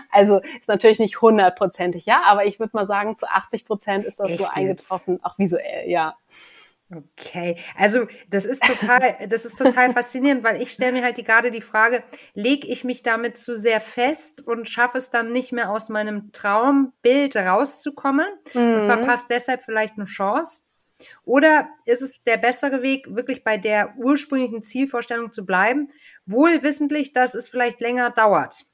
Also 0.09 0.39
ist 0.39 0.67
natürlich 0.67 0.99
nicht 0.99 1.21
hundertprozentig, 1.21 2.05
ja, 2.05 2.23
aber 2.25 2.45
ich 2.45 2.59
würde 2.59 2.71
mal 2.73 2.87
sagen, 2.87 3.17
zu 3.17 3.27
80 3.29 3.65
Prozent 3.65 4.05
ist 4.05 4.19
das 4.19 4.29
Echt 4.29 4.39
so 4.39 4.47
eingetroffen, 4.51 5.15
jetzt? 5.15 5.25
auch 5.25 5.37
visuell, 5.37 5.89
ja. 5.89 6.15
Okay, 6.89 7.57
also 7.75 8.07
das 8.29 8.45
ist 8.45 8.63
total, 8.63 9.27
das 9.27 9.43
ist 9.43 9.57
total 9.57 9.91
faszinierend, 9.91 10.45
weil 10.45 10.61
ich 10.61 10.71
stelle 10.71 10.93
mir 10.93 11.03
halt 11.03 11.17
die, 11.17 11.25
gerade 11.25 11.51
die 11.51 11.59
Frage, 11.59 12.01
lege 12.33 12.65
ich 12.65 12.85
mich 12.85 13.03
damit 13.03 13.37
zu 13.37 13.57
sehr 13.57 13.81
fest 13.81 14.47
und 14.47 14.69
schaffe 14.69 14.97
es 14.97 15.09
dann 15.09 15.33
nicht 15.33 15.51
mehr 15.51 15.69
aus 15.69 15.89
meinem 15.89 16.31
Traumbild 16.31 17.35
rauszukommen 17.35 18.27
mhm. 18.53 18.61
und 18.61 18.85
verpasse 18.85 19.27
deshalb 19.29 19.63
vielleicht 19.63 19.97
eine 19.97 20.05
Chance? 20.05 20.61
Oder 21.25 21.67
ist 21.85 22.01
es 22.01 22.23
der 22.23 22.37
bessere 22.37 22.81
Weg, 22.81 23.13
wirklich 23.13 23.43
bei 23.43 23.57
der 23.57 23.93
ursprünglichen 23.97 24.61
Zielvorstellung 24.61 25.33
zu 25.33 25.45
bleiben, 25.45 25.89
wohl 26.25 26.63
wissentlich, 26.63 27.11
dass 27.11 27.35
es 27.35 27.49
vielleicht 27.49 27.81
länger 27.81 28.11
dauert? 28.11 28.65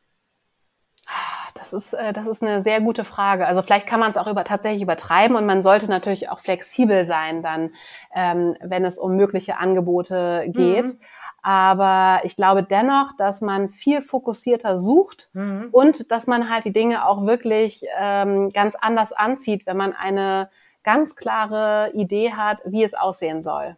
Das 1.56 1.74
ist, 1.74 1.94
äh, 1.94 2.14
das 2.14 2.28
ist 2.28 2.42
eine 2.42 2.62
sehr 2.62 2.82
gute 2.82 3.04
Frage. 3.04 3.48
Also 3.48 3.62
vielleicht 3.62 3.88
kann 3.88 4.00
man 4.00 4.10
es 4.10 4.18
auch 4.18 4.28
über, 4.28 4.44
tatsächlich 4.44 4.82
übertreiben 4.82 5.36
und 5.36 5.46
man 5.46 5.62
sollte 5.62 5.88
natürlich 5.88 6.30
auch 6.30 6.40
flexibel 6.40 7.06
sein 7.06 7.42
dann, 7.42 7.72
ähm, 8.14 8.56
wenn 8.62 8.86
es 8.86 8.98
um 8.98 9.16
mögliche 9.16 9.58
Angebote 9.58 10.46
geht. 10.48 10.86
Mhm. 10.86 11.00
Aber 11.42 12.22
ich 12.24 12.36
glaube 12.36 12.64
dennoch, 12.64 13.12
dass 13.18 13.42
man 13.42 13.70
viel 13.70 14.02
fokussierter 14.02 14.78
sucht 14.78 15.30
mhm. 15.34 15.70
und 15.72 16.12
dass 16.12 16.26
man 16.26 16.50
halt 16.50 16.66
die 16.66 16.74
Dinge 16.74 17.06
auch 17.06 17.26
wirklich 17.26 17.86
ähm, 18.00 18.50
ganz 18.50 18.76
anders 18.76 19.12
anzieht, 19.12 19.66
wenn 19.66 19.78
man 19.78 19.94
eine 19.94 20.50
ganz 20.84 21.16
klare 21.16 21.92
Idee 21.94 22.34
hat, 22.34 22.62
wie 22.66 22.84
es 22.84 22.94
aussehen 22.94 23.44
soll. 23.44 23.78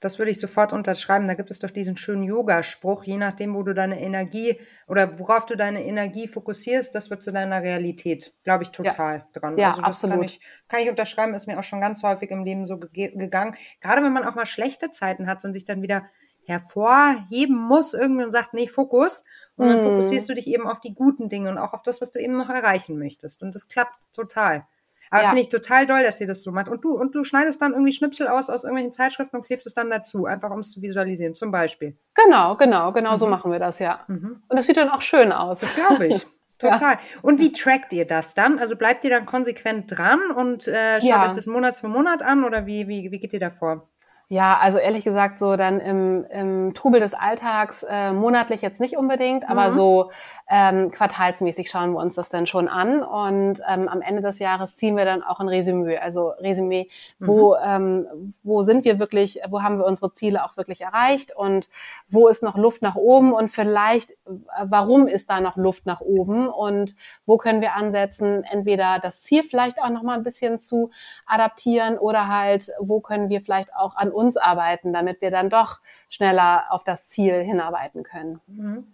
Das 0.00 0.18
würde 0.18 0.30
ich 0.30 0.40
sofort 0.40 0.72
unterschreiben. 0.72 1.28
Da 1.28 1.34
gibt 1.34 1.50
es 1.50 1.58
doch 1.58 1.70
diesen 1.70 1.96
schönen 1.96 2.22
Yoga-Spruch, 2.22 3.04
je 3.04 3.16
nachdem, 3.16 3.54
wo 3.54 3.62
du 3.62 3.74
deine 3.74 4.00
Energie 4.00 4.58
oder 4.86 5.18
worauf 5.18 5.46
du 5.46 5.56
deine 5.56 5.84
Energie 5.84 6.28
fokussierst, 6.28 6.94
das 6.94 7.10
wird 7.10 7.22
zu 7.22 7.32
deiner 7.32 7.62
Realität. 7.62 8.32
Glaube 8.44 8.64
ich 8.64 8.70
total 8.70 9.18
ja. 9.18 9.26
dran. 9.32 9.58
Ja, 9.58 9.70
also 9.70 9.82
absolut. 9.82 10.16
Kann 10.16 10.24
ich, 10.24 10.40
kann 10.68 10.80
ich 10.80 10.90
unterschreiben, 10.90 11.34
ist 11.34 11.46
mir 11.46 11.58
auch 11.58 11.64
schon 11.64 11.80
ganz 11.80 12.02
häufig 12.02 12.30
im 12.30 12.44
Leben 12.44 12.66
so 12.66 12.78
ge 12.78 13.16
gegangen. 13.16 13.56
Gerade 13.80 14.02
wenn 14.02 14.12
man 14.12 14.24
auch 14.24 14.34
mal 14.34 14.46
schlechte 14.46 14.90
Zeiten 14.90 15.26
hat 15.26 15.44
und 15.44 15.52
sich 15.52 15.64
dann 15.64 15.82
wieder 15.82 16.04
hervorheben 16.46 17.56
muss, 17.56 17.94
irgendwann 17.94 18.30
sagt, 18.30 18.54
nee, 18.54 18.66
Fokus. 18.66 19.22
Und 19.56 19.68
dann 19.68 19.82
mm. 19.82 19.88
fokussierst 19.88 20.28
du 20.28 20.34
dich 20.34 20.46
eben 20.46 20.66
auf 20.66 20.80
die 20.80 20.94
guten 20.94 21.28
Dinge 21.28 21.48
und 21.48 21.58
auch 21.58 21.72
auf 21.72 21.82
das, 21.82 22.00
was 22.00 22.10
du 22.10 22.20
eben 22.20 22.36
noch 22.36 22.50
erreichen 22.50 22.98
möchtest. 22.98 23.42
Und 23.42 23.54
das 23.54 23.68
klappt 23.68 24.12
total. 24.12 24.66
Aber 25.10 25.22
ja. 25.22 25.28
finde 25.28 25.42
ich 25.42 25.48
total 25.48 25.86
doll, 25.86 26.02
dass 26.02 26.20
ihr 26.20 26.26
das 26.26 26.42
so 26.42 26.52
macht. 26.52 26.68
Und 26.68 26.84
du, 26.84 26.92
und 26.92 27.14
du 27.14 27.24
schneidest 27.24 27.60
dann 27.62 27.72
irgendwie 27.72 27.92
Schnipsel 27.92 28.28
aus 28.28 28.50
aus 28.50 28.64
irgendwelchen 28.64 28.92
Zeitschriften 28.92 29.36
und 29.36 29.46
klebst 29.46 29.66
es 29.66 29.74
dann 29.74 29.90
dazu, 29.90 30.26
einfach 30.26 30.50
um 30.50 30.60
es 30.60 30.70
zu 30.70 30.82
visualisieren, 30.82 31.34
zum 31.34 31.50
Beispiel. 31.50 31.96
Genau, 32.14 32.56
genau, 32.56 32.92
genau 32.92 33.12
mhm. 33.12 33.16
so 33.16 33.26
machen 33.26 33.52
wir 33.52 33.58
das, 33.58 33.78
ja. 33.78 34.00
Mhm. 34.08 34.42
Und 34.48 34.58
das 34.58 34.66
sieht 34.66 34.76
dann 34.76 34.88
auch 34.88 35.02
schön 35.02 35.32
aus. 35.32 35.60
Das 35.60 35.74
glaube 35.74 36.06
ich. 36.06 36.26
Total. 36.58 36.94
Ja. 36.94 37.00
Und 37.22 37.40
wie 37.40 37.52
trackt 37.52 37.92
ihr 37.92 38.06
das 38.06 38.34
dann? 38.34 38.58
Also 38.58 38.76
bleibt 38.76 39.04
ihr 39.04 39.10
dann 39.10 39.26
konsequent 39.26 39.90
dran 39.90 40.20
und 40.30 40.68
äh, 40.68 41.00
schaut 41.00 41.08
ja. 41.08 41.26
euch 41.26 41.32
das 41.32 41.46
Monat 41.46 41.76
für 41.76 41.88
Monat 41.88 42.22
an 42.22 42.44
oder 42.44 42.64
wie, 42.64 42.86
wie, 42.86 43.10
wie 43.10 43.18
geht 43.18 43.32
ihr 43.32 43.40
da 43.40 43.50
vor? 43.50 43.88
Ja, 44.28 44.58
also 44.58 44.78
ehrlich 44.78 45.04
gesagt, 45.04 45.38
so 45.38 45.56
dann 45.56 45.80
im, 45.80 46.24
im 46.30 46.72
Trubel 46.72 46.98
des 46.98 47.12
Alltags 47.12 47.82
äh, 47.82 48.10
monatlich 48.12 48.62
jetzt 48.62 48.80
nicht 48.80 48.96
unbedingt, 48.96 49.48
aber 49.50 49.66
mhm. 49.66 49.72
so 49.72 50.10
ähm, 50.48 50.90
quartalsmäßig 50.90 51.68
schauen 51.68 51.92
wir 51.92 51.98
uns 51.98 52.14
das 52.14 52.30
dann 52.30 52.46
schon 52.46 52.66
an 52.66 53.02
und 53.02 53.60
ähm, 53.68 53.86
am 53.86 54.00
Ende 54.00 54.22
des 54.22 54.38
Jahres 54.38 54.76
ziehen 54.76 54.96
wir 54.96 55.04
dann 55.04 55.22
auch 55.22 55.40
ein 55.40 55.48
Resümee, 55.48 55.98
also 55.98 56.30
Resümee, 56.38 56.88
wo, 57.20 57.54
mhm. 57.54 57.62
ähm, 57.66 58.34
wo 58.42 58.62
sind 58.62 58.86
wir 58.86 58.98
wirklich, 58.98 59.40
wo 59.50 59.62
haben 59.62 59.76
wir 59.76 59.84
unsere 59.84 60.10
Ziele 60.12 60.42
auch 60.42 60.56
wirklich 60.56 60.80
erreicht 60.80 61.36
und 61.36 61.68
wo 62.08 62.28
ist 62.28 62.42
noch 62.42 62.56
Luft 62.56 62.80
nach 62.80 62.96
oben 62.96 63.34
und 63.34 63.48
vielleicht, 63.48 64.12
äh, 64.12 64.14
warum 64.64 65.06
ist 65.06 65.28
da 65.28 65.42
noch 65.42 65.56
Luft 65.56 65.84
nach 65.84 66.00
oben 66.00 66.48
und 66.48 66.96
wo 67.26 67.36
können 67.36 67.60
wir 67.60 67.74
ansetzen, 67.74 68.42
entweder 68.44 69.00
das 69.02 69.20
Ziel 69.20 69.42
vielleicht 69.42 69.82
auch 69.82 69.90
noch 69.90 70.02
mal 70.02 70.16
ein 70.16 70.24
bisschen 70.24 70.58
zu 70.60 70.90
adaptieren 71.26 71.98
oder 71.98 72.28
halt, 72.28 72.70
wo 72.80 73.00
können 73.00 73.28
wir 73.28 73.42
vielleicht 73.42 73.76
auch 73.76 73.96
an 73.96 74.13
uns 74.14 74.36
arbeiten, 74.36 74.92
damit 74.92 75.20
wir 75.20 75.30
dann 75.30 75.50
doch 75.50 75.80
schneller 76.08 76.66
auf 76.70 76.84
das 76.84 77.08
Ziel 77.08 77.42
hinarbeiten 77.42 78.02
können. 78.02 78.40
Mhm. 78.46 78.86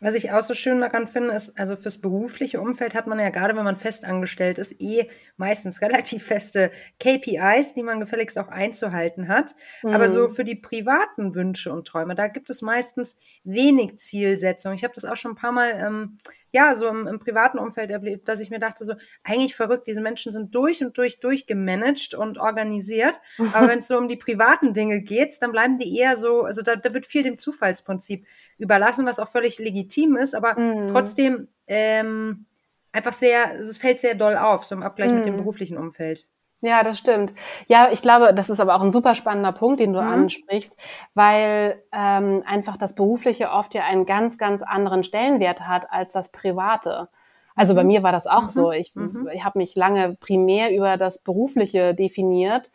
Was 0.00 0.14
ich 0.14 0.32
auch 0.32 0.42
so 0.42 0.54
schön 0.54 0.80
daran 0.80 1.06
finde, 1.06 1.32
ist, 1.34 1.58
also 1.58 1.76
fürs 1.76 1.98
berufliche 1.98 2.60
Umfeld 2.60 2.94
hat 2.94 3.06
man 3.06 3.18
ja 3.18 3.30
gerade, 3.30 3.56
wenn 3.56 3.64
man 3.64 3.76
festangestellt 3.76 4.58
ist, 4.58 4.80
eh 4.80 5.08
meistens 5.36 5.80
relativ 5.82 6.26
feste 6.26 6.70
KPIs, 7.00 7.74
die 7.74 7.82
man 7.82 8.00
gefälligst 8.00 8.38
auch 8.38 8.48
einzuhalten 8.48 9.28
hat. 9.28 9.54
Mhm. 9.82 9.90
Aber 9.92 10.08
so 10.08 10.28
mhm. 10.28 10.34
für 10.34 10.44
die 10.44 10.56
privaten 10.56 11.34
Wünsche 11.34 11.72
und 11.72 11.86
Träume, 11.86 12.14
da 12.14 12.28
gibt 12.28 12.50
es 12.50 12.62
meistens 12.62 13.16
wenig 13.44 13.98
Zielsetzung. 13.98 14.74
Ich 14.74 14.84
habe 14.84 14.94
das 14.94 15.04
auch 15.04 15.16
schon 15.16 15.32
ein 15.32 15.36
paar 15.36 15.52
Mal 15.52 15.70
ähm, 15.70 16.18
ja, 16.52 16.74
so 16.74 16.86
im, 16.86 17.06
im 17.06 17.18
privaten 17.18 17.58
Umfeld 17.58 17.90
erlebt, 17.90 18.28
dass 18.28 18.40
ich 18.40 18.50
mir 18.50 18.58
dachte, 18.58 18.84
so, 18.84 18.94
eigentlich 19.24 19.56
verrückt, 19.56 19.86
diese 19.86 20.02
Menschen 20.02 20.32
sind 20.32 20.54
durch 20.54 20.84
und 20.84 20.96
durch 20.96 21.18
durchgemanagt 21.18 22.14
und 22.14 22.38
organisiert. 22.38 23.20
Aber 23.52 23.68
wenn 23.68 23.78
es 23.78 23.88
so 23.88 23.96
um 23.96 24.06
die 24.06 24.16
privaten 24.16 24.74
Dinge 24.74 25.00
geht, 25.00 25.42
dann 25.42 25.52
bleiben 25.52 25.78
die 25.78 25.98
eher 25.98 26.14
so, 26.14 26.42
also 26.42 26.62
da, 26.62 26.76
da 26.76 26.92
wird 26.92 27.06
viel 27.06 27.22
dem 27.22 27.38
Zufallsprinzip 27.38 28.26
überlassen, 28.58 29.06
was 29.06 29.18
auch 29.18 29.30
völlig 29.30 29.58
legitim 29.58 30.16
ist, 30.16 30.34
aber 30.34 30.58
mhm. 30.58 30.86
trotzdem 30.88 31.48
ähm, 31.66 32.46
einfach 32.92 33.14
sehr, 33.14 33.58
es 33.58 33.78
fällt 33.78 34.00
sehr 34.00 34.14
doll 34.14 34.36
auf, 34.36 34.64
so 34.64 34.74
im 34.74 34.82
Abgleich 34.82 35.10
mhm. 35.10 35.16
mit 35.16 35.26
dem 35.26 35.34
mhm. 35.34 35.38
beruflichen 35.38 35.78
Umfeld. 35.78 36.26
Ja, 36.64 36.84
das 36.84 36.96
stimmt. 36.96 37.34
Ja, 37.66 37.88
ich 37.90 38.02
glaube, 38.02 38.32
das 38.32 38.48
ist 38.48 38.60
aber 38.60 38.76
auch 38.76 38.82
ein 38.82 38.92
super 38.92 39.16
spannender 39.16 39.50
Punkt, 39.50 39.80
den 39.80 39.92
du 39.92 40.00
mhm. 40.00 40.08
ansprichst, 40.08 40.76
weil 41.14 41.82
ähm, 41.92 42.44
einfach 42.46 42.76
das 42.76 42.94
Berufliche 42.94 43.50
oft 43.50 43.74
ja 43.74 43.82
einen 43.82 44.06
ganz, 44.06 44.38
ganz 44.38 44.62
anderen 44.62 45.02
Stellenwert 45.02 45.62
hat 45.62 45.90
als 45.90 46.12
das 46.12 46.30
Private. 46.30 47.08
Also 47.56 47.74
bei 47.74 47.82
mhm. 47.82 47.88
mir 47.88 48.02
war 48.04 48.12
das 48.12 48.28
auch 48.28 48.44
mhm. 48.44 48.50
so. 48.50 48.70
Ich, 48.70 48.94
mhm. 48.94 49.28
ich 49.32 49.42
habe 49.42 49.58
mich 49.58 49.74
lange 49.74 50.14
primär 50.14 50.72
über 50.72 50.96
das 50.96 51.18
Berufliche 51.18 51.94
definiert, 51.96 52.70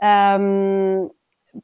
ähm, 0.00 1.10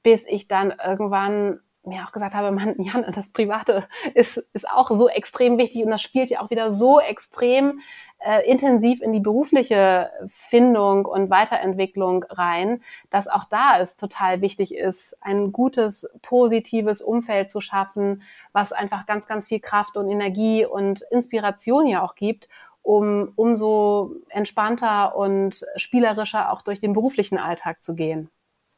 bis 0.03 0.27
ich 0.27 0.49
dann 0.49 0.75
irgendwann 0.85 1.61
mir 1.85 2.05
auch 2.07 2.13
gesagt 2.13 2.35
habe, 2.35 2.53
man, 2.53 2.75
Jan, 2.79 3.05
das 3.13 3.31
Private 3.31 3.89
ist, 4.15 4.45
ist 4.53 4.69
auch 4.69 4.91
so 4.91 5.09
extrem 5.09 5.59
wichtig 5.59 5.85
und 5.85 5.91
das 5.91 6.03
spielt 6.03 6.31
ja 6.31 6.41
auch 6.41 6.51
wieder 6.51 6.71
so 6.71 7.01
extrem 7.01 7.81
äh, 8.25 8.49
intensiv 8.49 9.01
in 9.03 9.13
die 9.13 9.21
berufliche 9.21 10.11
Findung 10.29 11.07
und 11.07 11.31
Weiterentwicklung 11.31 12.25
rein, 12.25 12.83
dass 13.11 13.29
auch 13.29 13.45
da 13.45 13.79
es 13.81 13.97
total 13.97 14.41
wichtig 14.41 14.75
ist, 14.75 15.17
ein 15.21 15.53
gutes, 15.53 16.09
positives 16.23 17.03
Umfeld 17.03 17.51
zu 17.51 17.61
schaffen, 17.61 18.23
was 18.53 18.73
einfach 18.73 19.07
ganz, 19.07 19.27
ganz 19.27 19.47
viel 19.47 19.61
Kraft 19.61 19.97
und 19.97 20.09
Energie 20.09 20.65
und 20.65 21.03
Inspiration 21.11 21.87
ja 21.87 22.03
auch 22.03 22.15
gibt, 22.15 22.49
um 22.83 23.33
umso 23.37 24.17
entspannter 24.29 25.17
und 25.17 25.65
spielerischer 25.77 26.53
auch 26.53 26.63
durch 26.63 26.81
den 26.81 26.93
beruflichen 26.93 27.39
Alltag 27.39 27.83
zu 27.83 27.95
gehen. 27.95 28.29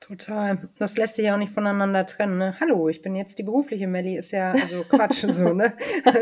Total. 0.06 0.58
Das 0.78 0.98
lässt 0.98 1.14
sich 1.14 1.24
ja 1.24 1.32
auch 1.32 1.38
nicht 1.38 1.54
voneinander 1.54 2.04
trennen. 2.04 2.36
Ne? 2.36 2.54
Hallo, 2.60 2.90
ich 2.90 3.00
bin 3.00 3.16
jetzt 3.16 3.38
die 3.38 3.42
berufliche 3.42 3.86
Melli, 3.86 4.18
ist 4.18 4.32
ja 4.32 4.52
also 4.52 4.84
Quatsch 4.84 5.24
so, 5.28 5.54
ne? 5.54 5.72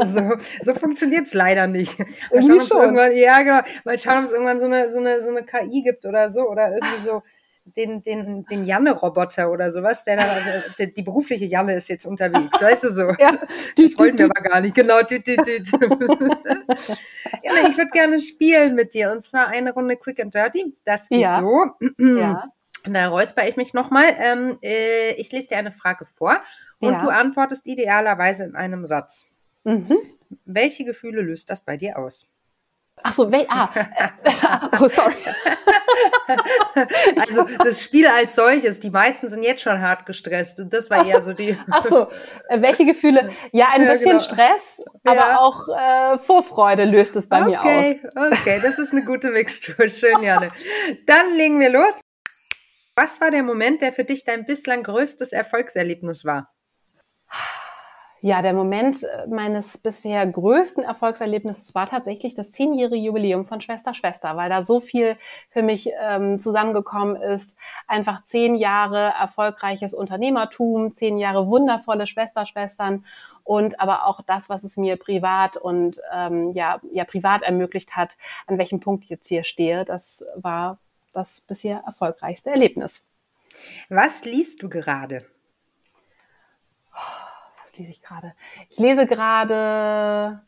so, 0.04 0.34
so 0.62 0.74
funktioniert 0.74 1.26
es 1.26 1.34
leider 1.34 1.66
nicht. 1.66 1.98
Mal 1.98 2.08
schauen, 2.44 2.60
schon. 2.60 2.80
irgendwann, 2.80 3.12
ja, 3.12 3.42
genau. 3.42 3.60
Mal 3.84 3.98
schauen, 3.98 4.18
ob 4.18 4.24
es 4.26 4.30
irgendwann 4.30 4.60
so 4.60 4.66
eine, 4.66 4.88
so, 4.88 4.98
eine, 4.98 5.20
so 5.20 5.30
eine 5.30 5.42
KI 5.42 5.82
gibt 5.82 6.06
oder 6.06 6.30
so 6.30 6.48
oder 6.48 6.70
irgendwie 6.70 7.04
so 7.04 7.24
den, 7.76 8.04
den, 8.04 8.44
den 8.44 8.62
Janne-Roboter 8.64 9.50
oder 9.50 9.72
sowas, 9.72 10.04
der 10.04 10.18
da, 10.18 10.26
der, 10.78 10.86
die 10.86 11.02
berufliche 11.02 11.46
Janne 11.46 11.74
ist 11.74 11.88
jetzt 11.88 12.06
unterwegs, 12.06 12.52
weißt 12.60 12.84
du 12.84 12.88
so. 12.90 13.08
Ja, 13.18 13.36
das 13.76 13.98
wollten 13.98 14.18
wir 14.18 14.26
aber 14.26 14.48
gar 14.48 14.60
nicht, 14.60 14.76
genau. 14.76 14.98
ja, 15.00 15.08
ich 17.68 17.76
würde 17.76 17.90
gerne 17.90 18.20
spielen 18.20 18.76
mit 18.76 18.94
dir 18.94 19.10
und 19.10 19.24
zwar 19.24 19.48
eine 19.48 19.72
Runde 19.72 19.96
Quick 19.96 20.20
and 20.20 20.32
Dirty. 20.32 20.72
Das 20.84 21.08
geht 21.08 21.18
ja. 21.18 21.40
so. 21.40 21.66
ja. 21.98 22.44
Da 22.84 23.08
räusper 23.08 23.46
ich 23.48 23.56
mich 23.56 23.74
nochmal. 23.74 24.16
Ähm, 24.18 24.58
äh, 24.62 25.12
ich 25.12 25.30
lese 25.32 25.48
dir 25.48 25.58
eine 25.58 25.72
Frage 25.72 26.06
vor 26.06 26.40
und 26.80 26.94
ja. 26.94 26.98
du 26.98 27.10
antwortest 27.10 27.66
idealerweise 27.66 28.44
in 28.44 28.56
einem 28.56 28.86
Satz. 28.86 29.28
Mhm. 29.64 29.98
Welche 30.44 30.84
Gefühle 30.84 31.22
löst 31.22 31.50
das 31.50 31.62
bei 31.62 31.76
dir 31.76 31.98
aus? 31.98 32.28
Ach 33.04 33.12
so, 33.12 33.32
wel 33.32 33.46
ah, 33.48 33.68
oh 34.80 34.86
sorry. 34.86 35.14
also 37.18 37.46
das 37.64 37.82
Spiel 37.82 38.06
als 38.06 38.34
solches, 38.34 38.80
die 38.80 38.90
meisten 38.90 39.28
sind 39.28 39.42
jetzt 39.42 39.62
schon 39.62 39.80
hart 39.80 40.06
gestresst 40.06 40.60
und 40.60 40.72
das 40.72 40.90
war 40.90 41.00
ach 41.00 41.06
eher 41.06 41.20
so, 41.20 41.30
so 41.30 41.32
die. 41.32 41.56
Ach 41.70 41.84
so, 41.84 42.08
äh, 42.48 42.60
welche 42.60 42.84
Gefühle? 42.84 43.30
Ja, 43.50 43.70
ein 43.72 43.84
ja, 43.84 43.90
bisschen 43.90 44.18
genau. 44.18 44.22
Stress, 44.22 44.82
aber 45.04 45.16
ja. 45.16 45.38
auch 45.38 45.68
äh, 45.68 46.18
Vorfreude 46.18 46.84
löst 46.84 47.16
es 47.16 47.26
bei 47.28 47.40
okay, 47.42 47.50
mir 47.50 47.62
aus. 47.62 48.38
Okay, 48.40 48.60
das 48.62 48.78
ist 48.78 48.92
eine 48.92 49.04
gute 49.04 49.30
Mixtur. 49.30 49.88
Schön, 49.88 50.22
Janne. 50.22 50.50
Dann 51.06 51.34
legen 51.34 51.58
wir 51.60 51.70
los. 51.70 52.01
Was 52.94 53.20
war 53.22 53.30
der 53.30 53.42
Moment, 53.42 53.80
der 53.80 53.92
für 53.92 54.04
dich 54.04 54.24
dein 54.24 54.44
bislang 54.44 54.82
größtes 54.82 55.32
Erfolgserlebnis 55.32 56.24
war? 56.26 56.52
Ja, 58.24 58.40
der 58.40 58.52
Moment 58.52 59.02
äh, 59.02 59.26
meines 59.26 59.78
bisher 59.78 60.24
größten 60.24 60.84
Erfolgserlebnisses 60.84 61.74
war 61.74 61.88
tatsächlich 61.88 62.36
das 62.36 62.52
zehnjährige 62.52 62.94
Jubiläum 62.94 63.46
von 63.46 63.60
Schwester 63.60 63.94
Schwester, 63.94 64.36
weil 64.36 64.48
da 64.48 64.62
so 64.62 64.78
viel 64.78 65.16
für 65.50 65.64
mich 65.64 65.90
ähm, 66.00 66.38
zusammengekommen 66.38 67.16
ist. 67.16 67.58
Einfach 67.88 68.24
zehn 68.26 68.54
Jahre 68.54 69.12
erfolgreiches 69.20 69.92
Unternehmertum, 69.92 70.94
zehn 70.94 71.18
Jahre 71.18 71.48
wundervolle 71.48 72.06
Schwester-Schwestern 72.06 73.04
und 73.42 73.80
aber 73.80 74.06
auch 74.06 74.20
das, 74.20 74.48
was 74.48 74.62
es 74.62 74.76
mir 74.76 74.96
privat 74.96 75.56
und 75.56 76.00
ähm, 76.14 76.52
ja, 76.52 76.80
ja 76.92 77.04
privat 77.04 77.42
ermöglicht 77.42 77.96
hat, 77.96 78.16
an 78.46 78.56
welchem 78.56 78.78
Punkt 78.78 79.02
ich 79.02 79.10
jetzt 79.10 79.26
hier 79.26 79.42
stehe. 79.42 79.84
Das 79.84 80.24
war 80.36 80.78
das 81.12 81.40
bisher 81.40 81.82
erfolgreichste 81.86 82.50
Erlebnis. 82.50 83.04
Was 83.88 84.24
liest 84.24 84.62
du 84.62 84.68
gerade? 84.68 85.26
Was 87.60 87.76
lese 87.76 87.90
ich 87.90 88.02
gerade? 88.02 88.34
Ich 88.70 88.78
lese 88.78 89.06
gerade 89.06 90.42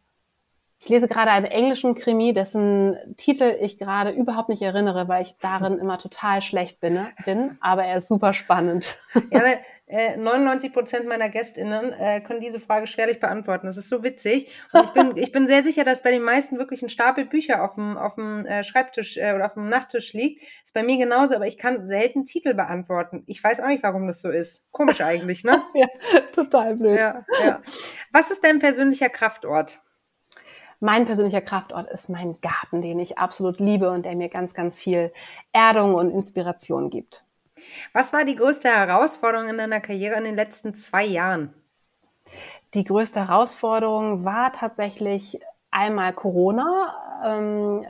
ich 0.84 0.90
lese 0.90 1.08
gerade 1.08 1.30
einen 1.30 1.46
englischen 1.46 1.94
Krimi, 1.94 2.34
dessen 2.34 2.98
Titel 3.16 3.56
ich 3.58 3.78
gerade 3.78 4.10
überhaupt 4.10 4.50
nicht 4.50 4.60
erinnere, 4.60 5.08
weil 5.08 5.22
ich 5.22 5.34
darin 5.40 5.78
immer 5.80 5.96
total 5.96 6.42
schlecht 6.42 6.78
bin, 6.80 7.06
bin 7.24 7.56
aber 7.62 7.84
er 7.84 7.96
ist 7.96 8.08
super 8.08 8.34
spannend. 8.34 8.98
Ja, 9.30 9.40
äh, 9.86 10.16
99 10.16 10.72
Prozent 10.72 11.06
meiner 11.06 11.28
GästInnen 11.28 11.92
äh, 11.92 12.20
können 12.22 12.40
diese 12.40 12.58
Frage 12.58 12.86
schwerlich 12.86 13.20
beantworten. 13.20 13.66
Das 13.66 13.76
ist 13.76 13.88
so 13.88 14.02
witzig. 14.02 14.50
Und 14.72 14.84
ich 14.84 14.90
bin, 14.90 15.12
ich 15.16 15.32
bin 15.32 15.46
sehr 15.46 15.62
sicher, 15.62 15.84
dass 15.84 16.02
bei 16.02 16.10
den 16.10 16.22
meisten 16.22 16.58
wirklich 16.58 16.82
ein 16.82 16.88
Stapel 16.88 17.26
Bücher 17.26 17.62
auf 17.62 17.74
dem, 17.74 17.98
auf 17.98 18.14
dem 18.14 18.46
äh, 18.46 18.64
Schreibtisch 18.64 19.16
äh, 19.18 19.34
oder 19.34 19.46
auf 19.46 19.54
dem 19.54 19.68
Nachttisch 19.68 20.14
liegt. 20.14 20.42
Ist 20.62 20.72
bei 20.72 20.82
mir 20.82 20.96
genauso, 20.96 21.34
aber 21.34 21.46
ich 21.46 21.58
kann 21.58 21.84
selten 21.84 22.24
Titel 22.24 22.54
beantworten. 22.54 23.24
Ich 23.26 23.44
weiß 23.44 23.60
auch 23.60 23.68
nicht, 23.68 23.82
warum 23.82 24.06
das 24.06 24.22
so 24.22 24.30
ist. 24.30 24.70
Komisch 24.70 25.00
eigentlich, 25.02 25.44
ne? 25.44 25.62
ja, 25.74 25.86
total 26.34 26.76
blöd. 26.76 26.98
Ja, 26.98 27.24
ja. 27.44 27.60
Was 28.10 28.30
ist 28.30 28.42
dein 28.42 28.60
persönlicher 28.60 29.10
Kraftort? 29.10 29.80
Mein 30.80 31.04
persönlicher 31.04 31.40
Kraftort 31.40 31.90
ist 31.90 32.08
mein 32.08 32.40
Garten, 32.40 32.82
den 32.82 32.98
ich 32.98 33.18
absolut 33.18 33.60
liebe 33.60 33.90
und 33.90 34.04
der 34.04 34.16
mir 34.16 34.28
ganz, 34.28 34.54
ganz 34.54 34.80
viel 34.80 35.12
Erdung 35.52 35.94
und 35.94 36.10
Inspiration 36.10 36.90
gibt. 36.90 37.23
Was 37.92 38.12
war 38.12 38.24
die 38.24 38.36
größte 38.36 38.68
Herausforderung 38.68 39.48
in 39.48 39.58
deiner 39.58 39.80
Karriere 39.80 40.16
in 40.16 40.24
den 40.24 40.36
letzten 40.36 40.74
zwei 40.74 41.04
Jahren? 41.04 41.52
Die 42.74 42.84
größte 42.84 43.28
Herausforderung 43.28 44.24
war 44.24 44.52
tatsächlich 44.52 45.38
einmal 45.74 46.12
Corona. 46.12 46.94
Ähm, 47.24 47.84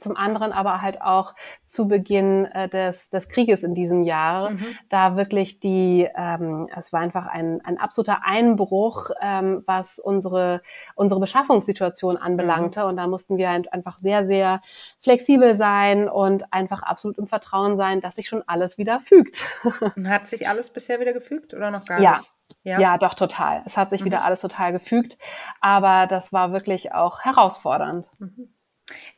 zum 0.00 0.16
anderen 0.16 0.52
aber 0.52 0.82
halt 0.82 1.02
auch 1.02 1.34
zu 1.64 1.86
Beginn 1.86 2.46
äh, 2.46 2.68
des, 2.68 3.10
des 3.10 3.28
Krieges 3.28 3.62
in 3.62 3.74
diesem 3.74 4.02
Jahr, 4.02 4.50
mhm. 4.50 4.66
da 4.88 5.16
wirklich 5.16 5.60
die, 5.60 6.08
ähm, 6.16 6.68
es 6.74 6.92
war 6.92 7.00
einfach 7.00 7.26
ein, 7.26 7.60
ein 7.64 7.78
absoluter 7.78 8.24
Einbruch, 8.24 9.10
ähm, 9.20 9.62
was 9.66 9.98
unsere, 9.98 10.62
unsere 10.94 11.20
Beschaffungssituation 11.20 12.16
anbelangte. 12.16 12.80
Mhm. 12.80 12.86
Und 12.86 12.96
da 12.96 13.06
mussten 13.06 13.36
wir 13.36 13.50
einfach 13.50 13.98
sehr, 13.98 14.24
sehr 14.24 14.62
flexibel 14.98 15.54
sein 15.54 16.08
und 16.08 16.52
einfach 16.52 16.82
absolut 16.82 17.18
im 17.18 17.26
Vertrauen 17.26 17.76
sein, 17.76 18.00
dass 18.00 18.16
sich 18.16 18.28
schon 18.28 18.42
alles 18.46 18.78
wieder 18.78 19.00
fügt. 19.00 19.46
Und 19.96 20.08
hat 20.08 20.26
sich 20.26 20.48
alles 20.48 20.70
bisher 20.70 21.00
wieder 21.00 21.12
gefügt 21.12 21.54
oder 21.54 21.70
noch 21.70 21.84
gar 21.84 22.00
ja. 22.00 22.16
nicht? 22.16 22.32
Ja. 22.62 22.78
ja, 22.78 22.98
doch 22.98 23.14
total. 23.14 23.62
Es 23.64 23.76
hat 23.76 23.90
sich 23.90 24.02
mhm. 24.02 24.06
wieder 24.06 24.24
alles 24.24 24.40
total 24.40 24.72
gefügt, 24.72 25.18
aber 25.60 26.06
das 26.06 26.32
war 26.32 26.52
wirklich 26.52 26.92
auch 26.92 27.20
herausfordernd. 27.20 28.10
Mhm. 28.18 28.52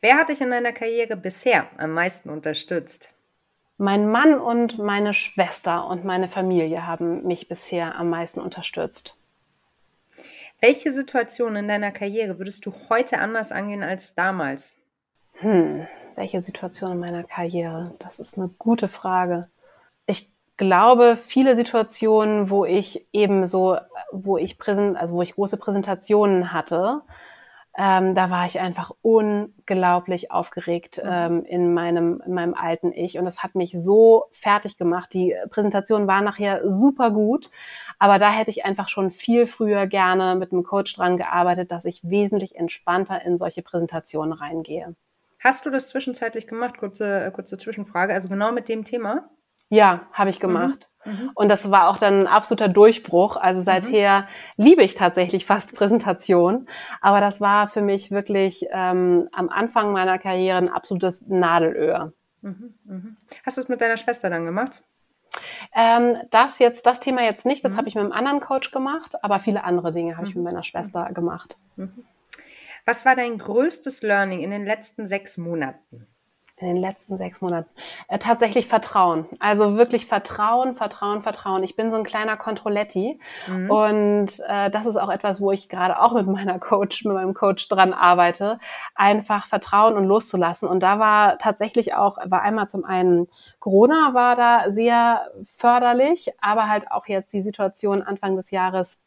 Wer 0.01 0.17
hat 0.17 0.29
dich 0.29 0.41
in 0.41 0.51
deiner 0.51 0.71
Karriere 0.71 1.17
bisher 1.17 1.67
am 1.77 1.91
meisten 1.91 2.29
unterstützt? 2.29 3.13
Mein 3.77 4.09
Mann 4.09 4.39
und 4.39 4.77
meine 4.77 5.13
Schwester 5.13 5.87
und 5.87 6.05
meine 6.05 6.27
Familie 6.27 6.85
haben 6.85 7.23
mich 7.23 7.47
bisher 7.47 7.95
am 7.95 8.09
meisten 8.09 8.39
unterstützt. 8.39 9.17
Welche 10.61 10.91
Situation 10.91 11.55
in 11.55 11.67
deiner 11.67 11.91
Karriere 11.91 12.37
würdest 12.37 12.65
du 12.65 12.73
heute 12.89 13.19
anders 13.19 13.51
angehen 13.51 13.83
als 13.83 14.15
damals? 14.15 14.73
Hm, 15.33 15.87
welche 16.15 16.41
Situation 16.41 16.93
in 16.93 16.99
meiner 16.99 17.23
Karriere? 17.23 17.93
Das 17.99 18.19
ist 18.19 18.37
eine 18.37 18.47
gute 18.47 18.87
Frage. 18.87 19.49
Glaube, 20.57 21.17
viele 21.17 21.55
Situationen, 21.55 22.49
wo 22.49 22.63
ich 22.65 23.07
eben 23.11 23.47
so, 23.47 23.77
wo 24.11 24.37
ich 24.37 24.57
präsent, 24.57 24.97
also 24.97 25.15
wo 25.15 25.21
ich 25.21 25.33
große 25.33 25.57
Präsentationen 25.57 26.53
hatte, 26.53 27.01
ähm, 27.75 28.13
da 28.13 28.29
war 28.29 28.45
ich 28.45 28.59
einfach 28.59 28.91
unglaublich 29.01 30.29
aufgeregt 30.31 31.01
mhm. 31.03 31.09
ähm, 31.11 31.45
in, 31.45 31.73
meinem, 31.73 32.21
in 32.25 32.33
meinem 32.33 32.53
alten 32.53 32.91
Ich. 32.91 33.17
Und 33.17 33.25
das 33.25 33.41
hat 33.41 33.55
mich 33.55 33.71
so 33.75 34.25
fertig 34.31 34.77
gemacht. 34.77 35.13
Die 35.13 35.35
Präsentation 35.49 36.07
war 36.07 36.21
nachher 36.21 36.71
super 36.71 37.09
gut, 37.09 37.49
aber 37.97 38.19
da 38.19 38.31
hätte 38.31 38.51
ich 38.51 38.63
einfach 38.63 38.89
schon 38.89 39.09
viel 39.09 39.47
früher 39.47 39.87
gerne 39.87 40.35
mit 40.35 40.51
einem 40.51 40.63
Coach 40.63 40.93
dran 40.95 41.17
gearbeitet, 41.17 41.71
dass 41.71 41.85
ich 41.85 42.01
wesentlich 42.03 42.55
entspannter 42.55 43.23
in 43.23 43.39
solche 43.39 43.63
Präsentationen 43.63 44.33
reingehe. 44.33 44.95
Hast 45.39 45.65
du 45.65 45.71
das 45.71 45.87
zwischenzeitlich 45.87 46.47
gemacht? 46.47 46.77
Kurze, 46.77 47.31
kurze 47.35 47.57
Zwischenfrage. 47.57 48.13
Also 48.13 48.29
genau 48.29 48.51
mit 48.51 48.69
dem 48.69 48.83
Thema? 48.83 49.29
Ja, 49.73 50.01
habe 50.13 50.29
ich 50.29 50.37
mhm. 50.37 50.41
gemacht. 50.41 50.89
Mhm. 51.03 51.31
Und 51.33 51.49
das 51.49 51.71
war 51.71 51.89
auch 51.89 51.97
dann 51.97 52.21
ein 52.21 52.27
absoluter 52.27 52.67
Durchbruch. 52.67 53.37
Also 53.37 53.61
mhm. 53.61 53.65
seither 53.65 54.21
mhm. 54.21 54.63
liebe 54.63 54.83
ich 54.83 54.93
tatsächlich 54.93 55.47
fast 55.47 55.75
Präsentation. 55.75 56.67
Aber 57.01 57.21
das 57.21 57.41
war 57.41 57.67
für 57.67 57.81
mich 57.81 58.11
wirklich 58.11 58.67
ähm, 58.71 59.27
am 59.31 59.49
Anfang 59.49 59.91
meiner 59.91 60.19
Karriere 60.19 60.57
ein 60.57 60.69
absolutes 60.69 61.25
Nadelöhr. 61.27 62.13
Mhm. 62.41 62.75
mhm. 62.83 63.17
Hast 63.43 63.57
du 63.57 63.61
es 63.61 63.67
mit 63.67 63.81
deiner 63.81 63.97
Schwester 63.97 64.29
dann 64.29 64.45
gemacht? 64.45 64.83
Ähm, 65.75 66.17
das 66.29 66.59
jetzt, 66.59 66.85
das 66.85 66.99
Thema 66.99 67.23
jetzt 67.23 67.43
nicht, 67.43 67.65
das 67.65 67.75
habe 67.75 67.89
ich 67.89 67.95
mit 67.95 68.03
einem 68.03 68.13
anderen 68.13 68.39
Coach 68.39 68.69
gemacht, 68.69 69.15
aber 69.23 69.39
viele 69.39 69.63
andere 69.63 69.91
Dinge 69.91 70.17
habe 70.17 70.27
ich 70.27 70.35
mit 70.35 70.43
meiner 70.43 70.61
Schwester 70.61 71.09
gemacht. 71.11 71.57
Was 72.85 73.03
war 73.03 73.15
dein 73.15 73.39
größtes 73.39 74.03
Learning 74.03 74.41
in 74.41 74.51
den 74.51 74.65
letzten 74.65 75.07
sechs 75.07 75.39
Monaten? 75.39 76.05
In 76.57 76.67
den 76.67 76.77
letzten 76.77 77.17
sechs 77.17 77.41
Monaten? 77.41 77.69
Äh, 78.07 78.19
tatsächlich 78.19 78.67
Vertrauen. 78.67 79.25
Also 79.39 79.75
wirklich 79.75 80.05
Vertrauen, 80.05 80.73
Vertrauen, 80.73 81.21
Vertrauen. 81.21 81.63
Ich 81.63 81.75
bin 81.75 81.91
so 81.91 81.97
ein 81.97 82.03
kleiner 82.03 82.37
Controletti 82.37 83.19
mhm. 83.47 83.69
und 83.69 84.39
äh, 84.47 84.69
das 84.69 84.85
ist 84.85 84.97
auch 84.97 85.09
etwas, 85.09 85.41
wo 85.41 85.51
ich 85.51 85.69
gerade 85.69 85.99
auch 85.99 86.13
mit 86.13 86.27
meiner 86.27 86.59
Coach, 86.59 87.03
mit 87.05 87.13
meinem 87.13 87.33
Coach 87.33 87.67
dran 87.67 87.93
arbeite, 87.93 88.59
einfach 88.95 89.47
Vertrauen 89.47 89.95
und 89.97 90.05
loszulassen. 90.05 90.69
Und 90.69 90.81
da 90.81 90.99
war 90.99 91.37
tatsächlich 91.37 91.95
auch, 91.95 92.17
war 92.23 92.41
einmal 92.41 92.69
zum 92.69 92.85
einen 92.85 93.27
Corona 93.59 94.13
war 94.13 94.35
da 94.35 94.71
sehr 94.71 95.27
förderlich, 95.43 96.31
aber 96.39 96.69
halt 96.69 96.91
auch 96.91 97.07
jetzt 97.07 97.33
die 97.33 97.41
Situation 97.41 98.01
Anfang 98.01 98.35
des 98.35 98.51
Jahres 98.51 99.02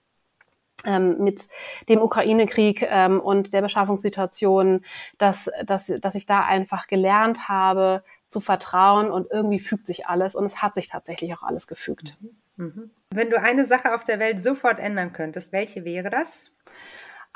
mit 0.84 1.48
dem 1.88 2.00
Ukraine-Krieg 2.00 2.82
ähm, 2.82 3.18
und 3.20 3.52
der 3.52 3.62
Beschaffungssituation, 3.62 4.84
dass, 5.18 5.50
dass, 5.64 5.92
dass 6.00 6.14
ich 6.14 6.26
da 6.26 6.44
einfach 6.44 6.86
gelernt 6.86 7.48
habe 7.48 8.04
zu 8.28 8.40
vertrauen 8.40 9.10
und 9.10 9.30
irgendwie 9.30 9.58
fügt 9.58 9.86
sich 9.86 10.06
alles 10.06 10.34
und 10.34 10.44
es 10.44 10.62
hat 10.62 10.74
sich 10.74 10.88
tatsächlich 10.88 11.34
auch 11.34 11.42
alles 11.42 11.66
gefügt. 11.66 12.16
Mhm. 12.56 12.64
mhm. 12.64 12.90
Wenn 13.10 13.30
du 13.30 13.40
eine 13.40 13.64
Sache 13.64 13.94
auf 13.94 14.04
der 14.04 14.18
Welt 14.18 14.42
sofort 14.42 14.78
ändern 14.78 15.12
könntest, 15.12 15.52
welche 15.52 15.84
wäre 15.84 16.10
das? 16.10 16.56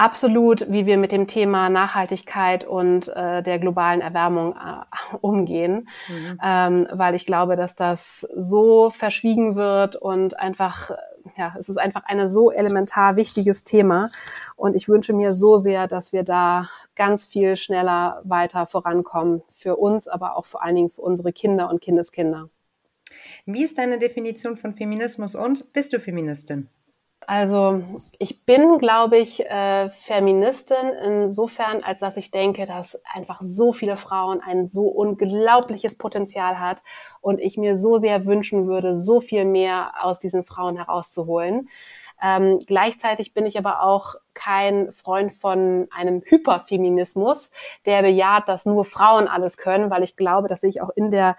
absolut, 0.01 0.65
wie 0.73 0.87
wir 0.87 0.97
mit 0.97 1.13
dem 1.13 1.27
Thema 1.27 1.69
Nachhaltigkeit 1.69 2.65
und 2.65 3.09
äh, 3.09 3.43
der 3.43 3.59
globalen 3.59 4.01
Erwärmung 4.01 4.55
äh, 4.57 5.17
umgehen, 5.21 5.89
mhm. 6.09 6.41
ähm, 6.43 6.89
weil 6.91 7.15
ich 7.15 7.27
glaube, 7.27 7.57
dass 7.57 7.77
das 7.77 8.27
so 8.35 8.89
verschwiegen 8.89 9.57
wird 9.57 9.97
und 9.97 10.41
einfach, 10.41 10.93
ja, 11.37 11.55
es 11.59 11.69
ist 11.69 11.79
einfach 11.79 12.05
ein 12.05 12.29
so 12.31 12.51
elementar 12.51 13.17
wichtiges 13.17 13.65
Thema 13.65 14.11
und 14.57 14.75
ich 14.75 14.89
wünsche 14.89 15.13
mir 15.13 15.35
so 15.35 15.59
sehr, 15.59 15.89
dass 15.89 16.13
wir 16.13 16.23
da 16.23 16.69
ganz 16.97 17.27
viel 17.27 17.57
schneller 17.57 18.21
weiter 18.25 18.67
vorankommen 18.67 19.43
für 19.49 19.77
uns, 19.77 20.09
aber 20.09 20.37
auch 20.37 20.45
vor 20.45 20.63
allen 20.63 20.77
Dingen 20.77 20.91
für 20.91 21.03
unsere 21.03 21.33
Kinder 21.33 21.71
und 21.71 21.81
Kindeskinder. 21.81 22.49
Wie 23.47 23.63
ist 23.63 23.79
deine 23.79 23.99
Definition 23.99 24.57
von 24.57 24.73
Feminismus 24.73 25.35
und 25.35 25.73
bist 25.73 25.93
du 25.93 25.99
Feministin? 25.99 26.69
Also 27.27 27.83
ich 28.19 28.45
bin, 28.45 28.79
glaube 28.79 29.19
ich, 29.19 29.45
äh, 29.47 29.89
Feministin 29.89 30.89
insofern, 31.05 31.83
als 31.83 32.01
dass 32.01 32.17
ich 32.17 32.31
denke, 32.31 32.65
dass 32.65 33.01
einfach 33.05 33.41
so 33.43 33.73
viele 33.73 33.97
Frauen 33.97 34.41
ein 34.41 34.69
so 34.69 34.87
unglaubliches 34.89 35.97
Potenzial 35.97 36.59
hat 36.59 36.83
und 37.21 37.41
ich 37.41 37.57
mir 37.57 37.77
so 37.79 37.99
sehr 37.99 38.25
wünschen 38.25 38.67
würde, 38.67 38.95
so 38.97 39.21
viel 39.21 39.45
mehr 39.45 39.93
aus 40.03 40.19
diesen 40.19 40.45
Frauen 40.45 40.77
herauszuholen. 40.77 41.69
Ähm, 42.23 42.59
gleichzeitig 42.67 43.33
bin 43.33 43.47
ich 43.47 43.59
aber 43.59 43.83
auch 43.83 44.17
kein 44.35 44.93
Freund 44.93 45.33
von 45.33 45.89
einem 45.91 46.23
Hyperfeminismus, 46.25 47.51
der 47.87 48.03
bejaht, 48.03 48.49
dass 48.49 48.67
nur 48.67 48.85
Frauen 48.85 49.27
alles 49.27 49.57
können, 49.57 49.91
weil 49.91 50.03
ich 50.03 50.17
glaube, 50.17 50.49
dass 50.49 50.63
ich 50.63 50.83
auch 50.83 50.91
in 50.95 51.11
der, 51.11 51.37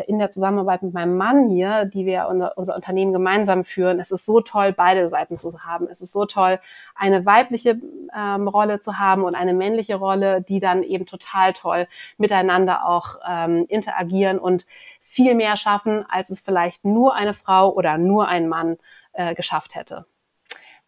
in 0.00 0.18
der 0.18 0.30
Zusammenarbeit 0.30 0.82
mit 0.82 0.94
meinem 0.94 1.16
Mann 1.16 1.48
hier, 1.48 1.84
die 1.84 2.06
wir 2.06 2.26
unser, 2.28 2.56
unser 2.56 2.74
Unternehmen 2.74 3.12
gemeinsam 3.12 3.64
führen, 3.64 4.00
es 4.00 4.10
ist 4.10 4.26
so 4.26 4.40
toll, 4.40 4.72
beide 4.72 5.08
Seiten 5.08 5.36
zu 5.36 5.60
haben. 5.60 5.86
Es 5.88 6.00
ist 6.00 6.12
so 6.12 6.24
toll, 6.24 6.60
eine 6.94 7.26
weibliche 7.26 7.80
ähm, 8.16 8.48
Rolle 8.48 8.80
zu 8.80 8.98
haben 8.98 9.24
und 9.24 9.34
eine 9.34 9.54
männliche 9.54 9.96
Rolle, 9.96 10.42
die 10.42 10.60
dann 10.60 10.82
eben 10.82 11.06
total 11.06 11.52
toll 11.52 11.86
miteinander 12.18 12.86
auch 12.86 13.16
ähm, 13.28 13.66
interagieren 13.68 14.38
und 14.38 14.66
viel 15.00 15.34
mehr 15.34 15.56
schaffen, 15.56 16.04
als 16.08 16.30
es 16.30 16.40
vielleicht 16.40 16.84
nur 16.84 17.14
eine 17.14 17.34
Frau 17.34 17.72
oder 17.72 17.98
nur 17.98 18.28
ein 18.28 18.48
Mann 18.48 18.78
äh, 19.12 19.34
geschafft 19.34 19.74
hätte 19.74 20.06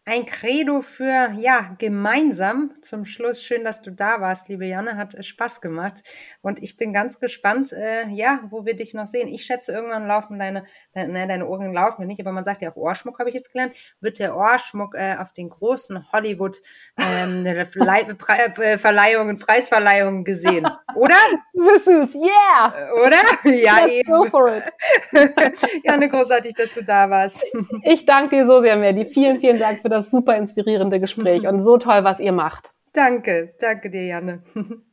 ein 0.07 0.27
Credo 0.27 0.81
für, 0.81 1.33
ja, 1.37 1.75
gemeinsam. 1.79 2.75
Zum 2.81 3.05
Schluss 3.05 3.41
schön, 3.41 3.63
dass 3.63 3.81
du 3.81 3.91
da 3.91 4.21
warst, 4.21 4.47
liebe 4.49 4.65
Janne, 4.67 4.97
hat 4.97 5.25
Spaß 5.25 5.61
gemacht. 5.61 6.03
Und 6.43 6.61
ich 6.61 6.77
bin 6.77 6.93
ganz 6.93 7.19
gespannt, 7.19 7.73
äh, 7.73 8.07
ja, 8.09 8.41
wo 8.51 8.65
wir 8.65 8.75
dich 8.75 8.93
noch 8.93 9.07
sehen. 9.07 9.27
Ich 9.27 9.45
schätze, 9.45 9.71
irgendwann 9.71 10.07
laufen 10.07 10.37
deine, 10.37 10.65
deine, 10.93 11.11
ne, 11.11 11.27
deine 11.27 11.47
Ohren 11.47 11.73
laufen 11.73 12.01
wir 12.01 12.05
nicht, 12.05 12.21
aber 12.21 12.31
man 12.31 12.43
sagt 12.43 12.61
ja 12.61 12.71
auch 12.71 12.75
Ohrschmuck, 12.75 13.17
habe 13.17 13.29
ich 13.29 13.35
jetzt 13.35 13.51
gelernt, 13.51 13.75
wird 13.99 14.19
der 14.19 14.37
Ohrschmuck 14.37 14.93
äh, 14.93 15.15
auf 15.19 15.33
den 15.33 15.49
großen 15.49 16.11
Hollywood 16.11 16.57
ähm, 16.99 17.43
äh, 17.45 17.65
Verleihungen, 18.77 19.39
Preisverleihungen 19.39 20.23
gesehen, 20.23 20.67
oder? 20.95 21.15
Das 21.57 21.87
ist, 21.87 22.15
yeah! 22.15 22.91
Oder? 23.05 23.17
Ja, 23.55 23.85
Let's 23.85 23.93
eben. 23.93 24.11
Go 24.11 24.25
for 24.25 24.57
it. 24.57 24.63
Janne, 25.83 26.09
großartig, 26.09 26.53
dass 26.53 26.71
du 26.71 26.83
da 26.83 27.09
warst. 27.09 27.45
Ich 27.83 28.05
danke 28.05 28.35
dir 28.35 28.45
so 28.45 28.61
sehr, 28.61 28.75
Melly. 28.75 29.05
Vielen, 29.05 29.37
vielen 29.37 29.57
Dank 29.57 29.81
für 29.81 29.89
das 29.89 29.94
das 29.95 30.11
super 30.11 30.35
inspirierende 30.35 30.99
Gespräch 30.99 31.47
und 31.47 31.61
so 31.61 31.77
toll, 31.77 32.03
was 32.03 32.19
ihr 32.19 32.33
macht. 32.33 32.71
Danke, 32.93 33.55
danke 33.59 33.89
dir, 33.89 34.05
Janne. 34.05 34.43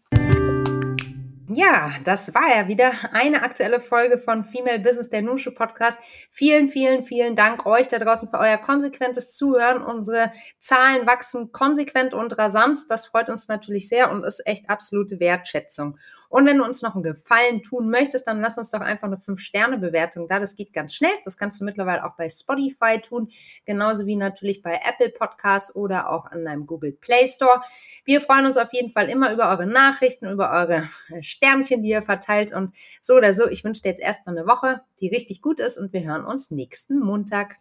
Ja, 1.55 1.91
das 2.05 2.35
war 2.35 2.49
ja 2.49 2.67
wieder 2.69 2.93
eine 3.13 3.43
aktuelle 3.43 3.81
Folge 3.81 4.17
von 4.17 4.45
Female 4.45 4.79
Business, 4.79 5.11
der 5.11 5.21
Nushu 5.21 5.51
Podcast. 5.51 5.99
Vielen, 6.31 6.69
vielen, 6.69 7.05
vielen 7.05 7.37
Dank 7.37 7.67
euch 7.67 7.89
da 7.89 7.99
draußen 7.99 8.29
für 8.29 8.39
euer 8.39 8.57
konsequentes 8.57 9.37
Zuhören. 9.37 9.83
Unsere 9.83 10.33
Zahlen 10.59 11.07
wachsen 11.07 11.53
konsequent 11.53 12.15
und 12.15 12.39
rasant. 12.39 12.79
Das 12.89 13.07
freut 13.07 13.29
uns 13.29 13.49
natürlich 13.49 13.89
sehr 13.89 14.11
und 14.11 14.25
ist 14.25 14.47
echt 14.47 14.71
absolute 14.71 15.21
Wertschätzung. 15.21 15.99
Und 16.33 16.47
wenn 16.47 16.57
du 16.57 16.65
uns 16.65 16.81
noch 16.81 16.95
einen 16.95 17.03
Gefallen 17.03 17.63
tun 17.63 17.91
möchtest, 17.91 18.27
dann 18.27 18.41
lass 18.41 18.57
uns 18.57 18.71
doch 18.71 18.81
einfach 18.81 19.07
eine 19.07 19.19
5-Sterne-Bewertung 19.19 20.29
da. 20.29 20.41
Das 20.41 20.55
geht 20.55 20.73
ganz 20.73 20.95
schnell. 20.95 21.13
Das 21.27 21.37
kannst 21.37 21.61
du 21.61 21.65
mittlerweile 21.67 22.07
auch 22.07 22.17
bei 22.17 22.31
Spotify 22.31 22.99
tun, 23.03 23.29
genauso 23.67 24.07
wie 24.07 24.17
natürlich 24.17 24.63
bei 24.63 24.81
Apple 24.83 25.11
Podcasts 25.11 25.77
oder 25.77 26.09
auch 26.09 26.25
an 26.25 26.47
deinem 26.47 26.67
Google 26.67 26.93
Play 26.93 27.29
Store. 27.29 27.61
Wir 28.07 28.23
freuen 28.23 28.47
uns 28.47 28.57
auf 28.57 28.73
jeden 28.73 28.93
Fall 28.93 29.11
immer 29.11 29.31
über 29.31 29.51
eure 29.51 29.67
Nachrichten, 29.67 30.27
über 30.31 30.51
eure 30.53 30.89
Sternchen, 31.21 31.83
die 31.83 31.91
ihr 31.91 32.01
verteilt. 32.01 32.51
Und 32.51 32.75
so 33.03 33.13
oder 33.13 33.35
so, 33.35 33.47
ich 33.47 33.63
wünsche 33.63 33.83
dir 33.83 33.91
jetzt 33.91 34.01
erstmal 34.01 34.35
eine 34.39 34.47
Woche, 34.47 34.81
die 35.01 35.09
richtig 35.09 35.43
gut 35.43 35.61
ist 35.61 35.77
und 35.77 35.93
wir 35.93 36.03
hören 36.03 36.25
uns 36.25 36.51
nächsten 36.51 36.99
Montag. 36.99 37.57